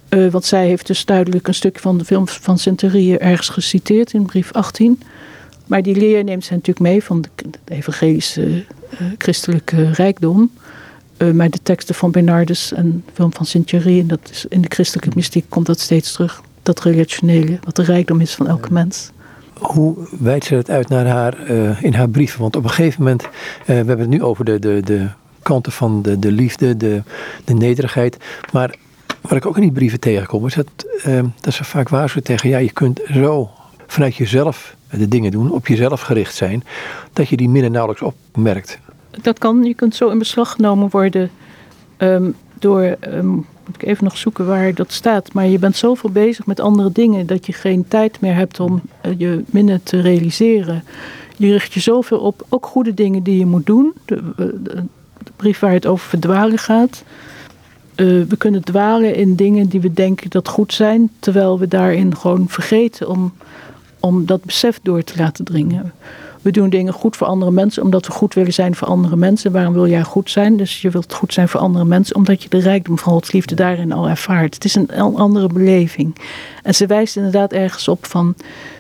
Uh, 0.10 0.32
want 0.32 0.46
zij 0.46 0.68
heeft 0.68 0.88
dus 0.88 1.06
duidelijk 1.06 1.48
een 1.48 1.54
stukje 1.54 1.82
van 1.82 1.98
de 1.98 2.06
film 2.06 2.28
van 2.28 2.58
Centurië 2.58 3.16
ergens 3.16 3.50
geciteerd 3.50 4.14
in 4.14 4.26
brief 4.26 4.52
18. 4.52 5.02
Maar 5.66 5.82
die 5.82 5.96
leer 5.96 6.24
neemt 6.24 6.46
zij 6.46 6.56
natuurlijk 6.56 6.86
mee 6.86 7.04
van 7.04 7.22
de, 7.22 7.30
evangelische 7.66 8.42
uh, 8.42 8.64
christelijke 9.18 9.92
rijkdom. 9.92 10.52
Uh, 11.18 11.32
maar 11.32 11.50
de 11.50 11.62
teksten 11.64 11.96
van 11.96 12.12
Bernardus 12.12 12.74
en 12.74 13.04
de 13.06 13.12
film 13.14 13.34
van 13.34 13.46
Centurië, 13.46 14.00
en 14.00 14.08
dat 14.08 14.30
is 14.32 14.46
in 14.50 14.62
de 14.62 14.70
christelijke 14.70 15.12
mystiek 15.16 15.46
komt 15.50 15.66
dat 15.66 15.80
steeds 15.80 16.12
terug 16.12 16.42
dat 16.64 16.82
relationele, 16.82 17.60
wat 17.64 17.76
de 17.76 17.84
rijkdom 17.84 18.22
is 18.22 18.36
van 18.36 18.48
elke 18.48 18.74
mens. 18.74 19.12
Hoe 19.60 19.96
wijdt 20.20 20.46
ze 20.46 20.56
het 20.56 20.70
uit 20.70 20.90
naar 20.90 21.06
haar, 21.06 21.52
uh, 21.52 21.84
in 21.84 21.94
haar 21.94 22.10
brieven? 22.10 22.42
Want 22.42 22.56
op 22.56 22.64
een 22.64 22.70
gegeven 22.70 23.04
moment, 23.04 23.24
uh, 23.24 23.30
we 23.66 23.74
hebben 23.74 24.00
het 24.00 24.10
nu 24.10 24.24
over 24.24 24.46
de, 24.46 24.60
de, 24.60 24.82
de 24.84 25.08
kanten 25.42 25.72
van 25.72 26.02
de, 26.02 26.20
de 26.20 26.32
liefde, 26.32 26.78
de, 26.78 27.02
de 27.46 27.54
nederigheid. 27.54 28.18
Maar 28.52 28.76
wat 29.22 29.32
ik 29.32 29.46
ook 29.46 29.56
in 29.56 29.62
die 29.62 29.72
brieven 29.72 30.00
tegenkom, 30.00 30.46
is 30.46 30.54
dat, 30.54 30.68
uh, 31.08 31.20
dat 31.42 31.54
ze 31.54 31.64
vaak 31.64 31.90
waarschuwen 31.90 32.28
tegen, 32.28 32.50
ja, 32.50 32.58
je 32.58 32.72
kunt 32.72 33.02
zo 33.12 33.50
vanuit 33.88 34.16
jezelf 34.16 34.76
de 34.90 35.08
dingen 35.08 35.32
doen, 35.32 35.52
op 35.52 35.68
jezelf 35.68 36.02
gericht 36.02 36.36
zijn, 36.36 36.64
dat 37.14 37.28
je 37.28 37.38
die 37.38 37.50
minder 37.50 37.72
nauwelijks 37.72 38.04
opmerkt. 38.04 38.80
Dat 39.22 39.40
kan, 39.40 39.64
je 39.64 39.74
kunt 39.74 39.96
zo 39.96 40.10
in 40.10 40.18
beslag 40.18 40.52
genomen 40.52 40.90
worden 40.90 41.30
um, 41.98 42.36
door 42.60 42.96
um, 43.14 43.46
moet 43.66 43.76
ik 43.76 43.88
even 43.88 44.04
nog 44.04 44.18
zoeken 44.18 44.46
waar 44.46 44.74
dat 44.74 44.92
staat. 44.92 45.34
Maar 45.34 45.48
je 45.48 45.60
bent 45.60 45.76
zoveel 45.76 46.10
bezig 46.10 46.46
met 46.46 46.60
andere 46.60 46.92
dingen 46.92 47.26
dat 47.26 47.46
je 47.46 47.54
geen 47.54 47.88
tijd 47.88 48.22
meer 48.22 48.36
hebt 48.36 48.60
om 48.60 48.82
eh, 49.02 49.12
je 49.18 49.44
minnen 49.46 49.84
te 49.84 50.00
realiseren. 50.00 50.84
Die 51.38 51.52
richt 51.52 51.74
je 51.74 51.80
zoveel 51.80 52.20
op. 52.20 52.46
Ook 52.50 52.66
goede 52.66 52.94
dingen 52.94 53.24
die 53.24 53.38
je 53.38 53.46
moet 53.46 53.66
doen. 53.66 53.94
De, 54.06 54.34
de 54.64 54.84
brief 55.36 55.60
waar 55.60 55.72
het 55.72 55.86
over 55.86 56.08
verdwalen 56.08 56.58
gaat. 56.58 57.04
Uh, 57.96 58.24
we 58.28 58.38
kunnen 58.38 58.64
dwalen 58.64 59.16
in 59.16 59.36
dingen 59.36 59.68
die 59.68 59.82
we 59.82 59.94
denken 59.94 60.30
dat 60.30 60.48
goed 60.48 60.74
zijn. 60.74 61.10
Terwijl 61.20 61.60
we 61.60 61.68
daarin 61.68 62.16
gewoon 62.16 62.46
vergeten 62.50 63.10
om, 63.10 63.34
om 64.00 64.26
dat 64.26 64.44
besef 64.44 64.80
door 64.84 65.04
te 65.04 65.14
laten 65.18 65.46
dringen. 65.46 65.94
We 66.44 66.52
doen 66.52 66.70
dingen 66.70 66.94
goed 66.94 67.16
voor 67.16 67.28
andere 67.28 67.52
mensen 67.52 67.84
omdat 67.84 68.06
we 68.06 68.12
goed 68.12 68.34
willen 68.34 68.54
zijn 68.54 68.76
voor 68.76 68.88
andere 68.88 69.16
mensen. 69.16 69.52
Waarom 69.52 69.74
wil 69.74 69.88
jij 69.88 70.04
goed 70.04 70.30
zijn? 70.30 70.58
Dus 70.58 70.82
je 70.82 70.90
wilt 70.90 71.14
goed 71.14 71.34
zijn 71.34 71.48
voor 71.48 71.60
andere 71.60 71.86
mensen 71.86 72.16
omdat 72.16 72.44
je 72.44 72.50
de 72.50 72.60
rijkdom 72.60 72.98
van 72.98 73.14
Gods 73.14 73.32
liefde 73.32 73.56
daarin 73.56 73.92
al 73.92 74.10
ervaart. 74.10 74.54
Het 74.54 74.66
is 74.66 74.76
een 74.76 74.92
andere 74.96 75.48
beleving. 75.48 76.16
En 76.64 76.76
ze 76.76 76.86
wijst 76.86 77.16
inderdaad 77.16 77.54
ergens 77.54 77.88
op 77.88 78.06
van. 78.06 78.36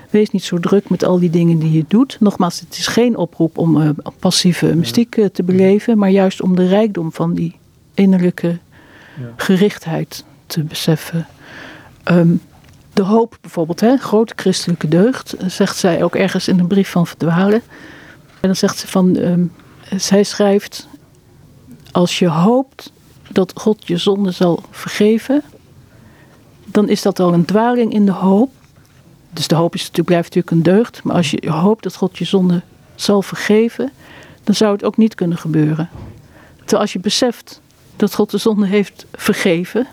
Wees 0.09 0.29
niet 0.29 0.43
zo 0.43 0.59
druk 0.59 0.89
met 0.89 1.03
al 1.03 1.19
die 1.19 1.29
dingen 1.29 1.59
die 1.59 1.71
je 1.71 1.85
doet. 1.87 2.17
Nogmaals, 2.19 2.59
het 2.59 2.77
is 2.77 2.87
geen 2.87 3.17
oproep 3.17 3.57
om 3.57 3.81
uh, 3.81 3.89
passieve 4.19 4.75
mystiek 4.75 5.17
uh, 5.17 5.25
te 5.25 5.43
beleven, 5.43 5.97
maar 5.97 6.09
juist 6.09 6.41
om 6.41 6.55
de 6.55 6.67
rijkdom 6.67 7.11
van 7.11 7.33
die 7.33 7.55
innerlijke 7.93 8.57
gerichtheid 9.35 10.25
te 10.45 10.63
beseffen. 10.63 11.27
Um, 12.11 12.41
de 12.93 13.01
hoop 13.01 13.37
bijvoorbeeld, 13.41 13.79
hè, 13.79 13.97
grote 13.97 14.33
christelijke 14.35 14.87
deugd, 14.87 15.35
zegt 15.47 15.77
zij 15.77 16.03
ook 16.03 16.15
ergens 16.15 16.47
in 16.47 16.59
een 16.59 16.67
brief 16.67 16.89
van 16.89 17.07
verdwalen. 17.07 17.61
En 18.39 18.49
dan 18.49 18.55
zegt 18.55 18.77
ze 18.77 18.87
van, 18.87 19.15
um, 19.15 19.51
zij 19.95 20.23
schrijft, 20.23 20.87
als 21.91 22.19
je 22.19 22.27
hoopt 22.27 22.91
dat 23.31 23.53
God 23.55 23.87
je 23.87 23.97
zonde 23.97 24.31
zal 24.31 24.63
vergeven, 24.71 25.41
dan 26.65 26.89
is 26.89 27.01
dat 27.01 27.19
al 27.19 27.33
een 27.33 27.45
dwaling 27.45 27.93
in 27.93 28.05
de 28.05 28.11
hoop. 28.11 28.51
Dus 29.29 29.47
de 29.47 29.55
hoop 29.55 29.73
is 29.73 29.79
natuurlijk, 29.79 30.07
blijft 30.07 30.35
natuurlijk 30.35 30.67
een 30.67 30.75
deugd, 30.75 31.03
maar 31.03 31.15
als 31.15 31.31
je 31.31 31.49
hoopt 31.49 31.83
dat 31.83 31.95
God 31.95 32.17
je 32.17 32.25
zonde 32.25 32.61
zal 32.95 33.21
vergeven, 33.21 33.91
dan 34.43 34.55
zou 34.55 34.73
het 34.73 34.83
ook 34.83 34.97
niet 34.97 35.15
kunnen 35.15 35.37
gebeuren. 35.37 35.89
Terwijl 36.57 36.81
als 36.81 36.93
je 36.93 36.99
beseft 36.99 37.61
dat 37.95 38.15
God 38.15 38.31
de 38.31 38.37
zonde 38.37 38.67
heeft 38.67 39.05
vergeven, 39.11 39.87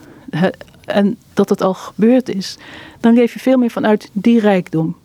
en 0.91 1.17
dat 1.35 1.49
het 1.49 1.63
al 1.63 1.75
gebeurd 1.75 2.29
is, 2.29 2.59
dan 3.01 3.15
leef 3.15 3.33
je 3.33 3.39
veel 3.39 3.59
meer 3.59 3.71
vanuit 3.71 4.11
die 4.13 4.41
rijkdom. 4.41 4.97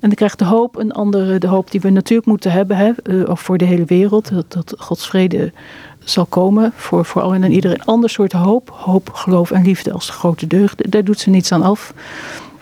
En 0.00 0.08
dan 0.08 0.14
krijgt 0.14 0.38
de 0.38 0.44
hoop 0.44 0.76
een 0.76 0.92
andere, 0.92 1.38
de 1.38 1.46
hoop 1.46 1.70
die 1.70 1.80
we 1.80 1.90
natuurlijk 1.90 2.28
moeten 2.28 2.52
hebben, 2.52 2.76
hè, 2.76 2.92
uh, 3.04 3.30
voor 3.34 3.58
de 3.58 3.64
hele 3.64 3.84
wereld, 3.84 4.30
dat, 4.30 4.52
dat 4.52 4.74
Gods 4.78 5.06
vrede 5.06 5.52
zal 5.98 6.24
komen 6.26 6.72
voor, 6.74 7.04
voor 7.04 7.22
allen 7.22 7.44
en 7.44 7.52
iedereen. 7.52 7.78
Een 7.80 7.84
ander 7.84 8.10
soort 8.10 8.32
hoop, 8.32 8.70
hoop, 8.70 9.10
geloof 9.12 9.50
en 9.50 9.64
liefde 9.64 9.92
als 9.92 10.06
de 10.06 10.12
grote 10.12 10.46
deugd. 10.46 10.90
Daar 10.90 11.04
doet 11.04 11.20
ze 11.20 11.30
niets 11.30 11.52
aan 11.52 11.62
af. 11.62 11.94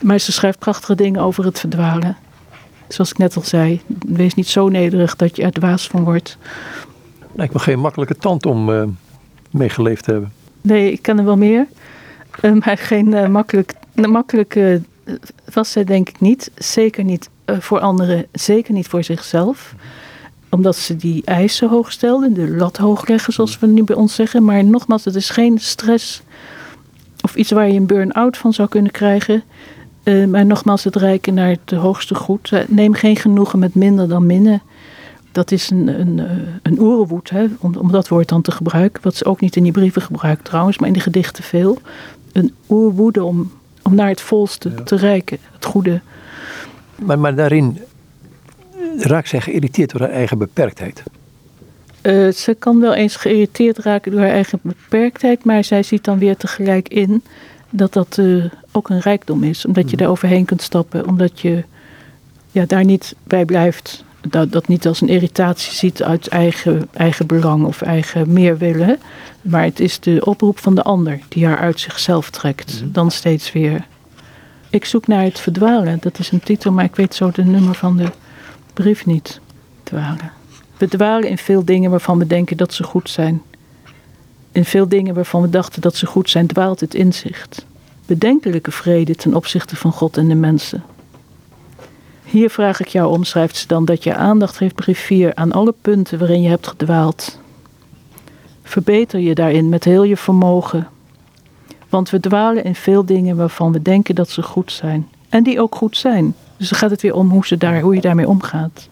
Maar 0.01 0.19
ze 0.19 0.33
schrijft 0.33 0.59
prachtige 0.59 0.95
dingen 0.95 1.21
over 1.21 1.45
het 1.45 1.61
verdwalen. 1.61 2.17
Zoals 2.89 3.11
ik 3.11 3.19
net 3.19 3.37
al 3.37 3.43
zei, 3.43 3.81
wees 4.07 4.35
niet 4.35 4.49
zo 4.49 4.69
nederig 4.69 5.17
dat 5.17 5.37
je 5.37 5.43
er 5.43 5.53
dwaas 5.53 5.87
van 5.87 6.05
wordt. 6.05 6.39
Lijkt 7.33 7.53
me 7.53 7.59
geen 7.59 7.79
makkelijke 7.79 8.17
tand 8.17 8.47
om 8.47 8.69
uh, 8.69 8.83
meegeleefd 9.51 10.05
te 10.05 10.11
hebben. 10.11 10.33
Nee, 10.61 10.93
ik 10.93 11.03
ken 11.03 11.19
er 11.19 11.25
wel 11.25 11.37
meer. 11.37 11.67
Uh, 12.43 12.53
maar 12.65 12.79
geen 12.79 13.07
uh, 13.07 13.27
makkelijk, 13.27 13.73
makkelijke 13.95 14.83
was 15.53 15.71
zij 15.71 15.85
denk 15.85 16.09
ik 16.09 16.21
niet. 16.21 16.51
Zeker 16.55 17.05
niet 17.05 17.29
voor 17.47 17.81
anderen, 17.81 18.27
zeker 18.33 18.75
niet 18.75 18.87
voor 18.87 19.05
zichzelf. 19.05 19.75
Omdat 20.49 20.77
ze 20.77 20.97
die 20.97 21.23
eisen 21.25 21.69
hoog 21.69 21.93
stelden, 21.93 22.35
de 22.35 22.49
lat 22.49 22.77
hoog 22.77 23.09
leggen, 23.09 23.33
zoals 23.33 23.59
we 23.59 23.67
nu 23.67 23.85
bij 23.85 23.97
ons 23.97 24.15
zeggen. 24.15 24.45
Maar 24.45 24.65
nogmaals, 24.65 25.05
het 25.05 25.15
is 25.15 25.31
geen 25.31 25.59
stress 25.59 26.23
of 27.21 27.35
iets 27.35 27.51
waar 27.51 27.69
je 27.69 27.79
een 27.79 27.87
burn-out 27.87 28.37
van 28.37 28.53
zou 28.53 28.69
kunnen 28.69 28.93
krijgen. 28.93 29.43
Maar 30.29 30.47
nogmaals, 30.47 30.85
het 30.85 30.97
reiken 30.97 31.35
naar 31.35 31.49
het 31.49 31.71
hoogste 31.71 32.15
goed. 32.15 32.53
neem 32.69 32.95
geen 32.95 33.17
genoegen 33.17 33.59
met 33.59 33.75
minder 33.75 34.09
dan 34.09 34.27
minnen. 34.27 34.63
Dat 35.33 35.51
is 35.51 35.71
een, 35.71 36.01
een, 36.01 36.21
een 36.63 36.81
oerenwoed, 36.81 37.31
hè, 37.31 37.47
om, 37.59 37.77
om 37.77 37.93
dat 37.93 38.09
woord 38.09 38.29
dan 38.29 38.43
te 38.43 38.53
gebruiken. 38.53 39.03
Wat 39.03 39.15
ze 39.15 39.25
ook 39.25 39.41
niet 39.41 39.57
in 39.57 39.63
die 39.63 39.73
brieven 39.73 40.03
gebruikt 40.03 40.45
trouwens, 40.45 40.79
maar 40.79 40.89
in 40.89 40.95
die 40.95 41.03
gedichten 41.03 41.45
veel. 41.45 41.79
Een 42.35 42.55
oerwoede 42.69 43.25
om, 43.25 43.53
om 43.83 43.95
naar 43.95 44.09
het 44.09 44.21
volste 44.21 44.71
ja. 44.71 44.83
te 44.83 44.97
reiken, 44.97 45.39
het 45.53 45.65
goede. 45.65 46.01
Maar, 46.97 47.19
maar 47.19 47.35
daarin 47.35 47.79
raakt 48.97 49.29
zij 49.29 49.41
geïrriteerd 49.41 49.91
door 49.91 50.01
haar 50.01 50.11
eigen 50.11 50.39
beperktheid. 50.39 51.03
Uh, 52.03 52.33
ze 52.33 52.55
kan 52.55 52.81
wel 52.81 52.95
eens 52.95 53.17
geïrriteerd 53.17 53.79
raken 53.79 54.13
door 54.13 54.21
haar 54.21 54.31
eigen 54.31 54.59
beperktheid, 54.63 55.45
maar 55.45 55.65
zij 55.65 55.83
ziet 55.83 56.05
dan 56.05 56.19
weer 56.19 56.37
tegelijk 56.37 56.89
in 56.89 57.23
dat 57.71 57.93
dat 57.93 58.17
uh, 58.21 58.45
ook 58.73 58.89
een 58.89 59.01
rijkdom 59.01 59.43
is. 59.43 59.67
Omdat 59.67 59.91
je 59.91 59.97
daar 59.97 60.09
overheen 60.09 60.45
kunt 60.45 60.63
stappen, 60.63 61.07
omdat 61.07 61.41
je 61.41 61.65
ja, 62.51 62.65
daar 62.67 62.85
niet 62.85 63.15
bij 63.23 63.45
blijft 63.45 64.05
dat, 64.29 64.53
dat 64.53 64.69
niet 64.69 64.87
als 64.87 65.01
een 65.01 65.09
irritatie 65.09 65.73
ziet 65.73 66.03
uit 66.03 66.29
eigen, 66.29 66.89
eigen 66.93 67.27
belang 67.27 67.65
of 67.65 67.83
eigen 67.83 68.33
meerwillen. 68.33 68.99
Maar 69.43 69.63
het 69.63 69.81
is 69.81 70.01
de 70.01 70.25
oproep 70.25 70.59
van 70.59 70.75
de 70.75 70.83
ander 70.83 71.21
die 71.29 71.47
haar 71.47 71.59
uit 71.59 71.81
zichzelf 71.81 72.31
trekt. 72.31 72.73
Mm-hmm. 72.75 72.93
Dan 72.93 73.11
steeds 73.11 73.53
weer. 73.53 73.87
Ik 74.71 74.85
zoek 74.85 75.07
naar 75.07 75.23
het 75.23 75.41
verdwalen. 75.41 75.99
Dat 76.01 76.19
is 76.19 76.31
een 76.31 76.41
titel, 76.41 76.73
maar 76.73 76.85
ik 76.85 76.97
weet 76.97 77.15
zo 77.15 77.31
de 77.31 77.45
nummer 77.45 77.75
van 77.75 77.97
de 77.97 78.11
brief 78.73 79.07
niet. 79.07 79.41
Dwalen. 79.83 80.33
We 80.77 80.89
dwalen 80.89 81.29
in 81.29 81.39
veel 81.39 81.65
dingen 81.65 81.91
waarvan 81.91 82.19
we 82.19 82.27
denken 82.27 82.57
dat 82.57 82.75
ze 82.75 82.83
goed 82.83 83.11
zijn. 83.11 83.43
In 84.53 84.65
veel 84.65 84.89
dingen 84.89 85.15
waarvan 85.15 85.43
we 85.43 85.51
dachten 85.51 85.81
dat 85.81 85.97
ze 85.97 86.07
goed 86.07 86.31
zijn, 86.31 86.47
dwaalt 86.47 86.81
het 86.81 86.95
inzicht. 86.95 87.67
Bedenkelijke 88.07 88.71
vrede 88.71 89.15
ten 89.15 89.35
opzichte 89.35 89.77
van 89.77 89.93
God 89.93 90.17
en 90.17 90.29
de 90.29 90.35
mensen. 90.35 90.83
Hier 92.35 92.51
vraag 92.51 92.81
ik 92.81 92.89
jou 92.89 93.13
om, 93.13 93.25
schrijft 93.25 93.57
ze 93.57 93.67
dan, 93.67 93.85
dat 93.85 94.05
je 94.05 94.15
aandacht 94.15 94.57
geeft, 94.57 94.75
brief 94.75 94.99
4, 94.99 95.35
aan 95.35 95.53
alle 95.53 95.75
punten 95.81 96.19
waarin 96.19 96.43
je 96.43 96.49
hebt 96.49 96.67
gedwaald. 96.67 97.39
Verbeter 98.63 99.21
je 99.21 99.35
daarin 99.35 99.69
met 99.69 99.85
heel 99.85 100.03
je 100.03 100.17
vermogen. 100.17 100.89
Want 101.89 102.11
we 102.11 102.21
dwalen 102.21 102.65
in 102.65 102.75
veel 102.75 103.05
dingen 103.05 103.37
waarvan 103.37 103.73
we 103.73 103.83
denken 103.83 104.15
dat 104.15 104.31
ze 104.31 104.43
goed 104.43 104.73
zijn. 104.73 105.09
En 105.29 105.43
die 105.43 105.61
ook 105.61 105.75
goed 105.75 105.97
zijn. 105.97 106.35
Dus 106.57 106.69
dan 106.69 106.79
gaat 106.79 106.91
het 106.91 107.03
weer 107.03 107.15
om 107.15 107.31
hoe, 107.31 107.47
ze 107.47 107.57
daar, 107.57 107.81
hoe 107.81 107.95
je 107.95 108.01
daarmee 108.01 108.29
omgaat. 108.29 108.89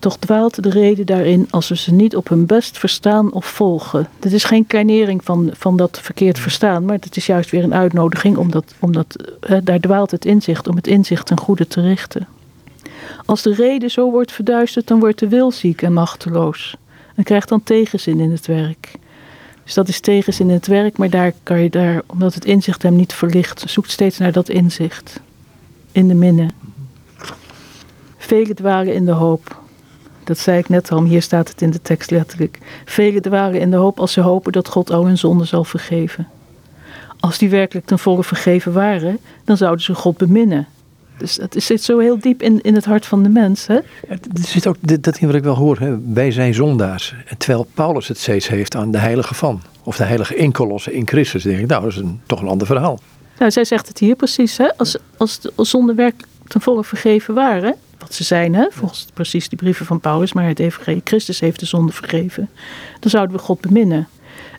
Toch 0.00 0.16
dwaalt 0.16 0.62
de 0.62 0.70
reden 0.70 1.06
daarin 1.06 1.46
als 1.50 1.68
we 1.68 1.76
ze 1.76 1.92
niet 1.92 2.16
op 2.16 2.28
hun 2.28 2.46
best 2.46 2.78
verstaan 2.78 3.32
of 3.32 3.46
volgen. 3.46 4.08
Dit 4.18 4.32
is 4.32 4.44
geen 4.44 4.66
kleinering 4.66 5.24
van, 5.24 5.50
van 5.52 5.76
dat 5.76 5.98
verkeerd 6.02 6.38
verstaan, 6.38 6.84
maar 6.84 6.96
het 7.00 7.16
is 7.16 7.26
juist 7.26 7.50
weer 7.50 7.64
een 7.64 7.74
uitnodiging 7.74 8.36
omdat, 8.36 8.74
omdat 8.78 9.16
eh, 9.40 9.58
daar 9.62 9.80
dwaalt 9.80 10.10
het 10.10 10.24
inzicht 10.24 10.68
om 10.68 10.76
het 10.76 10.86
inzicht 10.86 11.26
ten 11.26 11.38
goede 11.38 11.66
te 11.66 11.80
richten. 11.80 12.28
Als 13.24 13.42
de 13.42 13.54
reden 13.54 13.90
zo 13.90 14.10
wordt 14.10 14.32
verduisterd, 14.32 14.86
dan 14.86 14.98
wordt 14.98 15.18
de 15.18 15.28
wil 15.28 15.50
ziek 15.50 15.82
en 15.82 15.92
machteloos 15.92 16.76
en 17.14 17.24
krijgt 17.24 17.48
dan 17.48 17.62
tegenzin 17.62 18.20
in 18.20 18.30
het 18.30 18.46
werk. 18.46 18.92
Dus 19.64 19.74
dat 19.74 19.88
is 19.88 20.00
tegenzin 20.00 20.48
in 20.48 20.54
het 20.54 20.66
werk, 20.66 20.98
maar 20.98 21.10
daar 21.10 21.32
kan 21.42 21.60
je 21.62 21.70
daar, 21.70 22.02
omdat 22.06 22.34
het 22.34 22.44
inzicht 22.44 22.82
hem 22.82 22.96
niet 22.96 23.12
verlicht, 23.12 23.64
zoekt 23.66 23.90
steeds 23.90 24.18
naar 24.18 24.32
dat 24.32 24.48
inzicht 24.48 25.20
in 25.92 26.08
de 26.08 26.14
minne. 26.14 26.48
Velen 28.16 28.56
dwalen 28.56 28.94
in 28.94 29.04
de 29.04 29.12
hoop. 29.12 29.59
Dat 30.24 30.38
zei 30.38 30.58
ik 30.58 30.68
net 30.68 30.90
al, 30.90 31.02
hier 31.02 31.22
staat 31.22 31.48
het 31.48 31.62
in 31.62 31.70
de 31.70 31.82
tekst 31.82 32.10
letterlijk. 32.10 32.58
Velen 32.84 33.22
dwalen 33.22 33.60
in 33.60 33.70
de 33.70 33.76
hoop 33.76 34.00
als 34.00 34.12
ze 34.12 34.20
hopen 34.20 34.52
dat 34.52 34.68
God 34.68 34.90
al 34.90 35.06
hun 35.06 35.18
zonden 35.18 35.46
zal 35.46 35.64
vergeven. 35.64 36.28
Als 37.20 37.38
die 37.38 37.50
werkelijk 37.50 37.86
ten 37.86 37.98
volle 37.98 38.24
vergeven 38.24 38.72
waren, 38.72 39.18
dan 39.44 39.56
zouden 39.56 39.84
ze 39.84 39.94
God 39.94 40.16
beminnen. 40.16 40.66
Dus 41.20 41.36
het 41.36 41.54
zit 41.58 41.82
zo 41.82 41.98
heel 41.98 42.18
diep 42.18 42.42
in, 42.42 42.60
in 42.60 42.74
het 42.74 42.84
hart 42.84 43.06
van 43.06 43.22
de 43.22 43.28
mens. 43.28 43.66
Hè? 43.66 43.74
Er 44.08 44.18
zit 44.32 44.66
ook 44.66 44.76
dat 44.80 45.18
wat 45.20 45.34
ik 45.34 45.42
wel 45.42 45.56
hoor. 45.56 45.78
Hè. 45.78 46.12
Wij 46.12 46.30
zijn 46.30 46.54
zondaars. 46.54 47.14
Terwijl 47.38 47.66
Paulus 47.74 48.08
het 48.08 48.18
steeds 48.18 48.48
heeft 48.48 48.74
aan 48.74 48.90
de 48.90 48.98
heilige 48.98 49.34
van. 49.34 49.62
Of 49.82 49.96
de 49.96 50.04
heilige 50.04 50.34
inkolossen 50.34 50.92
in 50.92 51.06
Christus. 51.06 51.42
Denk 51.42 51.58
ik, 51.58 51.66
nou, 51.66 51.82
dat 51.82 51.90
is 51.90 51.96
een, 51.96 52.20
toch 52.26 52.40
een 52.40 52.48
ander 52.48 52.66
verhaal. 52.66 53.00
Nou, 53.38 53.50
zij 53.50 53.64
zegt 53.64 53.88
het 53.88 53.98
hier 53.98 54.16
precies. 54.16 54.56
Hè? 54.56 54.76
Als, 54.76 54.96
als 55.16 55.40
de 55.40 55.52
zonden 55.56 55.96
werkelijk 55.96 56.28
ten 56.46 56.60
volle 56.60 56.84
vergeven 56.84 57.34
waren, 57.34 57.74
wat 58.00 58.14
ze 58.14 58.24
zijn, 58.24 58.54
hè, 58.54 58.66
volgens 58.70 59.06
precies 59.14 59.48
die 59.48 59.58
brieven 59.58 59.86
van 59.86 60.00
Paulus, 60.00 60.32
maar 60.32 60.46
het 60.46 60.58
evangelie 60.58 61.00
Christus 61.04 61.40
heeft 61.40 61.60
de 61.60 61.66
zonde 61.66 61.92
vergeven, 61.92 62.48
dan 63.00 63.10
zouden 63.10 63.36
we 63.36 63.42
God 63.42 63.60
beminnen. 63.60 64.08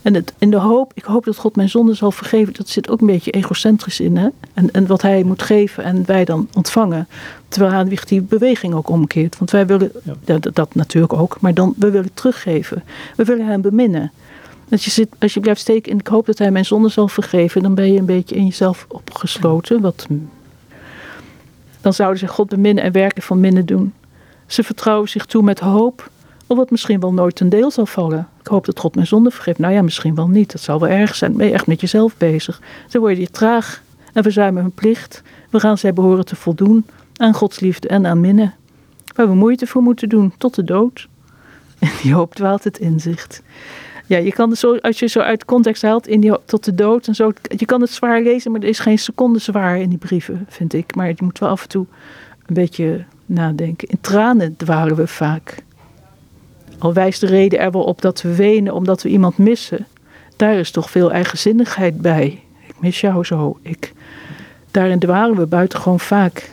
En 0.01 0.13
het, 0.13 0.33
in 0.37 0.51
de 0.51 0.57
hoop, 0.57 0.91
ik 0.95 1.03
hoop 1.03 1.25
dat 1.25 1.37
God 1.37 1.55
mijn 1.55 1.69
zonde 1.69 1.93
zal 1.93 2.11
vergeven, 2.11 2.53
dat 2.53 2.69
zit 2.69 2.89
ook 2.89 3.01
een 3.01 3.07
beetje 3.07 3.31
egocentrisch 3.31 3.99
in. 3.99 4.17
Hè? 4.17 4.27
En, 4.53 4.71
en 4.71 4.87
wat 4.87 5.01
hij 5.01 5.23
moet 5.23 5.41
geven 5.41 5.83
en 5.83 6.05
wij 6.05 6.25
dan 6.25 6.47
ontvangen. 6.53 7.07
Terwijl 7.47 7.73
Hadewig 7.73 8.05
die 8.05 8.21
beweging 8.21 8.73
ook 8.73 8.89
omkeert. 8.89 9.37
Want 9.37 9.51
wij 9.51 9.65
willen, 9.65 9.91
ja. 10.03 10.39
dat, 10.39 10.55
dat, 10.55 10.75
natuurlijk 10.75 11.13
ook, 11.13 11.41
maar 11.41 11.53
dan 11.53 11.73
we 11.77 11.89
willen 11.89 12.13
teruggeven. 12.13 12.83
We 13.15 13.23
willen 13.23 13.45
hem 13.45 13.61
beminnen. 13.61 14.11
Als 14.69 14.85
je, 14.85 14.91
zit, 14.91 15.09
als 15.19 15.33
je 15.33 15.39
blijft 15.39 15.61
steken 15.61 15.91
in 15.91 15.99
ik 15.99 16.07
hoop 16.07 16.25
dat 16.25 16.37
hij 16.37 16.51
mijn 16.51 16.65
zonde 16.65 16.89
zal 16.89 17.07
vergeven, 17.07 17.61
dan 17.61 17.75
ben 17.75 17.93
je 17.93 17.99
een 17.99 18.05
beetje 18.05 18.35
in 18.35 18.45
jezelf 18.45 18.85
opgesloten. 18.87 19.81
Wat 19.81 20.07
dan 21.81 21.93
zouden 21.93 22.19
ze 22.19 22.27
God 22.27 22.49
beminnen 22.49 22.83
en 22.83 22.91
werken 22.91 23.23
van 23.23 23.39
minnen 23.39 23.65
doen. 23.65 23.93
Ze 24.45 24.63
vertrouwen 24.63 25.09
zich 25.09 25.25
toe 25.25 25.43
met 25.43 25.59
hoop, 25.59 26.09
of 26.47 26.57
wat 26.57 26.71
misschien 26.71 26.99
wel 26.99 27.13
nooit 27.13 27.35
ten 27.35 27.49
deel 27.49 27.71
zal 27.71 27.85
vallen. 27.85 28.27
Ik 28.39 28.47
hoop 28.47 28.65
dat 28.65 28.79
God 28.79 28.95
mijn 28.95 29.07
zonde 29.07 29.31
vergeeft. 29.31 29.59
Nou 29.59 29.73
ja, 29.73 29.81
misschien 29.81 30.15
wel 30.15 30.27
niet. 30.27 30.51
Dat 30.51 30.61
zal 30.61 30.79
wel 30.79 30.89
erg 30.89 31.15
zijn. 31.15 31.37
Ben 31.37 31.47
je 31.47 31.53
echt 31.53 31.67
met 31.67 31.81
jezelf 31.81 32.17
bezig. 32.17 32.61
Ze 32.87 32.99
worden 32.99 33.17
hier 33.17 33.31
traag 33.31 33.81
en 34.13 34.23
verzuimen 34.23 34.61
hun 34.61 34.71
plicht. 34.71 35.21
We 35.49 35.59
gaan 35.59 35.77
zij 35.77 35.93
behoren 35.93 36.25
te 36.25 36.35
voldoen 36.35 36.85
aan 37.15 37.33
Gods 37.33 37.59
liefde 37.59 37.87
en 37.87 38.05
aan 38.05 38.19
minnen. 38.19 38.53
Waar 39.15 39.27
we 39.27 39.35
moeite 39.35 39.67
voor 39.67 39.81
moeten 39.81 40.09
doen, 40.09 40.33
tot 40.37 40.55
de 40.55 40.63
dood. 40.63 41.07
En 41.79 41.89
die 42.01 42.13
hoop 42.13 42.35
dwaalt 42.35 42.63
het 42.63 42.77
inzicht. 42.77 43.41
Ja, 44.11 44.17
je 44.17 44.31
kan 44.31 44.49
het 44.49 44.59
zo, 44.59 44.75
als 44.75 44.99
je 44.99 45.07
zo 45.07 45.19
uit 45.19 45.45
context 45.45 45.81
haalt, 45.81 46.07
in 46.07 46.19
die, 46.19 46.33
tot 46.45 46.63
de 46.63 46.75
dood 46.75 47.07
en 47.07 47.15
zo. 47.15 47.31
Je 47.57 47.65
kan 47.65 47.81
het 47.81 47.89
zwaar 47.89 48.21
lezen, 48.21 48.51
maar 48.51 48.61
er 48.61 48.67
is 48.67 48.79
geen 48.79 48.99
seconde 48.99 49.39
zwaar 49.39 49.79
in 49.79 49.89
die 49.89 49.97
brieven, 49.97 50.45
vind 50.49 50.73
ik. 50.73 50.95
Maar 50.95 51.07
je 51.07 51.15
moet 51.19 51.39
wel 51.39 51.49
af 51.49 51.63
en 51.63 51.69
toe 51.69 51.85
een 52.45 52.53
beetje 52.53 53.03
nadenken. 53.25 53.87
In 53.87 53.97
tranen 54.01 54.55
dwalen 54.57 54.95
we 54.95 55.07
vaak. 55.07 55.63
Al 56.79 56.93
wijst 56.93 57.21
de 57.21 57.27
reden 57.27 57.59
er 57.59 57.71
wel 57.71 57.83
op 57.83 58.01
dat 58.01 58.21
we 58.21 58.35
wenen 58.35 58.73
omdat 58.73 59.01
we 59.01 59.09
iemand 59.09 59.37
missen. 59.37 59.87
Daar 60.35 60.55
is 60.55 60.71
toch 60.71 60.89
veel 60.89 61.11
eigenzinnigheid 61.11 62.01
bij. 62.01 62.43
Ik 62.67 62.79
mis 62.79 63.01
jou 63.01 63.23
zo. 63.23 63.59
Ik. 63.61 63.93
Daarin 64.71 64.99
dwalen 64.99 65.37
we 65.37 65.45
buitengewoon 65.45 65.99
vaak. 65.99 66.51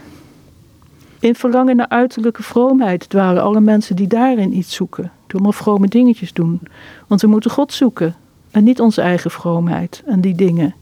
In 1.20 1.34
verlangen 1.34 1.76
naar 1.76 1.88
uiterlijke 1.88 2.42
vroomheid 2.42 3.08
dwalen 3.08 3.42
alle 3.42 3.60
mensen 3.60 3.96
die 3.96 4.08
daarin 4.08 4.56
iets 4.56 4.74
zoeken. 4.74 5.12
Door 5.28 5.40
maar 5.40 5.54
vrome 5.54 5.88
dingetjes 5.88 6.32
doen. 6.32 6.60
Want 7.06 7.20
we 7.20 7.26
moeten 7.26 7.50
God 7.50 7.72
zoeken. 7.72 8.14
En 8.50 8.64
niet 8.64 8.80
onze 8.80 9.00
eigen 9.00 9.30
vroomheid 9.30 10.02
en 10.06 10.20
die 10.20 10.34
dingen. 10.34 10.74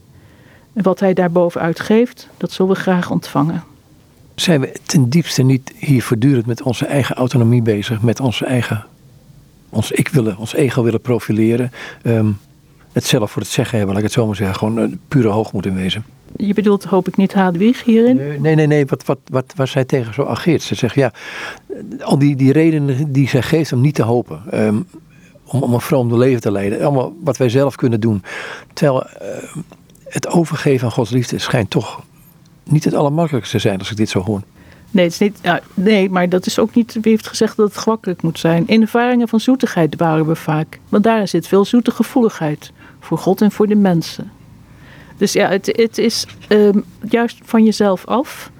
En 0.73 0.83
wat 0.83 0.99
hij 0.99 1.13
daarbovenuit 1.13 1.79
geeft, 1.79 2.29
dat 2.37 2.51
zullen 2.51 2.73
we 2.73 2.79
graag 2.79 3.11
ontvangen. 3.11 3.63
Zijn 4.35 4.61
we 4.61 4.75
ten 4.85 5.09
diepste 5.09 5.43
niet 5.43 5.73
hier 5.75 6.03
voortdurend 6.03 6.45
met 6.45 6.61
onze 6.61 6.85
eigen 6.85 7.15
autonomie 7.15 7.61
bezig? 7.61 8.01
Met 8.01 8.19
onze 8.19 8.45
eigen, 8.45 8.85
ons 9.69 9.91
ik 9.91 10.07
willen, 10.07 10.37
ons 10.37 10.53
ego 10.53 10.83
willen 10.83 11.01
profileren? 11.01 11.71
Um, 12.03 12.37
het 12.91 13.05
zelf 13.05 13.31
voor 13.31 13.41
het 13.41 13.51
zeggen 13.51 13.77
hebben, 13.77 13.95
laat 13.95 14.03
ik 14.03 14.09
het 14.09 14.19
zo 14.19 14.25
maar 14.25 14.35
zeggen. 14.35 14.57
Gewoon 14.57 14.77
een 14.77 14.99
pure 15.07 15.27
hoogmoed 15.27 15.65
in 15.65 15.75
wezen. 15.75 16.05
Je 16.37 16.53
bedoelt 16.53 16.83
hoop 16.83 17.07
ik 17.07 17.17
niet 17.17 17.33
Hadwig 17.33 17.83
hierin? 17.83 18.15
Nee, 18.15 18.55
nee, 18.55 18.67
nee. 18.67 18.85
Wat, 18.85 19.05
wat, 19.05 19.19
wat, 19.31 19.53
waar 19.55 19.67
zij 19.67 19.85
tegen 19.85 20.13
zo 20.13 20.25
ageert. 20.25 20.61
Ze 20.61 20.75
zegt 20.75 20.95
ja, 20.95 21.11
al 21.99 22.19
die, 22.19 22.35
die 22.35 22.51
redenen 22.51 23.11
die 23.11 23.29
zij 23.29 23.41
geeft 23.41 23.73
om 23.73 23.81
niet 23.81 23.95
te 23.95 24.03
hopen. 24.03 24.41
Um, 24.53 24.87
om, 25.47 25.63
om 25.63 25.73
een 25.73 25.81
vroom 25.81 26.17
leven 26.17 26.41
te 26.41 26.51
leiden. 26.51 26.81
Allemaal 26.81 27.13
wat 27.23 27.37
wij 27.37 27.49
zelf 27.49 27.75
kunnen 27.75 27.99
doen. 27.99 28.23
Terwijl 28.73 29.03
uh, 29.05 29.27
het 30.03 30.27
overgeven 30.27 30.87
aan 30.87 30.93
Gods 30.93 31.09
liefde 31.11 31.39
schijnt 31.39 31.69
toch 31.69 32.03
niet 32.63 32.83
het 32.83 32.93
allermakkelijkste 32.93 33.55
te 33.55 33.61
zijn 33.61 33.79
als 33.79 33.91
ik 33.91 33.97
dit 33.97 34.09
zo 34.09 34.19
hoor. 34.19 34.41
Nee, 34.91 35.03
het 35.03 35.13
is 35.13 35.19
niet, 35.19 35.39
ja, 35.41 35.59
nee, 35.73 36.09
maar 36.09 36.29
dat 36.29 36.45
is 36.45 36.59
ook 36.59 36.75
niet 36.75 36.93
wie 36.93 37.11
heeft 37.11 37.27
gezegd 37.27 37.57
dat 37.57 37.67
het 37.67 37.77
gemakkelijk 37.77 38.21
moet 38.21 38.39
zijn. 38.39 38.67
In 38.67 38.81
ervaringen 38.81 39.27
van 39.27 39.39
zoetigheid 39.39 39.95
waren 39.95 40.27
we 40.27 40.35
vaak. 40.35 40.79
Want 40.89 41.03
daar 41.03 41.27
zit 41.27 41.47
veel 41.47 41.65
zoete 41.65 41.91
gevoeligheid. 41.91 42.71
Voor 42.99 43.17
God 43.17 43.41
en 43.41 43.51
voor 43.51 43.67
de 43.67 43.75
mensen. 43.75 44.31
Dus 45.17 45.33
ja, 45.33 45.49
het, 45.49 45.65
het 45.65 45.97
is 45.97 46.27
um, 46.49 46.83
juist 47.09 47.37
van 47.43 47.63
jezelf 47.63 48.05
af. 48.05 48.51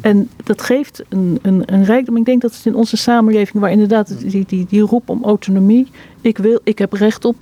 En 0.00 0.30
dat 0.44 0.62
geeft 0.62 1.02
een, 1.08 1.38
een, 1.42 1.62
een 1.66 1.84
rijkdom. 1.84 2.16
Ik 2.16 2.24
denk 2.24 2.42
dat 2.42 2.54
het 2.56 2.66
in 2.66 2.74
onze 2.74 2.96
samenleving, 2.96 3.62
waar 3.62 3.70
inderdaad 3.70 4.20
die, 4.30 4.44
die, 4.46 4.66
die 4.68 4.80
roep 4.80 5.08
om 5.08 5.24
autonomie. 5.24 5.90
Ik, 6.20 6.38
wil, 6.38 6.60
ik 6.64 6.78
heb 6.78 6.92
recht 6.92 7.24
op. 7.24 7.36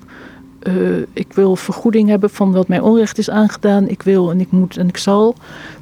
Uh, 0.63 0.99
ik 1.13 1.33
wil 1.33 1.57
vergoeding 1.57 2.09
hebben 2.09 2.31
van 2.31 2.53
wat 2.53 2.69
mij 2.69 2.81
onrecht 2.81 3.19
is 3.19 3.31
aangedaan. 3.31 3.89
Ik 3.89 4.03
wil 4.03 4.31
en 4.31 4.41
ik 4.41 4.51
moet 4.51 4.77
en 4.77 4.89
ik 4.89 4.97
zal. 4.97 5.35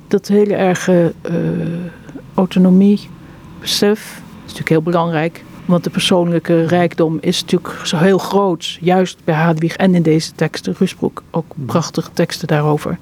Dat 0.09 0.28
hele 0.28 0.55
erge 0.55 1.12
uh, 1.30 1.35
autonomie, 2.35 3.09
besef, 3.61 4.22
is 4.37 4.41
natuurlijk 4.43 4.68
heel 4.68 4.82
belangrijk. 4.82 5.45
Want 5.64 5.84
de 5.84 5.90
persoonlijke 5.90 6.66
rijkdom 6.66 7.18
is 7.20 7.40
natuurlijk 7.40 7.80
zo 7.82 7.96
heel 7.96 8.18
groot. 8.18 8.78
Juist 8.80 9.18
bij 9.24 9.34
Hadwig 9.34 9.76
en 9.76 9.94
in 9.94 10.02
deze 10.02 10.32
teksten. 10.32 10.74
Rusbroek 10.78 11.22
ook 11.30 11.52
prachtige 11.66 12.10
teksten 12.12 12.48
daarover. 12.48 12.98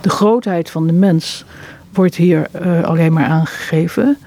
De 0.00 0.10
grootheid 0.10 0.70
van 0.70 0.86
de 0.86 0.92
mens 0.92 1.44
wordt 1.92 2.14
hier 2.14 2.48
uh, 2.62 2.82
alleen 2.84 3.12
maar 3.12 3.26
aangegeven. 3.26 4.18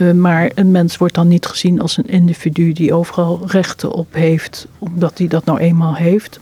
Uh, 0.00 0.12
maar 0.12 0.50
een 0.54 0.70
mens 0.70 0.96
wordt 0.96 1.14
dan 1.14 1.28
niet 1.28 1.46
gezien 1.46 1.80
als 1.80 1.96
een 1.96 2.08
individu 2.08 2.72
die 2.72 2.94
overal 2.94 3.40
rechten 3.46 3.92
op 3.92 4.14
heeft, 4.14 4.66
omdat 4.78 5.18
hij 5.18 5.26
dat 5.26 5.44
nou 5.44 5.58
eenmaal 5.58 5.94
heeft. 5.94 6.40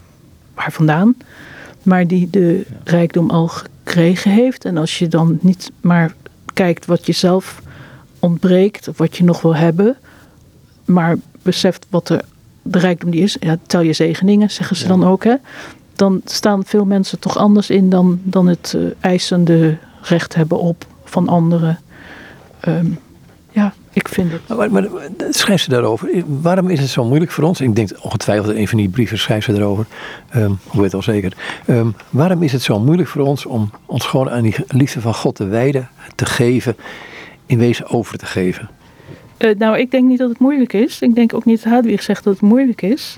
Waar 0.55 0.73
vandaan? 0.73 1.15
Maar 1.83 2.07
die 2.07 2.31
de 2.31 2.67
rijkdom 2.85 3.31
al 3.31 3.49
gekregen 3.49 4.31
heeft. 4.31 4.65
En 4.65 4.77
als 4.77 4.99
je 4.99 5.09
dan 5.09 5.39
niet 5.41 5.71
maar 5.81 6.15
kijkt 6.55 6.87
wat 6.87 7.07
je 7.07 7.13
zelf 7.13 7.63
ontbreekt, 8.19 8.89
of 8.89 8.99
wat 8.99 9.17
je 9.17 9.25
nog 9.25 9.43
wil 9.43 9.57
hebben, 9.57 9.97
maar 10.93 11.17
beseft 11.43 11.87
wat 11.91 12.09
er, 12.09 12.25
de 12.63 12.79
rijkdom 12.79 13.11
die 13.11 13.23
is, 13.23 13.37
ja, 13.41 13.57
tel 13.67 13.81
je 13.81 13.93
zegeningen, 13.93 14.51
zeggen 14.51 14.77
ze 14.77 14.87
dan 14.87 15.05
ook, 15.05 15.25
hè? 15.25 15.35
dan 16.01 16.21
staan 16.25 16.65
veel 16.65 16.85
mensen 16.85 17.19
toch 17.19 17.37
anders 17.37 17.71
in 17.71 17.91
dan, 17.91 18.21
dan 18.23 18.47
het 18.47 18.75
uh, 18.77 18.91
eisende 19.01 19.77
recht 20.03 20.35
hebben 20.35 20.59
op 20.59 20.87
van 21.05 21.29
anderen. 21.29 21.79
Um, 22.69 22.99
ja, 23.51 23.75
ik 23.93 24.09
vind 24.09 24.33
het. 24.33 24.57
Maar, 24.59 24.73
maar, 24.73 24.89
schrijft 25.31 25.65
ze 25.65 25.71
daarover? 25.71 26.09
Waarom 26.27 26.69
is 26.69 26.81
het 26.81 26.89
zo 26.89 27.05
moeilijk 27.05 27.31
voor 27.31 27.45
ons? 27.45 27.61
Ik 27.61 27.77
denk 27.77 27.91
ongetwijfeld 28.01 28.47
dat 28.47 28.57
een 28.57 28.69
van 28.69 28.79
die 28.79 28.89
brieven 28.89 29.19
schrijft 29.19 29.45
ze 29.45 29.53
erover. 29.53 29.87
Um, 30.37 30.59
hoe 30.67 30.83
weet 30.83 30.95
al 30.95 31.03
zeker. 31.03 31.37
Um, 31.67 31.95
waarom 32.11 32.43
is 32.43 32.53
het 32.53 32.63
zo 32.63 32.81
moeilijk 32.81 33.09
voor 33.09 33.23
ons 33.23 33.47
om 33.47 33.71
ons 33.87 34.07
gewoon 34.07 34.31
aan 34.31 34.43
die 34.43 34.55
liefde 34.69 35.01
van 35.01 35.15
God 35.15 35.35
te 35.35 35.45
wijden, 35.45 35.89
te 36.15 36.27
geven, 36.27 36.77
in 37.47 37.59
wezen 37.59 37.89
over 37.89 38.19
te 38.19 38.27
geven? 38.27 38.69
Uh, 39.41 39.55
nou, 39.59 39.79
ik 39.79 39.91
denk 39.91 40.09
niet 40.09 40.19
dat 40.19 40.29
het 40.29 40.39
moeilijk 40.39 40.73
is. 40.73 41.01
Ik 41.01 41.15
denk 41.15 41.35
ook 41.35 41.45
niet 41.45 41.63
dat 41.63 41.73
Hadwig 41.73 42.03
zegt 42.03 42.25
dat 42.25 42.33
het 42.33 42.43
moeilijk 42.43 42.83
is. 42.83 43.17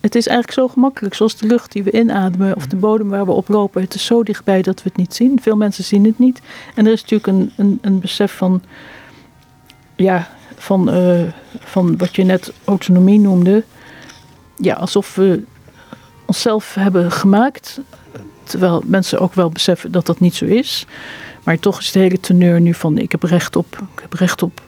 Het 0.00 0.14
is 0.14 0.26
eigenlijk 0.26 0.58
zo 0.58 0.68
gemakkelijk, 0.68 1.14
zoals 1.14 1.36
de 1.36 1.46
lucht 1.46 1.72
die 1.72 1.82
we 1.82 1.90
inademen 1.90 2.56
of 2.56 2.66
de 2.66 2.76
bodem 2.76 3.08
waar 3.08 3.26
we 3.26 3.32
op 3.32 3.48
lopen. 3.48 3.82
Het 3.82 3.94
is 3.94 4.04
zo 4.04 4.22
dichtbij 4.22 4.62
dat 4.62 4.82
we 4.82 4.88
het 4.88 4.96
niet 4.96 5.14
zien. 5.14 5.40
Veel 5.42 5.56
mensen 5.56 5.84
zien 5.84 6.04
het 6.04 6.18
niet. 6.18 6.40
En 6.74 6.86
er 6.86 6.92
is 6.92 7.00
natuurlijk 7.00 7.26
een, 7.26 7.52
een, 7.56 7.78
een 7.82 8.00
besef 8.00 8.32
van, 8.32 8.62
ja, 9.96 10.28
van, 10.56 10.94
uh, 10.94 11.22
van 11.58 11.96
wat 11.96 12.16
je 12.16 12.24
net 12.24 12.52
autonomie 12.64 13.20
noemde. 13.20 13.64
Ja, 14.56 14.74
alsof 14.74 15.14
we 15.14 15.42
onszelf 16.26 16.74
hebben 16.74 17.12
gemaakt. 17.12 17.80
Terwijl 18.42 18.82
mensen 18.86 19.18
ook 19.18 19.34
wel 19.34 19.50
beseffen 19.50 19.92
dat 19.92 20.06
dat 20.06 20.20
niet 20.20 20.34
zo 20.34 20.44
is. 20.44 20.86
Maar 21.44 21.58
toch 21.58 21.78
is 21.78 21.92
de 21.92 21.98
hele 21.98 22.20
teneur 22.20 22.60
nu 22.60 22.74
van 22.74 22.98
ik 22.98 23.12
heb 23.12 23.22
recht 23.22 23.56
op, 23.56 23.78
ik 23.94 24.00
heb 24.00 24.12
recht 24.12 24.42
op 24.42 24.60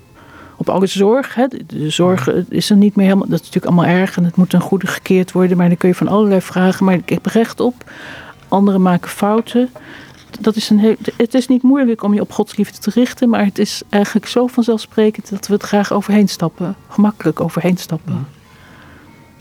op 0.56 0.68
alle 0.68 0.86
zorg. 0.86 1.34
Hè. 1.34 1.46
De 1.66 1.90
zorg 1.90 2.28
is 2.48 2.70
er 2.70 2.76
niet 2.76 2.96
meer 2.96 3.06
helemaal. 3.06 3.28
Dat 3.28 3.40
is 3.40 3.46
natuurlijk 3.46 3.72
allemaal 3.72 4.00
erg 4.00 4.16
en 4.16 4.24
het 4.24 4.36
moet 4.36 4.50
ten 4.50 4.60
goede 4.60 4.86
gekeerd 4.86 5.32
worden. 5.32 5.56
Maar 5.56 5.68
dan 5.68 5.76
kun 5.76 5.88
je 5.88 5.94
van 5.94 6.08
allerlei 6.08 6.40
vragen. 6.40 6.84
Maar 6.84 6.94
ik 6.94 7.08
heb 7.08 7.26
recht 7.26 7.60
op. 7.60 7.90
Anderen 8.48 8.82
maken 8.82 9.10
fouten. 9.10 9.70
Dat 10.40 10.56
is 10.56 10.70
een 10.70 10.78
heel, 10.78 10.96
het 11.16 11.34
is 11.34 11.48
niet 11.48 11.62
moeilijk 11.62 12.02
om 12.02 12.14
je 12.14 12.20
op 12.20 12.32
Gods 12.32 12.56
liefde 12.56 12.78
te 12.78 12.90
richten. 12.90 13.28
Maar 13.28 13.44
het 13.44 13.58
is 13.58 13.82
eigenlijk 13.88 14.26
zo 14.26 14.46
vanzelfsprekend 14.46 15.30
dat 15.30 15.46
we 15.46 15.52
het 15.52 15.62
graag 15.62 15.92
overheen 15.92 16.28
stappen. 16.28 16.76
Gemakkelijk 16.88 17.40
overheen 17.40 17.76
stappen. 17.76 18.26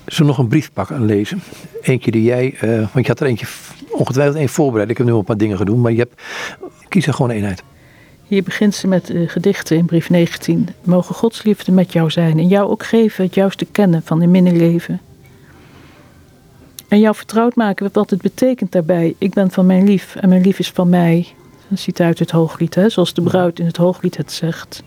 Zullen 0.05 0.28
nog 0.28 0.38
een 0.38 0.47
brief 0.47 0.74
pakken 0.74 0.95
en 0.95 1.05
lezen? 1.05 1.41
Eentje 1.82 2.11
die 2.11 2.24
jij, 2.24 2.57
uh, 2.64 2.78
want 2.78 3.05
je 3.05 3.07
had 3.07 3.20
er 3.20 3.28
eentje 3.28 3.47
ongetwijfeld 3.91 4.38
één 4.38 4.49
voorbereid. 4.49 4.89
Ik 4.89 4.97
heb 4.97 5.05
nu 5.05 5.11
al 5.11 5.20
een 5.20 5.26
paar 5.26 5.38
dingen 5.38 5.57
gedaan, 5.57 5.82
maar 5.82 5.91
je 5.91 5.97
hebt, 5.97 6.22
kies 6.88 7.07
er 7.07 7.14
gewoon 7.14 7.32
één 7.32 7.45
uit. 7.45 7.64
Hier 8.34 8.43
begint 8.43 8.75
ze 8.75 8.88
met 8.88 9.09
uh, 9.09 9.29
gedichten 9.29 9.77
in 9.77 9.86
brief 9.86 10.09
19. 10.09 10.69
Mogen 10.84 11.15
Gods 11.15 11.43
liefde 11.43 11.71
met 11.71 11.93
jou 11.93 12.11
zijn 12.11 12.39
en 12.39 12.47
jou 12.47 12.69
ook 12.69 12.84
geven 12.84 13.23
het 13.23 13.34
juiste 13.34 13.65
kennen 13.65 14.01
van 14.03 14.21
in 14.21 14.31
minnenleven. 14.31 15.01
En 16.88 16.99
jou 16.99 17.15
vertrouwd 17.15 17.55
maken 17.55 17.89
wat 17.93 18.09
het 18.09 18.21
betekent 18.21 18.71
daarbij. 18.71 19.15
Ik 19.17 19.34
ben 19.34 19.51
van 19.51 19.65
mijn 19.65 19.84
lief 19.84 20.15
en 20.15 20.29
mijn 20.29 20.41
lief 20.41 20.59
is 20.59 20.71
van 20.71 20.89
mij. 20.89 21.27
Een 21.69 21.77
citaat 21.77 22.07
uit 22.07 22.19
het 22.19 22.31
hooglied, 22.31 22.75
hè, 22.75 22.89
zoals 22.89 23.13
de 23.13 23.21
bruid 23.21 23.59
in 23.59 23.65
het 23.65 23.77
hooglied 23.77 24.17
het 24.17 24.31
zegt. 24.31 24.84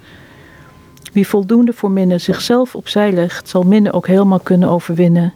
Wie 1.12 1.28
voldoende 1.28 1.72
voor 1.72 1.90
minnen 1.90 2.20
zichzelf 2.20 2.74
opzij 2.74 3.12
legt, 3.12 3.48
zal 3.48 3.62
minnen 3.62 3.92
ook 3.92 4.06
helemaal 4.06 4.40
kunnen 4.40 4.68
overwinnen. 4.68 5.34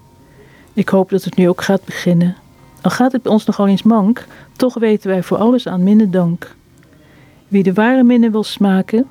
Ik 0.73 0.89
hoop 0.89 1.11
dat 1.11 1.25
het 1.25 1.37
nu 1.37 1.49
ook 1.49 1.63
gaat 1.63 1.85
beginnen. 1.85 2.37
Al 2.81 2.91
gaat 2.91 3.13
het 3.13 3.23
bij 3.23 3.33
ons 3.33 3.45
nogal 3.45 3.67
eens 3.67 3.83
mank, 3.83 4.27
toch 4.57 4.75
weten 4.75 5.11
wij 5.11 5.23
voor 5.23 5.37
alles 5.39 5.67
aan 5.67 5.83
minnen 5.83 6.11
dank. 6.11 6.59
Wie 7.51 7.63
de 7.63 7.73
ware 7.73 8.03
minne 8.03 8.31
wil 8.31 8.45
smaken, 8.45 9.07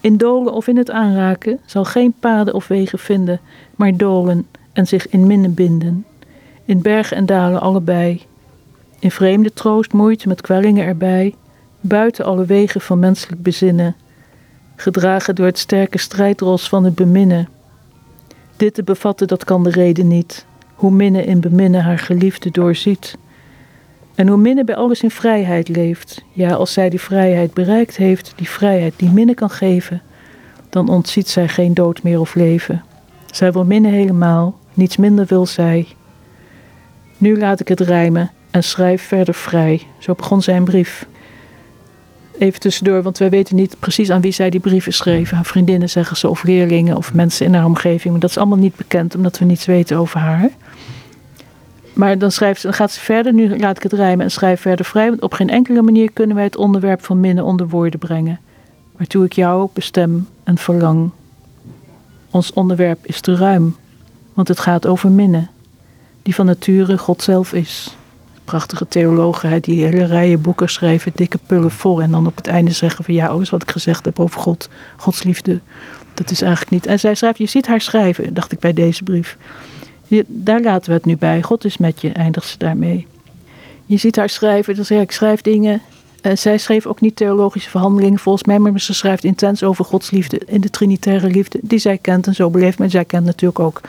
in 0.00 0.16
dolen 0.16 0.52
of 0.52 0.66
in 0.66 0.76
het 0.76 0.90
aanraken, 0.90 1.60
zal 1.66 1.84
geen 1.84 2.14
paden 2.20 2.54
of 2.54 2.68
wegen 2.68 2.98
vinden, 2.98 3.40
maar 3.76 3.96
dolen 3.96 4.46
en 4.72 4.86
zich 4.86 5.08
in 5.08 5.26
minne 5.26 5.48
binden. 5.48 6.06
In 6.64 6.82
bergen 6.82 7.16
en 7.16 7.26
dalen 7.26 7.60
allebei. 7.60 8.22
In 8.98 9.10
vreemde 9.10 9.52
troost, 9.52 9.92
moeite 9.92 10.28
met 10.28 10.40
kwellingen 10.40 10.86
erbij, 10.86 11.34
buiten 11.80 12.24
alle 12.24 12.44
wegen 12.44 12.80
van 12.80 12.98
menselijk 12.98 13.42
bezinnen, 13.42 13.96
gedragen 14.76 15.34
door 15.34 15.46
het 15.46 15.58
sterke 15.58 15.98
strijdros 15.98 16.68
van 16.68 16.84
het 16.84 16.94
beminnen. 16.94 17.48
Dit 18.56 18.74
te 18.74 18.82
bevatten, 18.82 19.26
dat 19.26 19.44
kan 19.44 19.62
de 19.62 19.70
reden 19.70 20.08
niet, 20.08 20.46
hoe 20.74 20.90
minne 20.90 21.24
in 21.24 21.40
beminnen 21.40 21.82
haar 21.82 21.98
geliefde 21.98 22.50
doorziet. 22.50 23.16
En 24.18 24.28
hoe 24.28 24.36
Minne 24.36 24.64
bij 24.64 24.76
alles 24.76 25.02
in 25.02 25.10
vrijheid 25.10 25.68
leeft, 25.68 26.24
ja, 26.32 26.52
als 26.52 26.72
zij 26.72 26.88
die 26.88 27.00
vrijheid 27.00 27.54
bereikt 27.54 27.96
heeft, 27.96 28.32
die 28.36 28.48
vrijheid 28.48 28.94
die 28.96 29.10
Minne 29.10 29.34
kan 29.34 29.50
geven, 29.50 30.02
dan 30.68 30.88
ontziet 30.88 31.28
zij 31.28 31.48
geen 31.48 31.74
dood 31.74 32.02
meer 32.02 32.20
of 32.20 32.34
leven. 32.34 32.84
Zij 33.32 33.52
wil 33.52 33.64
Minne 33.64 33.88
helemaal, 33.88 34.58
niets 34.74 34.96
minder 34.96 35.26
wil 35.26 35.46
zij. 35.46 35.86
Nu 37.18 37.38
laat 37.38 37.60
ik 37.60 37.68
het 37.68 37.80
rijmen 37.80 38.30
en 38.50 38.64
schrijf 38.64 39.02
verder 39.02 39.34
vrij. 39.34 39.82
Zo 39.98 40.14
begon 40.14 40.42
zijn 40.42 40.64
brief. 40.64 41.06
even 42.38 42.60
tussendoor, 42.60 43.02
want 43.02 43.18
wij 43.18 43.30
weten 43.30 43.56
niet 43.56 43.76
precies 43.78 44.10
aan 44.10 44.20
wie 44.20 44.32
zij 44.32 44.50
die 44.50 44.60
brieven 44.60 44.92
schreef. 44.92 45.32
Aan 45.32 45.44
vriendinnen 45.44 45.90
zeggen 45.90 46.16
ze, 46.16 46.28
of 46.28 46.42
leerlingen, 46.42 46.96
of 46.96 47.14
mensen 47.14 47.46
in 47.46 47.54
haar 47.54 47.64
omgeving. 47.64 48.10
Maar 48.12 48.20
dat 48.20 48.30
is 48.30 48.38
allemaal 48.38 48.58
niet 48.58 48.76
bekend, 48.76 49.14
omdat 49.14 49.38
we 49.38 49.44
niets 49.44 49.64
weten 49.64 49.96
over 49.96 50.20
haar. 50.20 50.50
Maar 51.98 52.18
dan, 52.18 52.32
schrijft 52.32 52.62
dan 52.62 52.72
gaat 52.72 52.92
ze 52.92 53.00
verder, 53.00 53.32
nu 53.32 53.58
laat 53.58 53.76
ik 53.76 53.82
het 53.82 53.92
rijmen 53.92 54.24
en 54.24 54.30
schrijf 54.30 54.60
verder 54.60 54.84
vrij. 54.84 55.08
Want 55.08 55.22
op 55.22 55.32
geen 55.32 55.50
enkele 55.50 55.82
manier 55.82 56.12
kunnen 56.12 56.36
wij 56.36 56.44
het 56.44 56.56
onderwerp 56.56 57.04
van 57.04 57.20
minnen 57.20 57.44
onder 57.44 57.68
woorden 57.68 57.98
brengen. 57.98 58.40
Waartoe 58.96 59.24
ik 59.24 59.32
jou 59.32 59.68
bestem 59.72 60.28
en 60.44 60.58
verlang. 60.58 61.10
Ons 62.30 62.52
onderwerp 62.52 63.06
is 63.06 63.20
te 63.20 63.36
ruim, 63.36 63.76
want 64.34 64.48
het 64.48 64.60
gaat 64.60 64.86
over 64.86 65.10
minnen, 65.10 65.50
die 66.22 66.34
van 66.34 66.46
nature 66.46 66.98
God 66.98 67.22
zelf 67.22 67.52
is. 67.52 67.96
Prachtige 68.44 68.88
theologen 68.88 69.62
die 69.62 69.84
hele 69.84 70.04
rijen 70.04 70.40
boeken 70.40 70.68
schrijven, 70.68 71.12
dikke 71.14 71.38
pullen 71.46 71.70
vol. 71.70 72.02
En 72.02 72.10
dan 72.10 72.26
op 72.26 72.36
het 72.36 72.46
einde 72.46 72.70
zeggen 72.70 73.04
van 73.04 73.14
ja, 73.14 73.26
alles 73.26 73.50
wat 73.50 73.62
ik 73.62 73.70
gezegd 73.70 74.04
heb 74.04 74.20
over 74.20 74.40
God, 74.40 74.68
Gods 74.96 75.22
liefde, 75.22 75.60
dat 76.14 76.30
is 76.30 76.42
eigenlijk 76.42 76.72
niet. 76.72 76.86
En 76.86 76.98
zij 77.00 77.14
schrijft, 77.14 77.38
je 77.38 77.46
ziet 77.46 77.66
haar 77.66 77.80
schrijven, 77.80 78.34
dacht 78.34 78.52
ik 78.52 78.58
bij 78.58 78.72
deze 78.72 79.02
brief. 79.02 79.36
Daar 80.26 80.60
laten 80.60 80.90
we 80.90 80.96
het 80.96 81.04
nu 81.04 81.16
bij. 81.16 81.42
God 81.42 81.64
is 81.64 81.76
met 81.76 82.00
je, 82.00 82.12
eindigt 82.12 82.48
ze 82.48 82.58
daarmee. 82.58 83.06
Je 83.86 83.96
ziet 83.96 84.16
haar 84.16 84.28
schrijven, 84.28 84.76
dan 84.76 84.84
zeg 84.84 85.00
ik, 85.00 85.10
schrijf 85.10 85.40
dingen. 85.40 85.82
Uh, 86.22 86.36
zij 86.36 86.58
schreef 86.58 86.86
ook 86.86 87.00
niet 87.00 87.16
theologische 87.16 87.70
verhandelingen 87.70 88.18
volgens 88.18 88.44
mij, 88.44 88.58
maar 88.58 88.80
ze 88.80 88.94
schrijft 88.94 89.24
intens 89.24 89.62
over 89.62 89.84
Gods 89.84 90.10
liefde 90.10 90.40
in 90.46 90.60
de 90.60 90.70
trinitaire 90.70 91.28
liefde 91.28 91.58
die 91.62 91.78
zij 91.78 91.98
kent 91.98 92.26
en 92.26 92.34
zo 92.34 92.50
beleeft. 92.50 92.78
Maar 92.78 92.90
zij 92.90 93.04
kent 93.04 93.24
natuurlijk 93.24 93.58
ook 93.58 93.80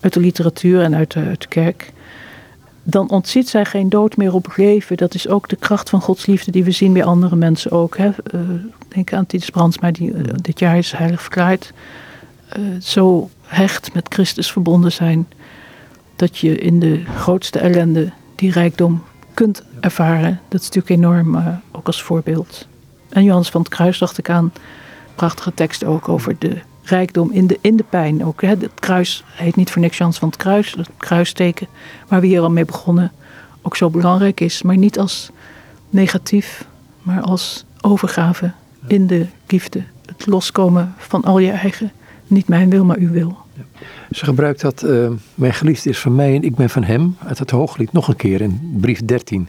uit 0.00 0.12
de 0.12 0.20
literatuur 0.20 0.82
en 0.82 0.94
uit 0.94 1.12
de, 1.12 1.36
kerk. 1.48 1.92
Dan 2.82 3.10
ontziet 3.10 3.48
zij 3.48 3.64
geen 3.64 3.88
dood 3.88 4.16
meer 4.16 4.34
op 4.34 4.52
leven. 4.56 4.96
Dat 4.96 5.14
is 5.14 5.28
ook 5.28 5.48
de 5.48 5.56
kracht 5.56 5.90
van 5.90 6.00
Gods 6.00 6.26
liefde 6.26 6.50
die 6.50 6.64
we 6.64 6.70
zien 6.70 6.92
bij 6.92 7.04
andere 7.04 7.36
mensen 7.36 7.70
ook. 7.70 7.96
Hè. 7.96 8.06
Uh, 8.06 8.40
denk 8.88 9.12
aan 9.12 9.26
Titus 9.26 9.50
Brandsma, 9.50 9.90
die 9.90 10.12
uh, 10.12 10.22
dit 10.42 10.58
jaar 10.58 10.78
is 10.78 10.92
heilig 10.92 11.20
verklaard. 11.20 11.72
zo 12.80 13.30
hecht 13.42 13.94
met 13.94 14.06
Christus 14.08 14.52
verbonden 14.52 14.92
zijn 14.92 15.26
dat 16.18 16.38
je 16.38 16.58
in 16.58 16.80
de 16.80 17.02
grootste 17.16 17.58
ellende 17.58 18.10
die 18.34 18.52
rijkdom 18.52 19.02
kunt 19.34 19.62
ervaren. 19.80 20.40
Dat 20.48 20.60
is 20.60 20.66
natuurlijk 20.66 21.02
enorm, 21.02 21.34
uh, 21.34 21.46
ook 21.72 21.86
als 21.86 22.02
voorbeeld. 22.02 22.66
En 23.08 23.22
Johannes 23.22 23.48
van 23.48 23.60
het 23.60 23.70
Kruis 23.70 23.98
dacht 23.98 24.18
ik 24.18 24.30
aan, 24.30 24.52
prachtige 25.14 25.54
tekst 25.54 25.84
ook 25.84 26.08
over 26.08 26.36
de 26.38 26.58
rijkdom 26.82 27.30
in 27.30 27.46
de, 27.46 27.58
in 27.60 27.76
de 27.76 27.84
pijn. 27.88 28.24
Ook, 28.24 28.42
hè. 28.42 28.48
Het 28.48 28.70
kruis 28.74 29.24
heet 29.26 29.56
niet 29.56 29.70
voor 29.70 29.80
niks 29.80 29.96
Johannes 29.96 30.18
van 30.18 30.28
het 30.28 30.38
Kruis, 30.38 30.72
het 30.72 30.90
kruisteken, 30.96 31.66
waar 32.08 32.20
we 32.20 32.26
hier 32.26 32.40
al 32.40 32.50
mee 32.50 32.64
begonnen, 32.64 33.12
ook 33.62 33.76
zo 33.76 33.90
belangrijk 33.90 34.40
is. 34.40 34.62
Maar 34.62 34.76
niet 34.76 34.98
als 34.98 35.30
negatief, 35.90 36.66
maar 37.02 37.20
als 37.20 37.64
overgave 37.80 38.52
in 38.86 39.06
de 39.06 39.26
liefde. 39.46 39.82
Het 40.06 40.26
loskomen 40.26 40.94
van 40.96 41.24
al 41.24 41.38
je 41.38 41.50
eigen, 41.50 41.92
niet 42.26 42.48
mijn 42.48 42.70
wil, 42.70 42.84
maar 42.84 42.98
uw 42.98 43.10
wil. 43.10 43.38
Ze 44.10 44.24
gebruikt 44.24 44.60
dat 44.60 44.82
uh, 44.82 45.08
mijn 45.34 45.54
geliefde 45.54 45.90
is 45.90 45.98
van 45.98 46.14
mij 46.14 46.34
en 46.34 46.42
ik 46.42 46.54
ben 46.54 46.70
van 46.70 46.84
hem 46.84 47.16
uit 47.26 47.38
het 47.38 47.50
hooglied 47.50 47.92
nog 47.92 48.08
een 48.08 48.16
keer 48.16 48.40
in 48.40 48.78
brief 48.80 49.04
13. 49.04 49.48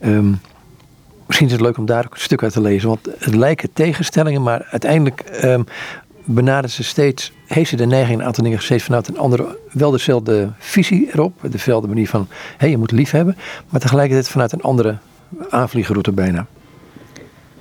Um, 0.00 0.10
ehm, 0.10 0.32
misschien 1.26 1.46
is 1.46 1.52
het 1.52 1.60
leuk 1.60 1.78
om 1.78 1.86
daar 1.86 2.04
ook 2.04 2.14
een 2.14 2.20
stuk 2.20 2.42
uit 2.42 2.52
te 2.52 2.60
lezen, 2.60 2.88
want 2.88 3.08
het 3.18 3.34
lijken 3.34 3.72
tegenstellingen, 3.72 4.42
maar 4.42 4.66
uiteindelijk 4.70 5.40
um, 5.44 5.64
benadert 6.24 6.72
ze 6.72 6.82
steeds, 6.82 7.32
heeft 7.46 7.70
ze 7.70 7.76
de 7.76 7.86
neiging 7.86 8.20
een 8.20 8.26
aantal 8.26 8.44
dingen 8.44 8.62
steeds 8.62 8.84
vanuit 8.84 9.08
een 9.08 9.18
andere, 9.18 9.58
wel 9.72 9.90
dezelfde 9.90 10.50
visie 10.58 11.08
erop, 11.12 11.32
dezelfde 11.50 11.88
manier 11.88 12.08
van, 12.08 12.26
hé, 12.30 12.36
hey, 12.56 12.70
je 12.70 12.78
moet 12.78 12.90
lief 12.90 13.10
hebben, 13.10 13.36
maar 13.68 13.80
tegelijkertijd 13.80 14.28
vanuit 14.28 14.52
een 14.52 14.62
andere 14.62 14.96
aanvliegroute 15.50 16.12
bijna. 16.12 16.46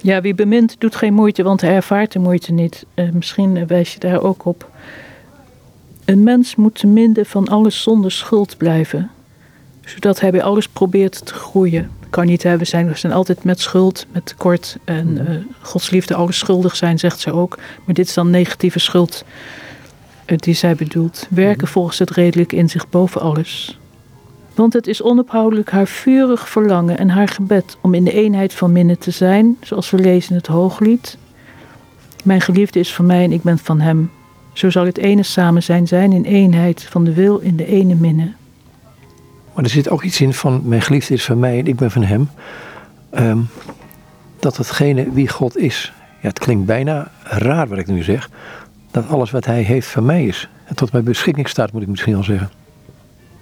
Ja, 0.02 0.22
wie 0.22 0.36
bemint 0.36 0.76
doet 0.80 0.96
geen 0.96 1.14
moeite, 1.14 1.44
want 1.44 1.62
hij 1.62 1.76
ervaart 1.76 2.12
de 2.12 2.20
moeite 2.20 2.52
niet. 2.52 2.86
Uh, 2.96 3.12
misschien 3.12 3.68
wijs 3.68 3.94
je 3.94 4.00
daar 4.00 4.22
ook 4.22 4.46
op. 4.46 4.70
Een 6.12 6.24
mens 6.24 6.56
moet 6.56 6.76
te 6.76 6.88
minder 6.88 7.26
van 7.26 7.48
alles 7.48 7.82
zonder 7.82 8.12
schuld 8.12 8.58
blijven, 8.58 9.10
zodat 9.86 10.20
hij 10.20 10.32
bij 10.32 10.44
alles 10.44 10.68
probeert 10.68 11.26
te 11.26 11.34
groeien. 11.34 11.92
Kan 12.10 12.26
niet 12.26 12.44
hebben 12.44 12.68
zijn, 12.68 12.88
we 12.88 12.98
zijn 12.98 13.14
altijd 13.14 13.44
met 13.44 13.60
schuld, 13.60 14.06
met 14.12 14.26
tekort 14.26 14.78
en 14.84 15.08
uh, 15.08 15.36
Gods 15.62 15.90
liefde 15.90 16.16
alles 16.16 16.38
schuldig 16.38 16.76
zijn, 16.76 17.00
zegt 17.00 17.20
ze 17.20 17.32
ook. 17.32 17.58
Maar 17.86 17.96
dit 17.96 18.08
is 18.08 18.14
dan 18.14 18.30
negatieve 18.30 18.80
schuld 18.80 19.26
uh, 20.26 20.38
die 20.38 20.54
zij 20.54 20.76
bedoelt. 20.76 21.28
Werken 21.30 21.64
mhm. 21.64 21.72
volgens 21.72 22.00
het 22.00 22.12
redelijke 22.12 22.56
inzicht 22.56 22.90
boven 22.90 23.22
alles. 23.22 23.80
Want 24.56 24.74
het 24.74 24.88
is 24.88 25.02
onophoudelijk 25.02 25.72
haar 25.72 25.88
vurig 25.88 26.50
verlangen 26.50 26.98
en 26.98 27.10
haar 27.10 27.28
gebed 27.28 27.78
om 27.82 27.94
in 27.94 28.04
de 28.04 28.14
eenheid 28.14 28.54
van 28.54 28.72
minnen 28.72 29.00
te 29.00 29.12
zijn, 29.12 29.58
zoals 29.62 29.90
we 29.90 29.98
lezen 29.98 30.30
in 30.32 30.38
het 30.38 30.48
Hooglied. 30.48 31.18
Mijn 32.24 32.42
geliefde 32.42 32.80
is 32.80 32.94
van 32.94 33.06
mij 33.06 33.24
en 33.24 33.32
ik 33.32 33.42
ben 33.42 33.58
van 33.58 33.80
hem. 33.80 34.12
Zo 34.54 34.70
zal 34.70 34.86
het 34.86 34.98
ene 34.98 35.24
samen 35.24 35.64
zijn 35.64 35.88
zijn 35.88 36.12
in 36.12 36.24
eenheid 36.24 36.84
van 36.84 37.04
de 37.04 37.14
wil 37.14 37.38
in 37.38 37.56
de 37.56 37.66
ene 37.66 37.96
minne. 37.96 38.32
Maar 39.54 39.64
er 39.64 39.70
zit 39.70 39.90
ook 39.90 40.04
iets 40.04 40.22
in 40.22 40.34
van 40.34 40.62
mijn 40.64 40.82
geliefde 40.82 41.14
is 41.14 41.26
van 41.26 41.40
mij 41.40 41.60
en 41.60 41.68
ik 41.68 41.76
ben 41.76 41.92
van 41.92 42.04
hem. 42.04 42.30
Um, 43.18 43.50
dat 44.40 44.58
hetgene 44.58 45.12
wie 45.12 45.28
God 45.28 45.58
is. 45.58 45.94
Ja, 46.22 46.28
het 46.28 46.40
klinkt 46.40 46.66
bijna 46.66 47.12
raar 47.24 47.68
wat 47.68 47.78
ik 47.78 47.88
nu 47.88 48.04
zeg. 48.04 48.30
Dat 48.92 49.08
alles 49.08 49.32
wat 49.32 49.46
hij 49.46 49.62
heeft 49.62 49.88
van 49.88 50.06
mij 50.06 50.26
is. 50.26 50.50
En 50.66 50.76
tot 50.76 50.92
mijn 50.92 51.04
beschikking 51.04 51.50
staat 51.50 51.72
moet 51.72 51.82
ik 51.82 51.88
misschien 51.88 52.16
al 52.16 52.24
zeggen. 52.24 52.50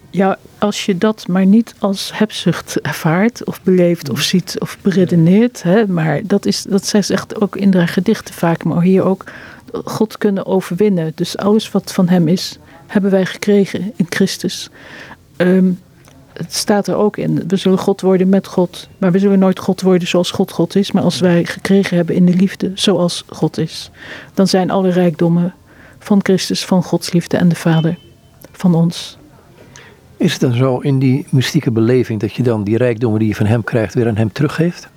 Ja, 0.10 0.38
als 0.58 0.86
je 0.86 0.98
dat 0.98 1.28
maar 1.28 1.46
niet 1.46 1.76
als 1.80 2.12
hebzucht 2.14 2.82
ervaart 2.82 3.44
of 3.44 3.62
beleeft 3.62 4.10
of 4.10 4.22
ziet 4.22 4.56
of 4.60 4.78
beredeneert. 4.82 5.64
Hè, 5.64 5.88
maar 5.88 6.22
dat, 6.24 6.46
is, 6.46 6.64
dat 6.64 6.86
zegt 6.86 7.42
ook 7.42 7.56
in 7.56 7.72
de 7.72 7.88
gedichten 7.88 8.34
vaak, 8.34 8.64
maar 8.64 8.82
hier 8.82 9.04
ook 9.04 9.24
God 9.72 10.18
kunnen 10.18 10.46
overwinnen. 10.46 11.12
Dus 11.16 11.38
alles 11.38 11.72
wat 11.72 11.94
van 11.94 12.10
Hem 12.10 12.28
is, 12.28 12.58
hebben 12.88 13.12
wij 13.12 13.26
gekregen 13.26 13.94
in 13.96 14.06
Christus. 14.10 14.70
Ehm, 15.36 15.72
het 16.34 16.56
staat 16.56 16.88
er 16.88 16.96
ook 16.96 17.18
in. 17.18 17.44
We 17.48 17.56
zullen 17.56 17.78
God 17.78 18.02
worden 18.02 18.30
met 18.30 18.48
God. 18.48 18.90
Maar 18.98 19.12
we 19.12 19.20
zullen 19.20 19.40
nooit 19.40 19.60
God 19.60 19.82
worden 19.82 20.08
zoals 20.08 20.32
God 20.32 20.52
God 20.52 20.76
is. 20.76 20.92
Maar 20.92 21.04
als 21.04 21.20
wij 21.20 21.46
gekregen 21.46 21.98
hebben 21.98 22.16
in 22.16 22.26
de 22.26 22.34
liefde 22.34 22.72
zoals 22.74 23.24
God 23.28 23.58
is. 23.58 23.92
Dan 24.34 24.48
zijn 24.48 24.72
alle 24.72 24.90
rijkdommen 24.90 25.54
van 26.00 26.20
Christus, 26.24 26.66
van 26.66 26.84
Gods 26.84 27.12
liefde 27.12 27.38
en 27.38 27.50
de 27.50 27.56
Vader 27.56 27.98
van 28.52 28.76
ons. 28.76 29.18
Is 30.18 30.32
het 30.32 30.42
dan 30.42 30.54
zo 30.54 30.78
in 30.78 31.00
die 31.00 31.26
mystieke 31.30 31.72
beleving 31.72 32.20
dat 32.20 32.34
je 32.34 32.44
dan 32.44 32.64
die 32.64 32.78
rijkdommen 32.78 33.20
die 33.20 33.28
je 33.28 33.36
van 33.36 33.46
Hem 33.46 33.64
krijgt 33.64 33.94
weer 33.94 34.08
aan 34.08 34.18
Hem 34.18 34.32
teruggeeft? 34.32 34.90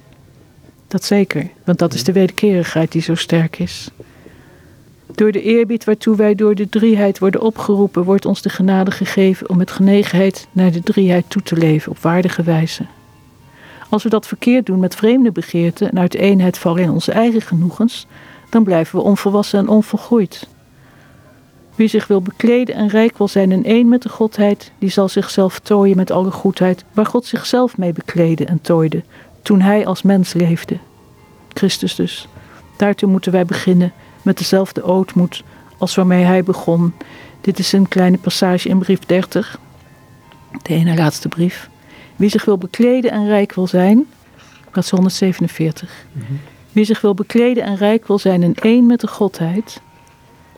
Dat 0.88 1.04
zeker, 1.04 1.48
want 1.64 1.78
dat 1.78 1.94
is 1.94 2.04
de 2.04 2.12
wederkerigheid 2.12 2.92
die 2.92 3.02
zo 3.02 3.14
sterk 3.14 3.58
is. 3.58 3.88
Door 5.06 5.32
de 5.32 5.42
eerbied 5.42 5.84
waartoe 5.84 6.16
wij 6.16 6.34
door 6.34 6.54
de 6.54 6.68
drieheid 6.68 7.18
worden 7.18 7.40
opgeroepen, 7.40 8.04
wordt 8.04 8.26
ons 8.26 8.42
de 8.42 8.48
genade 8.48 8.90
gegeven 8.90 9.48
om 9.48 9.56
met 9.56 9.70
genegenheid 9.70 10.48
naar 10.52 10.72
de 10.72 10.82
drieheid 10.82 11.24
toe 11.28 11.42
te 11.42 11.56
leven 11.56 11.90
op 11.90 11.98
waardige 11.98 12.42
wijze. 12.42 12.86
Als 13.88 14.02
we 14.02 14.08
dat 14.08 14.26
verkeerd 14.26 14.66
doen 14.66 14.78
met 14.78 14.94
vreemde 14.94 15.32
begeerten 15.32 15.90
en 15.90 15.98
uit 15.98 16.12
de 16.12 16.18
eenheid 16.18 16.58
vallen 16.58 16.82
in 16.82 16.90
onze 16.90 17.12
eigen 17.12 17.40
genoegens, 17.40 18.06
dan 18.48 18.64
blijven 18.64 18.98
we 18.98 19.04
onvolwassen 19.04 19.58
en 19.58 19.68
onvolgroeid. 19.68 20.48
Wie 21.74 21.88
zich 21.88 22.06
wil 22.06 22.22
bekleden 22.22 22.74
en 22.74 22.88
rijk 22.88 23.18
wil 23.18 23.28
zijn 23.28 23.52
in 23.52 23.64
één 23.64 23.88
met 23.88 24.02
de 24.02 24.08
Godheid, 24.08 24.72
die 24.78 24.90
zal 24.90 25.08
zichzelf 25.08 25.58
tooien 25.58 25.96
met 25.96 26.10
alle 26.10 26.30
goedheid, 26.30 26.84
waar 26.92 27.06
God 27.06 27.26
zichzelf 27.26 27.76
mee 27.76 27.92
bekleedde 27.92 28.44
en 28.44 28.60
tooide, 28.60 29.02
toen 29.42 29.60
hij 29.60 29.86
als 29.86 30.02
mens 30.02 30.32
leefde. 30.32 30.78
Christus 31.52 31.94
dus. 31.94 32.28
Daartoe 32.76 33.08
moeten 33.08 33.32
wij 33.32 33.44
beginnen 33.44 33.92
met 34.22 34.38
dezelfde 34.38 34.82
ootmoed 34.82 35.42
als 35.78 35.94
waarmee 35.94 36.24
hij 36.24 36.42
begon. 36.42 36.94
Dit 37.40 37.58
is 37.58 37.72
een 37.72 37.88
kleine 37.88 38.18
passage 38.18 38.68
in 38.68 38.78
brief 38.78 38.98
30, 38.98 39.58
de 40.62 40.74
ene 40.74 40.94
laatste 40.94 41.28
brief. 41.28 41.70
Wie 42.16 42.30
zich 42.30 42.44
wil 42.44 42.58
bekleden 42.58 43.10
en 43.10 43.26
rijk 43.26 43.54
wil 43.54 43.66
zijn, 43.66 44.06
bladzijde 44.70 44.96
147. 44.96 46.04
Mm 46.12 46.22
-hmm. 46.26 46.40
Wie 46.72 46.84
zich 46.84 47.00
wil 47.00 47.14
bekleden 47.14 47.64
en 47.64 47.76
rijk 47.76 48.06
wil 48.06 48.18
zijn 48.18 48.42
in 48.42 48.54
één 48.54 48.86
met 48.86 49.00
de 49.00 49.06
Godheid, 49.06 49.80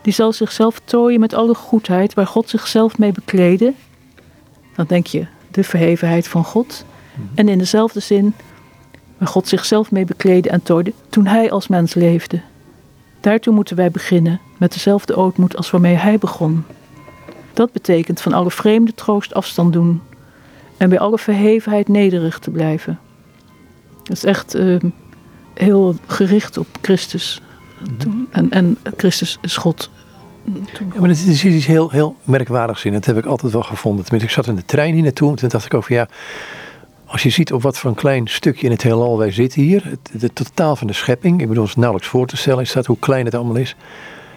die 0.02 0.12
zal 0.12 0.32
zichzelf 0.32 0.80
tooien 0.84 1.20
met 1.20 1.34
alle 1.34 1.54
goedheid 1.54 2.14
waar 2.14 2.26
God 2.26 2.48
zichzelf 2.48 2.98
mee 2.98 3.12
bekleedde. 3.12 3.72
Dan 4.74 4.86
denk 4.88 5.06
je 5.06 5.26
de 5.50 5.64
verhevenheid 5.64 6.28
van 6.28 6.44
God. 6.44 6.84
Mhm. 7.14 7.26
En 7.34 7.48
in 7.48 7.58
dezelfde 7.58 8.00
zin 8.00 8.34
waar 9.18 9.28
God 9.28 9.48
zichzelf 9.48 9.90
mee 9.90 10.04
bekleedde 10.04 10.48
en 10.48 10.62
tooide 10.62 10.92
toen 11.08 11.26
hij 11.26 11.50
als 11.50 11.68
mens 11.68 11.94
leefde. 11.94 12.40
Daartoe 13.24 13.54
moeten 13.54 13.76
wij 13.76 13.90
beginnen 13.90 14.40
met 14.58 14.72
dezelfde 14.72 15.14
ootmoed 15.16 15.56
als 15.56 15.70
waarmee 15.70 15.94
hij 15.94 16.18
begon. 16.18 16.64
Dat 17.52 17.72
betekent 17.72 18.20
van 18.20 18.32
alle 18.32 18.50
vreemde 18.50 18.94
troost 18.94 19.34
afstand 19.34 19.72
doen 19.72 20.02
en 20.76 20.88
bij 20.88 20.98
alle 20.98 21.18
verhevenheid 21.18 21.88
nederig 21.88 22.38
te 22.38 22.50
blijven. 22.50 22.98
Dat 24.02 24.16
is 24.16 24.24
echt 24.24 24.56
uh, 24.56 24.80
heel 25.54 25.94
gericht 26.06 26.58
op 26.58 26.66
Christus. 26.80 27.40
Mhm. 27.98 28.08
En, 28.30 28.50
en 28.50 28.78
Christus 28.96 29.38
is 29.42 29.56
God. 29.56 29.90
Ja, 30.44 31.00
maar 31.00 31.10
er 31.10 31.10
is 31.10 31.44
iets 31.44 31.66
heel, 31.66 31.90
heel 31.90 32.16
merkwaardigs 32.24 32.84
in. 32.84 32.92
Dat 32.92 33.04
heb 33.04 33.16
ik 33.16 33.24
altijd 33.24 33.52
wel 33.52 33.62
gevonden. 33.62 34.04
Tenminste, 34.04 34.28
ik 34.28 34.44
zat 34.44 34.54
in 34.54 34.60
de 34.60 34.66
trein 34.66 34.94
hier 34.94 35.02
naartoe 35.02 35.30
en 35.30 35.36
toen 35.36 35.48
dacht 35.48 35.64
ik 35.64 35.74
over 35.74 35.92
ja 35.92 36.08
Als 37.14 37.22
je 37.22 37.30
ziet 37.30 37.52
op 37.52 37.62
wat 37.62 37.78
voor 37.78 37.90
een 37.90 37.96
klein 37.96 38.26
stukje 38.26 38.66
in 38.66 38.72
het 38.72 38.82
heelal 38.82 39.18
wij 39.18 39.30
zitten 39.30 39.62
hier, 39.62 39.96
het, 40.18 40.34
totaal 40.34 40.76
van 40.76 40.86
de 40.86 40.92
schepping, 40.92 41.40
ik 41.40 41.48
bedoel, 41.48 41.64
het 41.64 41.76
nauwelijks 41.76 42.10
voor 42.10 42.26
te 42.26 42.36
stellen, 42.36 42.66
dat 42.74 42.86
hoe 42.86 42.98
klein 42.98 43.24
het 43.24 43.34
allemaal 43.34 43.56
is. 43.56 43.76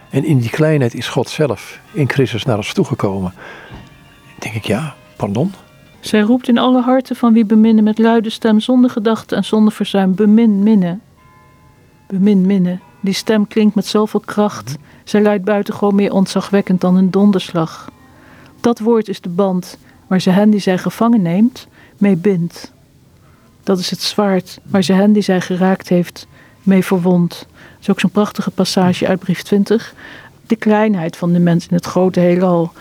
En 0.09 0.23
in 0.23 0.39
die 0.39 0.49
kleinheid 0.49 0.93
is 0.93 1.07
God 1.07 1.29
zelf 1.29 1.79
in 1.91 2.09
Christus 2.09 2.43
naar 2.43 2.57
ons 2.57 2.73
toegekomen. 2.73 3.33
denk 4.39 4.55
ik, 4.55 4.65
ja, 4.65 4.95
pardon? 5.15 5.53
Zij 5.99 6.21
roept 6.21 6.47
in 6.47 6.57
alle 6.57 6.81
harten 6.81 7.15
van 7.15 7.33
wie 7.33 7.45
beminnen 7.45 7.83
met 7.83 7.97
luide 7.97 8.29
stem, 8.29 8.59
zonder 8.59 8.89
gedachte 8.89 9.35
en 9.35 9.43
zonder 9.43 9.73
verzuim, 9.73 10.15
bemin, 10.15 10.63
minnen. 10.63 11.01
Bemin, 12.07 12.45
minnen. 12.45 12.81
Die 12.99 13.13
stem 13.13 13.47
klinkt 13.47 13.75
met 13.75 13.85
zoveel 13.85 14.19
kracht. 14.19 14.75
Zij 15.03 15.21
luidt 15.21 15.43
buitengewoon 15.43 15.95
meer 15.95 16.11
ontzagwekkend 16.11 16.81
dan 16.81 16.95
een 16.95 17.11
donderslag. 17.11 17.91
Dat 18.61 18.79
woord 18.79 19.07
is 19.07 19.21
de 19.21 19.29
band 19.29 19.77
waar 20.07 20.21
ze 20.21 20.29
hen 20.29 20.49
die 20.49 20.59
zij 20.59 20.77
gevangen 20.77 21.21
neemt, 21.21 21.67
mee 21.99 22.15
bindt. 22.15 22.71
Dat 23.63 23.79
is 23.79 23.89
het 23.89 24.01
zwaard 24.01 24.59
waar 24.63 24.83
ze 24.83 24.93
hen 24.93 25.13
die 25.13 25.21
zij 25.21 25.41
geraakt 25.41 25.89
heeft, 25.89 26.27
mee 26.63 26.83
verwondt. 26.83 27.39
Dat 27.49 27.79
is 27.81 27.89
ook 27.89 27.99
zo'n 27.99 28.09
prachtige 28.09 28.51
passage 28.51 29.07
uit 29.07 29.19
brief 29.19 29.41
20. 29.41 29.93
De 30.47 30.55
kleinheid 30.55 31.17
van 31.17 31.33
de 31.33 31.39
mens 31.39 31.67
in 31.67 31.75
het 31.75 31.85
grote 31.85 32.19
heelal. 32.19 32.71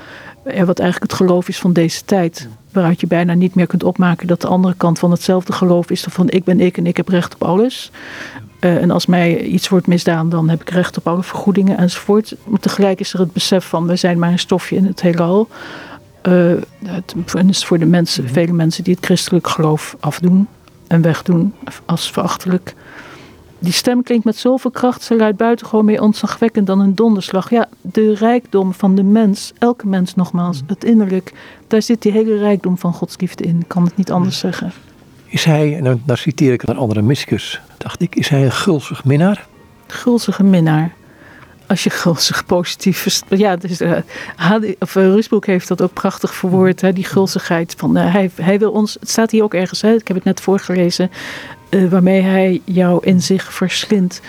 Wat 0.44 0.78
eigenlijk 0.78 1.10
het 1.10 1.20
geloof 1.20 1.48
is 1.48 1.58
van 1.58 1.72
deze 1.72 2.04
tijd. 2.04 2.48
Waaruit 2.72 3.00
je 3.00 3.06
bijna 3.06 3.34
niet 3.34 3.54
meer 3.54 3.66
kunt 3.66 3.84
opmaken 3.84 4.26
dat 4.26 4.40
de 4.40 4.46
andere 4.46 4.74
kant 4.74 4.98
van 4.98 5.10
hetzelfde 5.10 5.52
geloof 5.52 5.90
is. 5.90 6.06
Van 6.08 6.28
ik 6.28 6.44
ben 6.44 6.60
ik 6.60 6.76
en 6.76 6.86
ik 6.86 6.96
heb 6.96 7.08
recht 7.08 7.34
op 7.34 7.44
alles. 7.44 7.90
Uh, 8.60 8.76
en 8.76 8.90
als 8.90 9.06
mij 9.06 9.40
iets 9.40 9.68
wordt 9.68 9.86
misdaan, 9.86 10.28
dan 10.28 10.48
heb 10.48 10.60
ik 10.60 10.70
recht 10.70 10.96
op 10.98 11.06
alle 11.06 11.22
vergoedingen 11.22 11.78
enzovoort. 11.78 12.36
Maar 12.44 12.60
tegelijk 12.60 13.00
is 13.00 13.12
er 13.12 13.18
het 13.18 13.32
besef 13.32 13.64
van 13.64 13.86
we 13.86 13.96
zijn 13.96 14.18
maar 14.18 14.30
een 14.30 14.38
stofje 14.38 14.76
in 14.76 14.84
het 14.84 15.02
heelal. 15.02 15.48
Uh, 16.28 16.52
het 16.86 17.14
is 17.48 17.64
voor 17.64 17.78
de 17.78 17.86
mensen, 17.86 18.24
mhm. 18.24 18.32
vele 18.32 18.52
mensen 18.52 18.84
die 18.84 18.94
het 18.94 19.04
christelijk 19.04 19.48
geloof 19.48 19.96
afdoen 20.00 20.48
en 20.86 21.02
wegdoen 21.02 21.54
als 21.84 22.10
verachtelijk. 22.10 22.74
Die 23.58 23.72
stem 23.72 24.02
klinkt 24.02 24.24
met 24.24 24.36
zoveel 24.36 24.70
kracht, 24.70 25.02
ze 25.02 25.16
luidt 25.16 25.36
buitengewoon 25.36 25.84
meer 25.84 26.02
ontzagwekkend 26.02 26.66
dan 26.66 26.80
een 26.80 26.94
donderslag. 26.94 27.50
Ja, 27.50 27.68
de 27.80 28.14
rijkdom 28.14 28.74
van 28.74 28.94
de 28.94 29.02
mens, 29.02 29.52
elke 29.58 29.86
mens 29.86 30.14
nogmaals, 30.14 30.62
het 30.66 30.84
innerlijk, 30.84 31.32
daar 31.66 31.82
zit 31.82 32.02
die 32.02 32.12
hele 32.12 32.38
rijkdom 32.38 32.78
van 32.78 32.92
Gods 32.92 33.16
liefde 33.18 33.44
in. 33.44 33.60
Ik 33.60 33.68
kan 33.68 33.84
het 33.84 33.96
niet 33.96 34.10
anders 34.10 34.38
zeggen. 34.38 34.72
Is 35.26 35.44
hij, 35.44 35.76
en 35.76 36.00
dan 36.04 36.16
citeer 36.16 36.52
ik 36.52 36.62
een 36.62 36.76
andere 36.76 37.02
miskus, 37.02 37.60
dacht 37.78 38.00
ik, 38.00 38.14
is 38.14 38.28
hij 38.28 38.44
een 38.44 38.52
gulzig 38.52 39.04
minnaar? 39.04 39.46
Gulzige 39.86 40.44
minnaar 40.44 40.94
als 41.66 41.84
je 41.84 41.90
gulzig 41.90 42.46
positief. 42.46 43.20
Ja, 43.28 43.56
dus, 43.56 43.80
uh, 43.80 43.98
of, 44.78 44.94
uh, 44.94 45.04
Rusbroek 45.04 45.46
heeft 45.46 45.68
dat 45.68 45.82
ook 45.82 45.92
prachtig 45.92 46.34
verwoord. 46.34 46.80
Hè, 46.80 46.92
die 46.92 47.04
gulzigheid. 47.04 47.74
Van, 47.76 47.98
uh, 47.98 48.12
hij, 48.12 48.30
hij 48.34 48.58
wil 48.58 48.70
ons. 48.70 48.96
Het 49.00 49.10
staat 49.10 49.30
hier 49.30 49.42
ook 49.42 49.54
ergens. 49.54 49.82
Hè, 49.82 49.94
ik 49.94 50.08
heb 50.08 50.16
het 50.16 50.26
net 50.26 50.40
voorgelezen. 50.40 51.10
waarmee 51.90 52.22
hij 52.22 52.60
jou 52.64 52.98
in 53.04 53.22
zich 53.22 53.52
verslindt. 53.52 54.20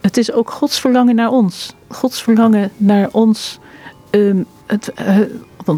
Het 0.00 0.16
is 0.16 0.32
ook 0.32 0.50
Gods 0.50 0.80
verlangen 0.80 1.14
naar 1.14 1.30
ons. 1.30 1.74
Gods 1.88 2.22
verlangen 2.22 2.70
naar 2.76 3.08
ons. 3.12 3.58
Um, 4.10 4.46
het, 4.66 4.92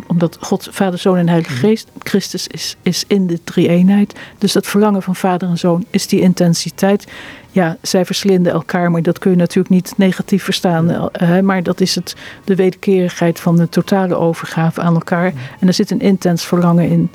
omdat 0.07 0.36
God, 0.41 0.68
Vader, 0.70 0.99
Zoon 0.99 1.16
en 1.16 1.28
Heilige 1.28 1.53
mhm. 1.53 1.61
Geest, 1.61 1.91
Christus 1.99 2.47
is, 2.47 2.76
is 2.82 3.05
in 3.07 3.26
de 3.26 3.45
drie-eenheid. 3.45 4.14
Dus 4.39 4.53
dat 4.53 4.66
verlangen 4.66 5.03
van 5.03 5.16
Vader 5.16 5.49
en 5.49 5.59
Zoon 5.59 5.84
is 5.91 6.07
die 6.07 6.20
intensiteit. 6.20 7.07
Ja, 7.51 7.76
zij 7.82 8.05
verslinden 8.05 8.53
elkaar, 8.53 8.91
maar 8.91 9.03
dat 9.03 9.18
kun 9.18 9.30
je 9.30 9.36
natuurlijk 9.36 9.74
niet 9.74 9.93
negatief 9.97 10.45
verstaan. 10.45 11.11
Uh, 11.22 11.41
maar 11.41 11.62
dat 11.62 11.80
is 11.80 11.95
het, 11.95 12.16
de 12.45 12.55
wederkerigheid 12.55 13.41
van 13.41 13.57
de 13.57 13.68
totale 13.68 14.14
overgave 14.14 14.80
aan 14.80 14.95
elkaar. 14.95 15.32
En 15.61 15.66
er 15.66 15.74
zit 15.74 15.91
een 15.91 16.01
intens 16.01 16.45
verlangen 16.45 16.89
in. 16.89 17.11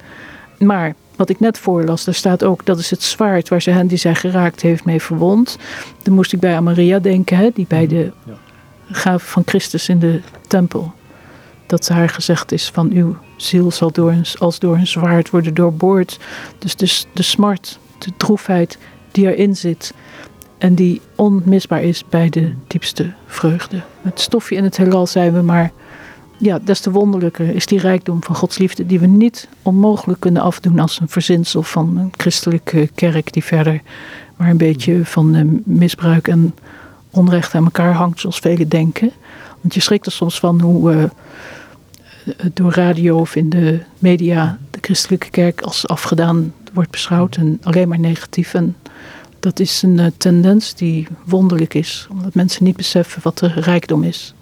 Maar 0.57 0.93
wat 1.15 1.29
ik 1.29 1.39
net 1.39 1.57
voorlas, 1.57 2.03
daar 2.03 2.13
staat 2.13 2.43
ook 2.43 2.65
dat 2.65 2.79
is 2.79 2.89
het 2.89 3.03
zwaard 3.03 3.49
waar 3.49 3.61
ze 3.61 3.69
hen 3.69 3.87
die 3.87 3.97
zij 3.97 4.15
geraakt 4.15 4.61
heeft 4.61 4.85
mee 4.85 5.01
verwond. 5.01 5.57
Dan 6.01 6.13
moest 6.13 6.33
ik 6.33 6.39
bij 6.39 6.55
Amaria 6.55 6.99
denken, 6.99 7.37
hè, 7.37 7.49
die 7.53 7.65
bij 7.67 7.85
mhm. 7.85 7.95
de 7.95 8.11
gave 8.91 9.25
van 9.25 9.43
Christus 9.45 9.89
in 9.89 9.99
de 9.99 10.21
tempel 10.47 10.93
dat 11.65 11.87
haar 11.87 12.09
gezegd 12.09 12.51
is 12.51 12.69
van 12.69 12.91
uw 12.91 13.15
ziel 13.35 13.71
zal 13.71 13.91
door 13.91 14.15
als 14.39 14.59
door 14.59 14.75
een 14.75 14.87
zwaard 14.87 15.29
worden 15.29 15.53
doorboord. 15.53 16.19
Dus 16.57 16.75
de, 16.75 17.03
de 17.13 17.23
smart, 17.23 17.79
de 17.97 18.11
droefheid 18.17 18.77
die 19.11 19.35
erin 19.35 19.55
zit 19.55 19.93
en 20.57 20.75
die 20.75 21.01
onmisbaar 21.15 21.83
is 21.83 22.03
bij 22.09 22.29
de 22.29 22.53
diepste 22.67 23.13
vreugde. 23.27 23.81
Het 24.01 24.19
stofje 24.19 24.55
in 24.55 24.63
het 24.63 24.77
heelal 24.77 25.07
zijn 25.07 25.33
we, 25.33 25.41
maar 25.41 25.71
ja, 26.37 26.59
des 26.59 26.79
te 26.79 26.91
wonderlijker 26.91 27.55
is 27.55 27.65
die 27.65 27.79
rijkdom 27.79 28.23
van 28.23 28.35
Gods 28.35 28.57
liefde 28.57 28.85
die 28.85 28.99
we 28.99 29.07
niet 29.07 29.47
onmogelijk 29.61 30.19
kunnen 30.19 30.41
afdoen 30.41 30.79
als 30.79 30.99
een 30.99 31.09
verzinsel 31.09 31.63
van 31.63 31.97
een 31.97 32.13
christelijke 32.17 32.89
kerk 32.95 33.33
die 33.33 33.43
verder 33.43 33.81
maar 34.35 34.49
een 34.49 34.57
beetje 34.57 35.05
van 35.05 35.35
eh, 35.35 35.43
misbruik 35.63 36.27
en 36.27 36.55
onrecht 37.09 37.55
aan 37.55 37.63
elkaar 37.63 37.93
hangt 37.93 38.19
zoals 38.19 38.39
velen 38.39 38.69
denken. 38.69 39.11
Want 39.63 39.75
je 39.75 39.81
schrikt 39.81 40.05
er 40.05 40.11
soms 40.11 40.39
van 40.39 40.61
hoe 40.61 40.93
uh, 40.93 41.03
door 42.53 42.73
radio 42.73 43.19
of 43.19 43.35
in 43.35 43.49
de 43.49 43.79
media 43.99 44.57
de 44.71 44.77
christelijke 44.81 45.29
kerk 45.29 45.61
als 45.61 45.87
afgedaan 45.87 46.53
wordt 46.73 46.91
beschouwd 46.91 47.35
en 47.35 47.59
alleen 47.63 47.87
maar 47.87 47.99
negatief. 47.99 48.53
En 48.53 48.75
dat 49.39 49.59
is 49.59 49.81
een 49.81 49.97
uh, 49.97 50.05
tendens 50.17 50.73
die 50.75 51.07
wonderlijk 51.25 51.73
is, 51.73 52.07
omdat 52.11 52.33
mensen 52.33 52.63
niet 52.63 52.75
beseffen 52.75 53.21
wat 53.23 53.37
de 53.37 53.47
rijkdom 53.47 54.03
is. 54.03 54.33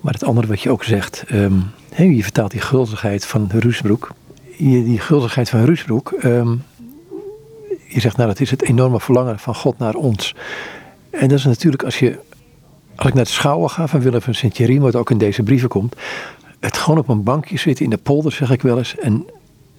Maar 0.00 0.12
het 0.12 0.24
andere 0.24 0.46
wat 0.46 0.60
je 0.60 0.70
ook 0.70 0.84
zegt, 0.84 1.24
um, 1.32 1.70
je 1.96 2.22
vertaalt 2.22 2.50
die 2.50 2.60
gulzigheid 2.60 3.26
van 3.26 3.50
Ruusbroek. 3.52 4.10
Die 4.58 4.98
gulzigheid 4.98 5.48
van 5.48 5.64
Ruusbroek, 5.64 6.14
um, 6.24 6.62
je 7.88 8.00
zegt 8.00 8.16
nou 8.16 8.28
dat 8.28 8.40
is 8.40 8.50
het 8.50 8.62
enorme 8.62 9.00
verlangen 9.00 9.38
van 9.38 9.54
God 9.54 9.78
naar 9.78 9.94
ons. 9.94 10.34
En 11.10 11.28
dat 11.28 11.38
is 11.38 11.44
natuurlijk 11.44 11.82
als 11.82 11.98
je 11.98 12.18
als 13.02 13.10
ik 13.10 13.16
naar 13.16 13.26
het 13.26 13.34
schouwen 13.34 13.70
ga 13.70 13.86
van 13.86 14.00
Willem 14.00 14.22
van 14.22 14.34
Sint-Thierry, 14.34 14.80
wat 14.80 14.96
ook 14.96 15.10
in 15.10 15.18
deze 15.18 15.42
brieven 15.42 15.68
komt, 15.68 15.96
het 16.60 16.76
gewoon 16.76 16.98
op 16.98 17.08
een 17.08 17.22
bankje 17.22 17.58
zitten 17.58 17.84
in 17.84 17.90
de 17.90 17.96
polder, 17.96 18.32
zeg 18.32 18.50
ik 18.50 18.62
wel 18.62 18.78
eens, 18.78 18.96
en 18.96 19.26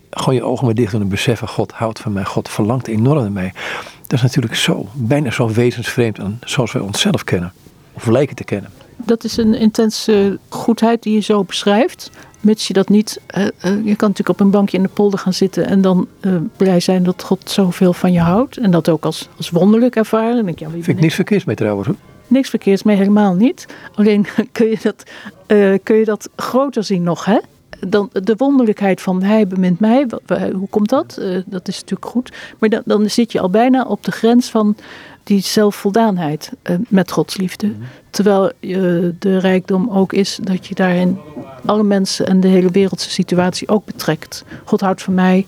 gewoon 0.09 0.35
je 0.35 0.43
ogen 0.43 0.65
maar 0.65 0.73
dicht 0.73 0.91
doen 0.91 1.01
en 1.01 1.07
beseffen, 1.07 1.47
God 1.47 1.71
houdt 1.71 1.99
van 1.99 2.13
mij, 2.13 2.25
God 2.25 2.49
verlangt 2.49 2.87
enorm 2.87 3.21
naar 3.21 3.31
mij. 3.31 3.53
Dat 4.01 4.11
is 4.11 4.21
natuurlijk 4.21 4.55
zo, 4.55 4.87
bijna 4.93 5.31
zo 5.31 5.49
wezensvreemd 5.49 6.19
aan 6.19 6.39
zoals 6.45 6.71
wij 6.71 6.81
onszelf 6.81 7.23
kennen, 7.23 7.53
of 7.93 8.05
lijken 8.05 8.35
te 8.35 8.43
kennen. 8.43 8.71
Dat 8.97 9.23
is 9.23 9.37
een 9.37 9.53
intense 9.53 10.39
goedheid 10.49 11.03
die 11.03 11.13
je 11.13 11.21
zo 11.21 11.43
beschrijft. 11.43 12.11
Mits 12.39 12.67
je 12.67 12.73
dat 12.73 12.89
niet. 12.89 13.21
Uh, 13.37 13.43
uh, 13.43 13.51
je 13.61 13.95
kan 13.95 14.09
natuurlijk 14.09 14.29
op 14.29 14.39
een 14.39 14.51
bankje 14.51 14.77
in 14.77 14.83
de 14.83 14.89
polder 14.89 15.19
gaan 15.19 15.33
zitten 15.33 15.67
en 15.67 15.81
dan 15.81 16.07
uh, 16.21 16.35
blij 16.57 16.79
zijn 16.79 17.03
dat 17.03 17.23
God 17.23 17.49
zoveel 17.49 17.93
van 17.93 18.11
je 18.11 18.19
houdt. 18.19 18.57
En 18.57 18.71
dat 18.71 18.89
ook 18.89 19.05
als, 19.05 19.29
als 19.37 19.49
wonderlijk 19.49 19.95
ervaren. 19.95 20.47
ik, 20.47 20.59
ja, 20.59 20.69
Vind 20.69 20.87
ik 20.87 20.99
niks 20.99 21.15
verkeerds 21.15 21.45
mee 21.45 21.55
trouwens. 21.55 21.87
Hoor 21.87 21.97
niks 22.27 22.49
verkeerds 22.49 22.83
mee, 22.83 22.97
helemaal 22.97 23.33
niet. 23.33 23.65
Alleen 23.95 24.25
kun 24.51 24.67
je 24.67 24.77
dat, 24.81 25.03
uh, 25.47 25.77
kun 25.83 25.95
je 25.95 26.05
dat 26.05 26.29
groter 26.35 26.83
zien 26.83 27.03
nog, 27.03 27.25
hè? 27.25 27.39
Dan 27.87 28.09
de 28.11 28.33
wonderlijkheid 28.37 29.01
van 29.01 29.23
hij 29.23 29.47
bemint 29.47 29.79
mij, 29.79 30.07
hoe 30.53 30.67
komt 30.69 30.89
dat? 30.89 31.17
Uh, 31.19 31.41
dat 31.45 31.67
is 31.67 31.79
natuurlijk 31.79 32.11
goed. 32.11 32.31
Maar 32.59 32.69
dan, 32.69 32.81
dan 32.85 33.09
zit 33.09 33.31
je 33.31 33.39
al 33.39 33.49
bijna 33.49 33.83
op 33.83 34.03
de 34.03 34.11
grens 34.11 34.49
van 34.49 34.75
die 35.23 35.41
zelfvoldaanheid 35.41 36.51
uh, 36.63 36.75
met 36.87 37.11
Gods 37.11 37.37
liefde. 37.37 37.67
Mhm. 37.67 37.75
Terwijl 38.09 38.51
de 39.19 39.37
rijkdom 39.37 39.89
ook 39.89 40.13
is 40.13 40.39
dat 40.41 40.67
je 40.67 40.75
daarin 40.75 41.19
alle 41.65 41.83
mensen 41.83 42.27
en 42.27 42.39
de 42.39 42.47
hele 42.47 42.71
wereldse 42.71 43.09
situatie 43.11 43.67
ook 43.67 43.85
betrekt. 43.85 44.43
God 44.63 44.81
houdt 44.81 45.01
van 45.01 45.13
mij 45.13 45.45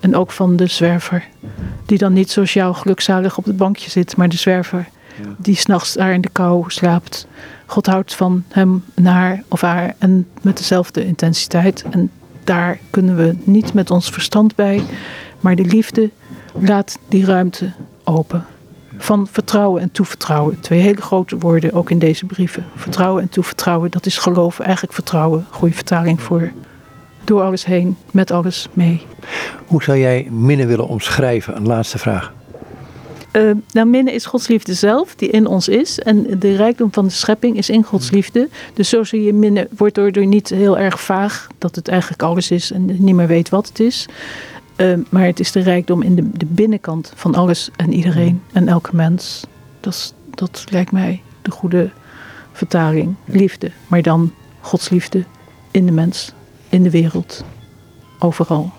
en 0.00 0.16
ook 0.16 0.30
van 0.30 0.56
de 0.56 0.66
zwerver. 0.66 1.28
Die 1.86 1.98
dan 1.98 2.12
niet 2.12 2.30
zoals 2.30 2.52
jou 2.52 2.74
gelukzalig 2.74 3.38
op 3.38 3.44
het 3.44 3.56
bankje 3.56 3.90
zit, 3.90 4.16
maar 4.16 4.28
de 4.28 4.36
zwerver 4.36 4.88
die 5.36 5.56
s'nachts 5.56 5.92
daar 5.92 6.12
in 6.12 6.20
de 6.20 6.28
kou 6.28 6.64
slaapt. 6.66 7.26
God 7.66 7.86
houdt 7.86 8.14
van 8.14 8.44
hem 8.48 8.84
en 8.94 9.06
haar 9.06 9.42
of 9.48 9.60
haar 9.60 9.94
en 9.98 10.26
met 10.42 10.56
dezelfde 10.56 11.06
intensiteit. 11.06 11.84
En 11.90 12.10
daar 12.44 12.78
kunnen 12.90 13.16
we 13.16 13.36
niet 13.44 13.74
met 13.74 13.90
ons 13.90 14.10
verstand 14.10 14.54
bij, 14.54 14.82
maar 15.40 15.56
de 15.56 15.64
liefde 15.64 16.10
laat 16.52 16.98
die 17.08 17.24
ruimte 17.24 17.72
open. 18.04 18.44
Van 18.98 19.28
vertrouwen 19.30 19.82
en 19.82 19.90
toevertrouwen. 19.90 20.60
Twee 20.60 20.80
hele 20.80 21.00
grote 21.02 21.38
woorden 21.38 21.72
ook 21.72 21.90
in 21.90 21.98
deze 21.98 22.26
brieven. 22.26 22.64
Vertrouwen 22.74 23.22
en 23.22 23.28
toevertrouwen, 23.28 23.90
dat 23.90 24.06
is 24.06 24.18
geloven, 24.18 24.64
eigenlijk 24.64 24.94
vertrouwen. 24.94 25.46
Goede 25.50 25.74
vertaling 25.74 26.20
voor 26.20 26.52
door 27.24 27.42
alles 27.42 27.64
heen, 27.64 27.96
met 28.10 28.30
alles 28.30 28.68
mee. 28.72 29.02
Hoe 29.66 29.82
zou 29.82 29.98
jij 29.98 30.28
minnen 30.30 30.66
willen 30.66 30.86
omschrijven? 30.86 31.56
Een 31.56 31.66
laatste 31.66 31.98
vraag. 31.98 32.32
Uh, 33.36 33.50
nou, 33.72 33.86
minnen 33.86 34.14
is 34.14 34.26
Gods 34.26 34.48
liefde 34.48 34.74
zelf, 34.74 35.14
die 35.14 35.28
in 35.28 35.46
ons 35.46 35.68
is. 35.68 35.98
En 35.98 36.38
de 36.38 36.56
rijkdom 36.56 36.92
van 36.92 37.04
de 37.04 37.10
schepping 37.10 37.56
is 37.56 37.70
in 37.70 37.82
Gods 37.82 38.10
liefde. 38.10 38.48
Dus 38.74 38.88
zo 38.88 39.04
zie 39.04 39.22
je 39.22 39.32
minnen, 39.32 39.68
wordt 39.76 39.94
door 39.94 40.26
niet 40.26 40.48
heel 40.48 40.78
erg 40.78 41.00
vaag, 41.00 41.46
dat 41.58 41.74
het 41.74 41.88
eigenlijk 41.88 42.22
alles 42.22 42.50
is 42.50 42.72
en 42.72 42.84
niet 42.84 43.14
meer 43.14 43.26
weet 43.26 43.48
wat 43.48 43.68
het 43.68 43.80
is. 43.80 44.06
Uh, 44.76 44.98
maar 45.08 45.24
het 45.24 45.40
is 45.40 45.52
de 45.52 45.60
rijkdom 45.60 46.02
in 46.02 46.14
de, 46.14 46.30
de, 46.32 46.46
binnenkant 46.46 47.12
van 47.14 47.34
alles 47.34 47.70
en 47.76 47.92
iedereen 47.92 48.42
en 48.52 48.68
elke 48.68 48.96
mens. 48.96 49.44
Dat, 49.80 50.14
dat 50.34 50.64
lijkt 50.70 50.92
mij 50.92 51.22
de 51.42 51.50
goede 51.50 51.90
vertaling. 52.52 53.14
Liefde, 53.24 53.70
maar 53.86 54.02
dan 54.02 54.32
Gods 54.60 54.88
liefde 54.88 55.24
in 55.70 55.86
de 55.86 55.92
mens, 55.92 56.32
in 56.68 56.82
de 56.82 56.90
wereld, 56.90 57.44
overal. 58.18 58.72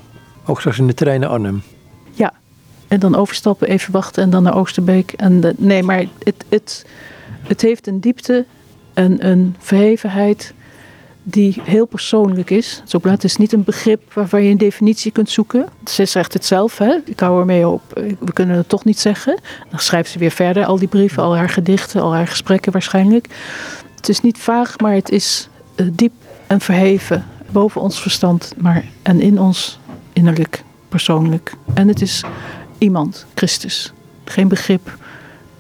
Ook 0.46 0.60
straks 0.60 0.80
in 0.80 0.88
de 0.88 0.94
terreinen 0.94 1.30
Arnhem. 1.30 1.62
En 2.88 3.00
dan 3.00 3.16
overstappen, 3.16 3.68
even 3.68 3.92
wachten 3.92 4.24
en 4.24 4.30
dan 4.30 4.44
naar 4.44 4.56
Oosterbeek. 4.56 5.12
En 5.12 5.54
nee, 5.58 5.84
maar 5.84 6.06
het, 6.24 6.46
het, 6.50 6.86
het 7.42 7.62
heeft 7.62 7.88
een 7.88 8.00
diepte 8.00 8.46
en 8.94 9.28
een 9.28 9.56
verhevenheid 9.60 10.54
die 11.30 11.62
heel 11.64 11.86
persoonlijk 11.86 12.50
is. 12.50 12.84
Het 13.02 13.24
is 13.24 13.38
niet 13.38 13.54
een 13.54 13.64
begrip 13.64 14.14
waarvan 14.14 14.44
je 14.44 14.52
een 14.52 14.58
definitie 14.58 15.12
kunt 15.12 15.30
zoeken. 15.30 15.66
Ze 15.86 16.06
zegt 16.06 16.34
het 16.34 16.46
zelf, 16.46 16.78
hè? 16.78 16.98
ik 17.06 17.20
hou 17.20 17.40
ermee 17.40 17.68
op. 17.68 17.82
We 18.20 18.34
kunnen 18.34 18.58
het 18.58 18.70
toch 18.70 18.86
niet 18.86 19.00
zeggen. 19.00 19.40
Dan 19.70 19.80
schrijft 19.80 20.10
ze 20.10 20.20
weer 20.20 20.32
verder 20.32 20.66
al 20.66 20.80
die 20.80 20.88
brieven, 20.88 21.24
al 21.24 21.38
haar 21.38 21.50
gedichten, 21.50 22.02
al 22.02 22.14
haar 22.14 22.28
gesprekken 22.28 22.72
waarschijnlijk. 22.72 23.28
Het 23.96 24.10
is 24.10 24.22
niet 24.22 24.38
vaag, 24.38 24.80
maar 24.80 24.94
het 24.94 25.10
is 25.10 25.50
eh, 25.76 25.86
diep 25.94 26.14
en 26.48 26.62
verheven. 26.62 27.26
Boven 27.52 27.82
ons 27.82 28.02
verstand, 28.02 28.54
maar 28.58 28.84
en 29.02 29.22
in 29.22 29.40
ons 29.40 29.80
innerlijk, 30.14 30.64
persoonlijk. 30.90 31.54
En 31.74 31.88
het 31.88 32.02
is 32.02 32.24
iemand, 32.78 33.26
Christus. 33.34 33.94
Geen 34.26 34.48
begrip 34.48 34.98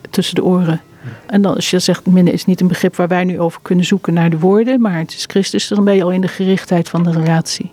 tussen 0.09 0.35
de 0.35 0.43
oren. 0.43 0.81
En 1.25 1.41
dan 1.41 1.55
als 1.55 1.69
je 1.69 1.79
zegt, 1.79 2.05
minnen 2.05 2.33
is 2.33 2.45
niet 2.45 2.61
een 2.61 2.67
begrip 2.67 2.95
waar 2.95 3.07
wij 3.07 3.23
nu 3.23 3.39
over 3.39 3.59
kunnen 3.61 3.85
zoeken 3.85 4.13
naar 4.13 4.29
de 4.29 4.39
woorden, 4.39 4.81
maar 4.81 4.97
het 4.97 5.13
is 5.13 5.23
Christus, 5.27 5.67
dan 5.67 5.83
ben 5.83 5.95
je 5.95 6.03
al 6.03 6.11
in 6.11 6.21
de 6.21 6.27
gerichtheid 6.27 6.89
van 6.89 7.03
de 7.03 7.11
relatie. 7.11 7.71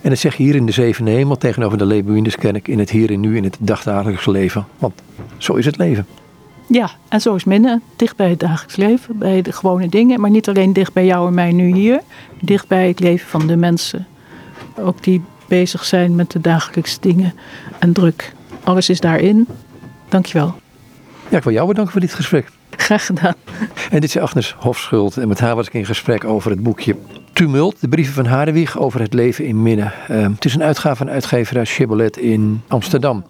En 0.00 0.10
dat 0.10 0.18
zeg 0.18 0.36
je 0.36 0.42
hier 0.42 0.54
in 0.54 0.66
de 0.66 0.72
Zevende 0.72 1.10
Hemel 1.10 1.36
tegenover 1.36 1.78
de 1.78 1.86
Lebuinuskerk 1.86 2.68
in 2.68 2.78
het 2.78 2.90
hier 2.90 3.10
en 3.10 3.20
nu 3.20 3.36
in 3.36 3.44
het 3.44 3.56
dagdagelijks 3.60 4.26
leven. 4.26 4.66
Want 4.78 4.94
zo 5.38 5.54
is 5.54 5.66
het 5.66 5.76
leven. 5.76 6.06
Ja, 6.68 6.90
en 7.08 7.20
zo 7.20 7.34
is 7.34 7.44
minnen. 7.44 7.82
Dicht 7.96 8.16
bij 8.16 8.30
het 8.30 8.40
dagelijks 8.40 8.76
leven, 8.76 9.18
bij 9.18 9.42
de 9.42 9.52
gewone 9.52 9.88
dingen. 9.88 10.20
Maar 10.20 10.30
niet 10.30 10.48
alleen 10.48 10.72
dicht 10.72 10.92
bij 10.92 11.04
jou 11.04 11.28
en 11.28 11.34
mij 11.34 11.52
nu 11.52 11.74
hier. 11.74 12.00
Dicht 12.40 12.68
bij 12.68 12.88
het 12.88 13.00
leven 13.00 13.28
van 13.28 13.46
de 13.46 13.56
mensen. 13.56 14.06
Ook 14.78 15.02
die 15.02 15.22
bezig 15.48 15.84
zijn 15.84 16.14
met 16.14 16.30
de 16.30 16.40
dagelijkse 16.40 16.98
dingen 17.00 17.34
en 17.78 17.92
druk. 17.92 18.32
Alles 18.64 18.88
is 18.88 19.00
daarin. 19.00 19.46
Dankjewel. 20.08 20.54
Ja, 21.28 21.36
ik 21.36 21.44
wil 21.44 21.52
jou 21.52 21.68
bedanken 21.68 21.92
voor 21.92 22.00
dit 22.00 22.14
gesprek. 22.14 22.48
Graag 22.70 23.06
gedaan. 23.06 23.34
En 23.90 24.00
dit 24.00 24.04
is 24.04 24.18
Agnes 24.18 24.54
Hofschuld. 24.58 25.16
En 25.16 25.28
met 25.28 25.40
haar 25.40 25.54
was 25.54 25.66
ik 25.66 25.72
in 25.74 25.86
gesprek 25.86 26.24
over 26.24 26.50
het 26.50 26.62
boekje 26.62 26.96
Tumult. 27.32 27.80
De 27.80 27.88
brieven 27.88 28.14
van 28.14 28.26
Hadewig 28.26 28.78
over 28.78 29.00
het 29.00 29.12
leven 29.12 29.44
in 29.44 29.62
Minnen. 29.62 29.92
Eh, 30.08 30.22
het 30.22 30.44
is 30.44 30.54
een 30.54 30.62
uitgave 30.62 30.96
van 30.96 31.10
uitgeverij 31.10 31.64
Shibboleth 31.64 32.16
in 32.16 32.62
Amsterdam. 32.68 33.22